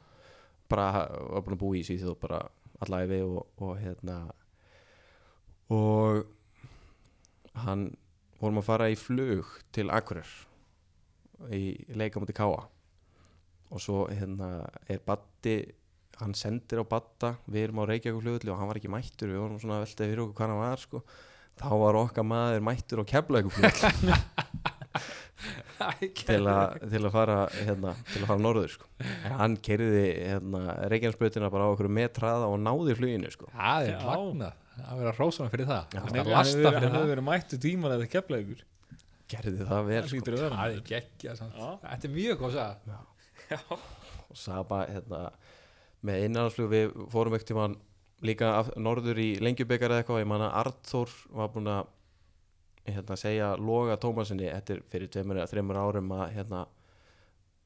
[0.72, 0.86] bara
[1.32, 2.43] var búin að búa í Svíþjóð bara
[2.82, 4.16] allæfi og, og hérna
[5.72, 6.26] og
[7.64, 7.90] hann
[8.40, 10.30] vorum að fara í flug til Akureyr
[11.53, 11.62] í
[11.99, 12.64] leika múti Káa
[13.72, 15.57] og svo hérna er Batti
[16.21, 19.43] hann sendir á Batta við erum á Reykjavík flugulli og hann var ekki mættur við
[19.43, 21.03] vorum svona velta fyrir okkur hvað hann var sko.
[21.63, 24.17] þá var okkar maður mættur á Keflavík flugulli
[26.23, 28.91] til, a, til að fara hérna, til að fara norður sko.
[29.03, 33.49] en hann kerði hérna, Reykjavíksbrautina bara á okkur metraða og náði fluginu sko.
[33.55, 34.03] Það er Já.
[34.07, 34.53] magna
[34.83, 35.89] að vera hrósana fyrir það.
[35.93, 38.63] Það hann er hefur lasta verið, hann það mættu tíman eða kepla ykkur
[39.33, 40.37] gerði það vel það sko.
[40.43, 41.59] Það er geggja samt.
[41.87, 42.77] Þetta er mjög góð að
[44.33, 45.27] og Saba hérna,
[46.07, 47.80] með innanlandsflug við fórum ekkert tímann
[48.26, 51.90] líka af, norður í lengjubekar eða eitthvað ég man að Arthur var búin að
[52.86, 56.62] hérna, segja Loga Tómasinni eftir fyrir tveimur eða þreimur árum að hérna,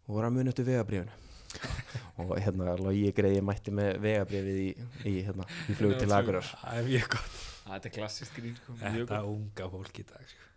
[0.07, 1.23] hún var að muni eftir vegabrífinu
[2.21, 4.71] og hérna Logi greiði mætti með vegabrifið í,
[5.09, 6.51] í, hérna, í flug til Akureyrar.
[6.61, 7.39] Það er mjög gott.
[7.67, 8.77] Þetta er klassist grín sko.
[8.81, 10.51] mjög Þetta unga fólk í dag sko.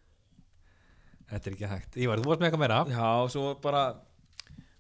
[1.30, 2.00] Þetta er ekki hægt.
[2.02, 2.80] Ívar, þú varst með eitthvað meira?
[2.90, 3.84] Já, svo bara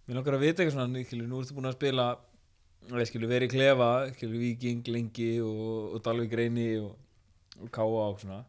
[0.07, 2.07] mér langar að vita eitthvað svona nú ertu búin að spila
[3.09, 6.95] skilur verið í klefa skilur Víking, Lengi og, og Dalvik Reyni og,
[7.59, 8.41] og Káa og svona.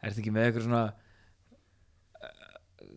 [0.00, 0.82] Ertu ekki með eitthvað svona
[2.20, 2.44] eh,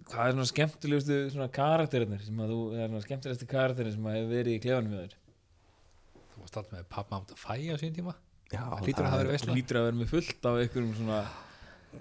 [0.10, 4.20] hvað er svona skemmtilegustu svona karakterinir sem að þú er svona skemmtilegustu karakterin sem að
[4.20, 5.18] hefur verið í klefanum með þér?
[6.34, 8.18] Þú varst alltaf með pappa átt að fæja á sín tíma.
[8.54, 11.24] Já, Það lítur að vera með fullt af einhverjum svona,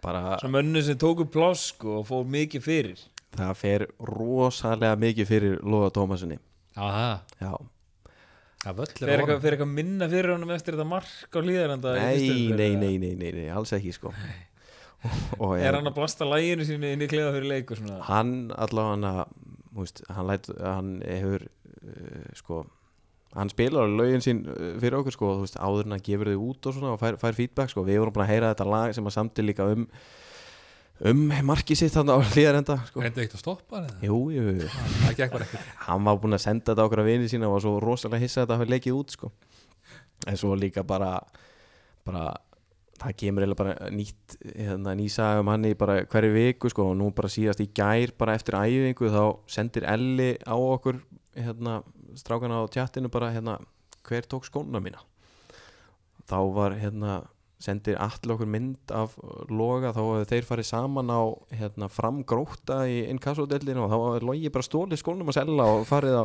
[0.03, 3.05] bara, svona mönnu sem tóku pláss sko, og fór mikið fyrir.
[3.33, 9.57] Það fer rosalega mikið fyrir Loga Tómasinni Já, það Já, Það völl fyrir eitthvað, fyrir
[9.57, 13.31] eitthvað minna fyrir honum eftir þetta mark á hlýðaranda í nei, nei, nei, nei, nei,
[13.41, 14.13] nei, alls ekki sko.
[15.43, 17.99] Og Er hann að blasta læginu sínu inn í klefa fyrir leik og svona?
[18.07, 19.25] Hann allavega
[20.15, 20.31] hann,
[20.63, 22.63] hann hefur uh, sko
[23.35, 26.69] hann spilar lögin sín uh, fyrir okkur sko veist, áður en að gefur þau út
[26.69, 29.09] og svona og fær, fær feedback sko, við vorum búin að heyra þetta lag sem
[29.09, 29.89] að samti líka um
[31.01, 33.03] um markið sitt hann á hlýðarenda sko.
[33.03, 34.69] Reyndu eitt að stoppa hann jú, jú, jú,
[35.07, 35.73] Það gekk bara ekkert.
[35.89, 38.43] Hann var búin að senda þetta okkur að vini sína og var svo rosalega hissa
[38.43, 39.33] að þetta hafi leikið út sko.
[40.31, 41.17] En svo líka bara
[42.07, 42.27] bara
[43.03, 46.99] það kemur eða bara nýtt hérna, nýsaga um hann í bara hverju viku sko og
[47.01, 51.01] nú bara síðast í gær bara eftir æfingu þá sendir Elli á okkur
[51.35, 51.81] hérna
[52.19, 53.59] strákana á tjattinu bara hérna
[54.07, 55.03] hver tók skóna mína?
[56.31, 57.23] Þá var hérna
[57.63, 59.15] sendir allir okkur mynd af
[59.51, 61.23] loga þá hefur þeir farið saman á
[61.61, 66.19] hérna, framgróta í inkassodellinu og þá var logi bara stólið skónum að selja og farið
[66.19, 66.25] á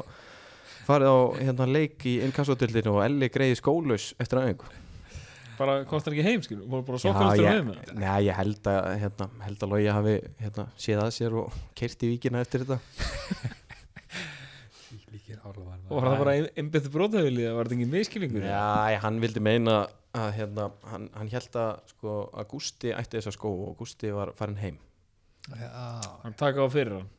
[0.88, 4.70] farið á hérna, leik í inkassodellinu og Elli greiði skólus eftir aðeingu
[5.58, 7.96] bara komst hann ekki heim skilur, voru bara Já, sokkastur á ég, heim eða?
[7.98, 12.06] Nei, ég held að hérna, held að Logi hafi hérna, séð að sér og kert
[12.06, 12.78] í víkina eftir þetta.
[15.28, 19.44] Birgir Árlóðan og var það bara einbyttu brótafili var þetta ekki miskilningur Já, hann vildi
[19.44, 19.96] meina að
[20.38, 24.60] hérna, hann, hann held að sko að Gústi ætti þessa skó og Gústi var farin
[24.62, 24.78] heim.
[25.48, 25.70] Já,
[26.24, 27.10] hann taka á fyrir hann.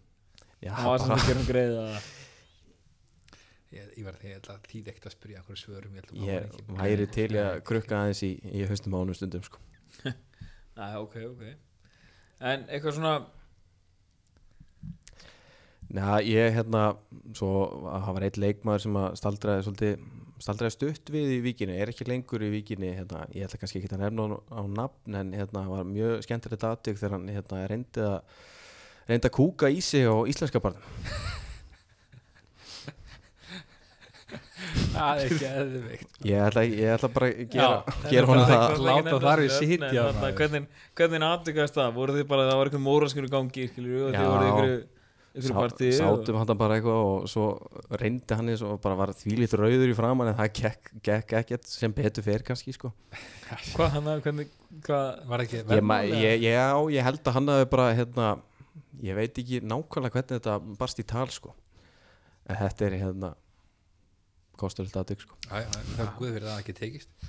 [0.62, 2.08] Já, hann var samt bara, að gera hann greið að
[3.78, 6.34] ég, ég var því að þýð ekkert að spyrja einhverju svörum ég, held að ég
[6.34, 9.60] var ekki- væri til að krukka aðeins í, í haustum ánum stundum sko.
[10.78, 11.42] Næ, ok, ok.
[12.48, 13.16] En eitthvað svona
[15.88, 16.82] Já, ég hérna
[17.36, 17.50] svo
[17.88, 20.02] að það var eitt leikmaður sem að staldraði svolítið
[20.42, 23.90] staldraði stutt við í víkinni, er ekki lengur í víkinni hérna, ég ætla kannski ekki
[23.96, 28.04] að nefna á, á nafn en hérna var mjög skemmtilegt aðtök þegar hann hérna reyndi
[28.06, 28.20] að
[29.08, 30.84] reyndi að kúka í sig á íslenska barnum.
[34.68, 38.62] Það er ekki eðvikt ég ætla, ég ætla bara að gera, gera honum það.
[38.64, 39.52] er- Láta þar við
[40.18, 40.36] maður.
[40.40, 40.66] hvernig,
[41.28, 41.92] aðtökast það?
[41.98, 44.74] Voru þið bara, það var eitthvað móraskur í gangi skilur, og þið voru ykkur
[45.38, 47.46] sátum hann bara eitthvað og svo
[48.00, 51.70] reyndi hann eins og bara var þvílít rauður í framann en það gekk, gekk ekkert
[51.70, 52.92] sem betur fer kannski sko.
[53.76, 54.52] Hvað hann að, hvernig,
[54.86, 58.28] hvað var ekki ég, ég, ég, já, ég held að hann hafi bara hérna,
[59.04, 61.54] ég veit ekki nákvæmlega hvernig þetta barst í tal sko.
[62.48, 63.34] En þetta er hérna
[64.58, 65.42] kostur þetta aðtök sko.
[65.46, 67.28] Já, já, það er guð fyrir að það ekki tekist.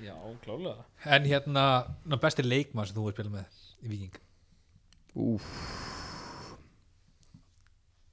[0.00, 0.14] Já,
[0.44, 1.64] klálega en hérna,
[2.08, 4.20] ná, besti leikmann sem þú hefur spilað með í Viking
[5.20, 5.48] Úf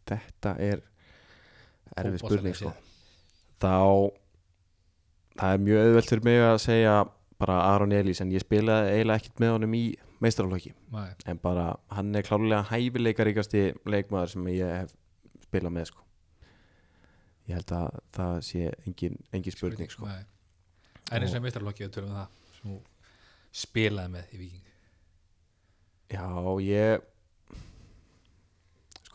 [0.07, 0.81] Þetta er
[1.97, 2.73] erfið spurning sko.
[3.57, 3.75] Þá
[5.37, 6.97] það er mjög auðvelt fyrir mig að segja
[7.37, 9.83] bara Aron Elís en ég spilaði eiginlega ekkert með honum í
[10.23, 14.95] meistaraflokki Nei, en bara hann er klálega hæfileikaríkasti leikmaður sem ég hef
[15.45, 16.05] spilað með sko.
[17.47, 20.09] ég held að það sé engin, engin spurning sko.
[20.09, 20.23] Nei.
[21.11, 22.23] en eins og við það
[22.57, 22.79] sem þú
[23.65, 24.65] spilaði með í Viking
[26.07, 26.25] Já,
[26.63, 27.05] ég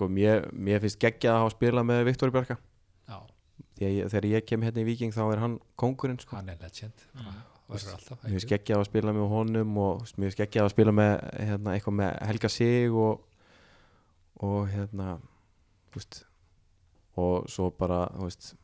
[0.03, 2.57] sko, mér, mér finnst geggjað að hafa spilað með Viktor Bjarka.
[3.07, 3.19] Já,
[3.77, 6.37] því að ég, þegar ég kem hérna í Viking þá er hann kongurinn sko.
[6.37, 7.05] hann er legend.
[7.73, 10.97] Verður alltaf mér finnst geggjað að spila með honum og mér finnst geggjað að spila
[10.97, 13.23] með hérna, eitthvað með Helga Sig og,
[14.43, 15.15] og hérna
[15.95, 16.25] veist
[17.21, 18.55] og svo bara veist,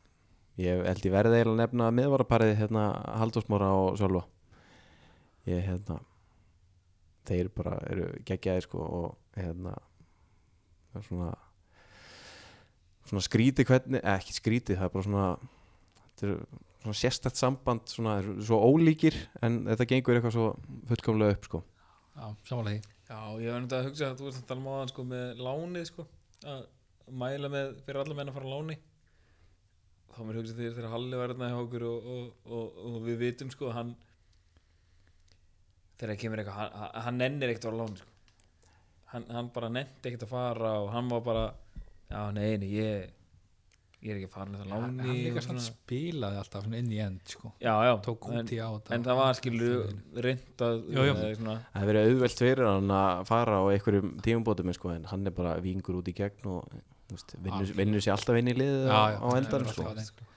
[0.59, 2.85] ég held ég verði eiginlega að nefna miðvaraparið hérna,
[3.21, 4.25] Halldórsmóra og Sölva.
[5.47, 5.99] Ég hérna
[7.29, 9.77] þeir bara eru geggjaðir sko og hérna
[10.89, 11.29] það er svona
[13.09, 15.27] svona skríti hvernig, eh, ekki skríti það er bara svona
[16.09, 16.35] þetta er
[16.83, 20.49] svona sérstætt samband svona, eru svo ólíkir en þetta gengur eitthvað svo
[20.89, 21.63] fullkomlega upp sko.
[22.15, 24.93] Já, samanlega já, ég var náttúrulega að hugsa að þú ert að tala um áðan
[24.93, 26.05] sko með lánið sko
[26.53, 26.61] að
[27.09, 28.77] mæla með fyrir alla menn að fara á láni.
[30.13, 33.19] Þá mér hugsa því þegar Halli var hérna hjá okkur og, og, og, og við
[33.23, 33.95] vitum sko hann
[35.97, 38.18] þegar það kemur eitthvað hann, hann nennir ekkert að fara á láni sko
[39.13, 41.45] hann, hann bara nenndi ekkert að fara og hann var bara
[42.09, 43.15] já, nei, nei, ég
[43.99, 45.63] ég er ekki að fara með það hann, láni hann líka svona.
[45.65, 47.49] spilaði alltaf inn í end sko.
[47.59, 49.89] já, já, tók en, út í át en það var skilur
[50.23, 55.09] reynd að það hefur verið auðvelt fyrir hann að fara á einhverjum tímubótum sko, en
[55.11, 56.69] hann er bara vingur út í gegn og
[57.09, 59.83] þú veist, vinnur, vinnur sér alltaf inn í liðið á, á endan það sko.
[59.89, 60.35] er alltaf-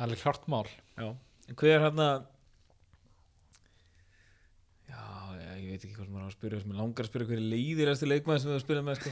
[0.00, 0.66] það er klart mál
[0.96, 1.08] Já,
[1.46, 2.08] en hver hérna
[4.86, 5.02] Já,
[5.38, 7.28] já, ég veit ekki hvað sem maður á að spyrja sem er langar að spyrja
[7.28, 9.10] hver er leiðilegasti leikmaður sem að spila með sko.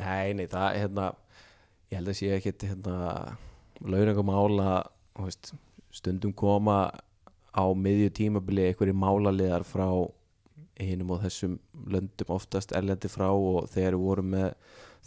[0.00, 1.06] Nei, nei, það er hérna
[1.90, 2.96] ég held að sé ekkit hérna
[3.82, 4.74] launingum ála
[5.18, 5.50] veist,
[5.92, 6.76] stundum koma
[7.50, 9.88] á miðju tímabili einhverju málaliðar frá
[10.80, 11.56] hinum og þessum
[11.90, 14.52] löndum oftast erlendi frá og þegar við vorum með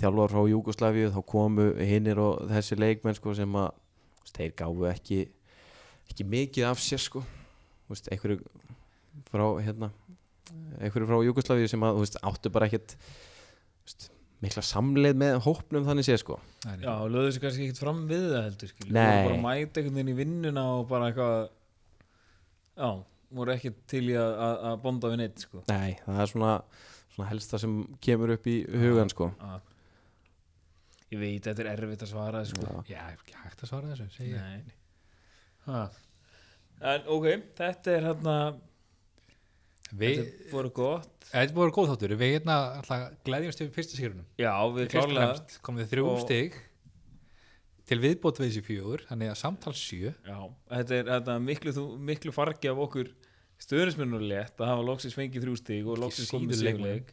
[0.01, 3.71] þjálfar frá Júgoslavíu þá komu hinnir og þessi leikmenn sko, sem að
[4.19, 5.21] þú þeir gáfu ekki
[6.11, 7.42] ekki mikið af sér sko Þú
[7.91, 8.39] veist, einhverju
[9.29, 9.89] frá hérna
[10.79, 14.07] einhverju frá Júgoslavíu sem að þú veist, áttu bara ekkert þú veist,
[14.43, 16.37] mikla samleið með hópnum þannig sé sko.
[16.65, 18.93] Já, lögðu sér kannski ekkert fram við það heldur skilur.
[18.97, 19.03] Nei.
[19.07, 21.37] Voru bara að mæta einhvern veginn í vinnuna og bara eitthvað
[22.73, 22.89] Já,
[23.37, 25.61] voru ekki til í að, að, að bonda við neitt sko.
[25.69, 26.53] Nei, það er svona,
[27.13, 29.53] svona helsta sem kemur upp í hugan sko Já.
[31.13, 32.79] Ég veit, þetta er erfitt að svara þessu sko.
[32.89, 32.95] Já.
[32.97, 34.39] já, ekki hægt að svara þessu ég.
[34.41, 34.79] Nei
[35.67, 35.83] ha.
[36.83, 37.25] En ok,
[37.57, 38.35] þetta er hérna
[39.93, 41.27] við, Þetta voru gott.
[41.29, 42.15] Þetta voru góð þáttur.
[42.19, 42.57] Við hérna
[43.25, 46.57] glæðjumst við fyrsta sérunum Já, við fremst komum við þrjú stig
[47.89, 50.13] til viðbót við þessi fjögur þannig að samtal sjö.
[50.27, 50.37] Já,
[50.71, 51.73] þetta er þetta er miklu,
[52.11, 53.11] miklu fargi af okkur
[53.63, 57.11] stöðnismennur létt að hafa loksins fengið þrjú stig og loksins komið sigurleik.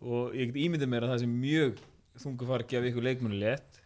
[0.00, 1.82] og ég get ímyndið mér að það sé mjög
[2.22, 3.80] þungu fargi af ykkur leikmennu létt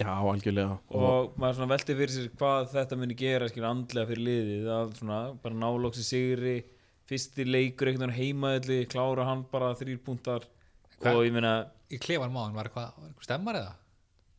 [0.00, 0.78] Já, algjörlega.
[0.96, 4.70] Og maður svona velti fyrir sér hvað þetta muni gera skilur andlega fyrir liðið.
[4.72, 6.54] Að svona bara ná loksins sigri
[7.10, 10.46] fyrsti leikur einhvern veginn heimaðli klára hann bara þrýr púntar
[11.02, 11.54] og ég meina
[11.92, 13.72] í klefan máðan var eitthvað var eitthvað stemmar eða?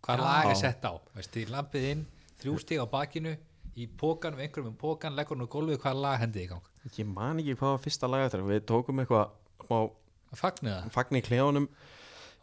[0.04, 0.94] Hvað lag er sett á?
[1.16, 2.06] Veist, í lampið inn,
[2.42, 3.36] þrjú stig á bakinu
[3.80, 6.72] í pókan, við einhverjum um pókan leggur hún á gólfið, hvað lag hendið í gang?
[6.98, 9.94] Ég man ekki hvað var fyrsta lag eftir Við tókum eitthvað
[10.34, 11.70] það fagn í klefunum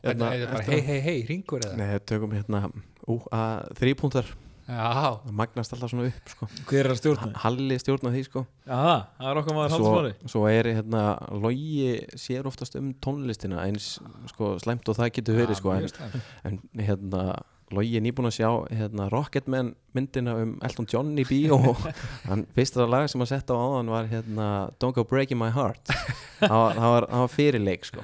[0.01, 1.77] hei hei hei, ringur eða?
[1.77, 2.69] Nei, tökum hérna
[3.09, 4.35] ú, að,
[4.71, 6.47] Það magnast alltaf svona upp sko.
[6.71, 8.43] hver er að stjórna Halli stjórna því sko.
[8.63, 8.83] já,
[9.19, 9.95] það er okkar maður svo,
[10.31, 11.01] svo er hérna
[11.43, 13.97] Logi sér oftast um tónlistina eins
[14.31, 17.25] sko, slæmt og það getur verið sko, en, en hérna
[17.71, 21.55] Logi er nýbúin að sjá hérna, Rocketman myndina um Elton John í bíó.
[21.71, 21.85] Og
[22.31, 24.47] hann fyrsta lag sem hann setta á áðan var hérna,
[24.83, 25.93] Don't Go Breaking My Heart.
[26.41, 28.03] Það var, var, var fyrirleik sko.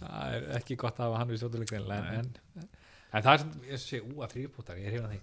[0.00, 2.66] það er ekki gott að hafa hann við sjóttuleikinn en, en,
[3.14, 5.20] en það er sem ég sé ú að þrýpútar, ég er hefna því.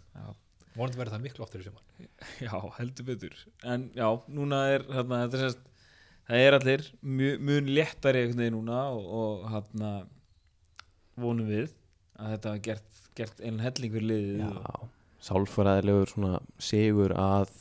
[0.71, 1.83] Vonandi verður það miklu oftur í sumar.
[2.47, 3.35] Já, heldur betur.
[3.67, 5.67] En já, núna er hérna, þetta er sérst
[6.31, 9.91] það er allir mjög, léttari einhvern veginn núna og, og hérna
[11.19, 11.73] vonum við
[12.21, 14.91] að þetta hafa gert, gert einn helling fyrir liðið og, Já,
[15.27, 17.51] sálfræðilegur svona sigur að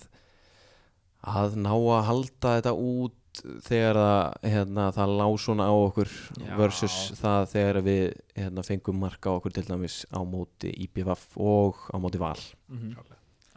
[1.30, 6.54] að ná að halda þetta út þegar það, hérna, það lá svona á okkur Já.
[6.58, 8.02] versus það þegar við
[8.36, 12.38] hérna, fengum marka á okkur til dæmis á móti IPVF og á móti Val.
[12.68, 12.96] Mm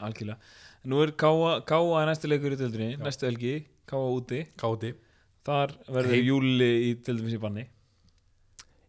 [0.04, 0.38] algjörlega.
[0.84, 4.48] Nú er er næstu leikur í tildrinni næstu helgi, Káa úti.
[4.58, 4.94] Káti,
[5.46, 7.68] þar verður júli í tildrinni í banni.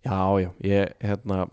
[0.04, 1.46] Já, já, ég hérna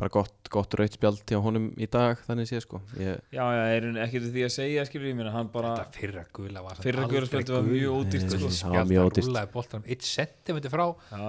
[0.00, 3.62] bara gott, gott raut spjald til honum í dag þannig sé sko ég, já, já,
[3.76, 6.80] er hann til því að segja skilur ég meina, hann bara þetta fyrra gula var
[6.82, 8.38] fyrra aldrei guðarspjaldi var mjög ódýrt sko.
[8.38, 9.28] það var spjald mjög að ódýrt.
[9.30, 11.20] rúlaði boltanum 1 cm frá Já,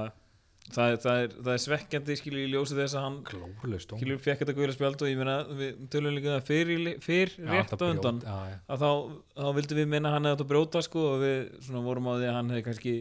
[0.74, 4.22] það, er- það, er, það er svekkjandi skilur í ljósi þess að hann glóðlust skilur
[4.26, 7.86] fekk þetta guðla spjald og ég meina við tölum líka það fyrir, fyrir rétt á
[7.86, 8.58] undan já, já.
[8.74, 8.90] að þá,
[9.38, 11.38] þá vildum við meina að hann hefði átt að brjóta sko og við
[11.68, 12.96] svona vorum á því að hann hefði kannski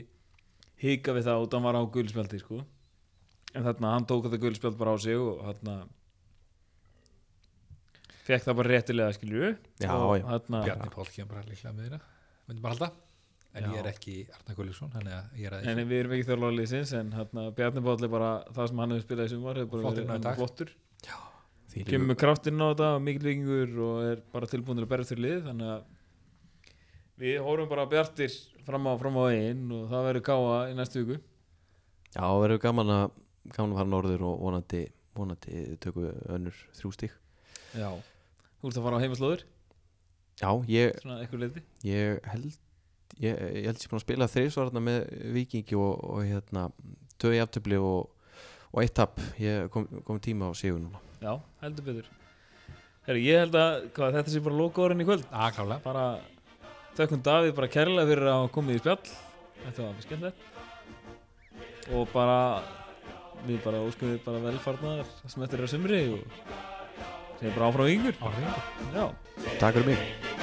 [0.84, 2.60] hika við það út að hann var á guðlspjaldi sko
[3.54, 5.76] en þarna hann tók þetta guðlspjald bara á sig og þarna
[8.24, 9.48] fekk það bara réttilega skilur
[9.82, 10.24] Já, og já.
[10.30, 12.00] þarna Bjarni Pál kemur bara líklega með þeirra.
[12.48, 12.90] Myndum bara halda.
[13.54, 13.68] En Já.
[13.70, 16.54] ég er ekki Arna Gullíksson þannig að ég er að En við erum ekki þjálfur
[16.56, 19.70] liðsins en hérna, Bjarni Páll er bara það sem hann hefur spilað í sumar hefur
[19.74, 20.72] bara Flottur verið flottur.
[21.74, 25.08] Því kemur með kraftinn á þetta, mikil vikingur og er bara tilbúin til að berja
[25.10, 25.86] fyrir lið þannig að
[27.24, 28.34] við horfum bara bjartir
[28.66, 31.20] fram á, fram á veginn og það verður káa í næstu viku.
[32.14, 33.04] Já, verður gaman að
[33.52, 34.84] gaman að fara norður og vonandi
[35.14, 37.16] vonandi tökum við önnur þrjú stík
[37.74, 37.90] Já.
[38.60, 39.46] Þú ert að fara á heimaslóður,
[40.40, 42.52] Já, ég, svona eitthvað leiti ég held
[43.20, 45.00] ég, ég held sér búin að spila þreysvarna með
[45.34, 46.68] Vikingi og, og hérna
[47.20, 48.10] töði aftöfli og,
[48.72, 49.20] og eitt tap.
[49.40, 51.00] Ég kom, kom tíma á sigur núna.
[51.22, 52.10] Já, heldur betur.
[53.06, 55.26] Herri, ég held að hvað, þetta sé bara lokaórin í kvöld.
[55.30, 55.80] Að klálega.
[55.84, 56.04] Bara
[56.96, 59.12] þökkum Davíð bara kærlega fyrir að hafa komið í spjall.
[59.64, 60.50] Þetta var skemmtilegt.
[61.94, 62.38] Og bara
[63.48, 66.22] við bara óskum við bara velfarnar sem þetta er að sumri og
[67.40, 68.62] segjum bara áfram yngur á hringu
[68.94, 69.04] já.
[69.60, 70.33] Takk fyrir mig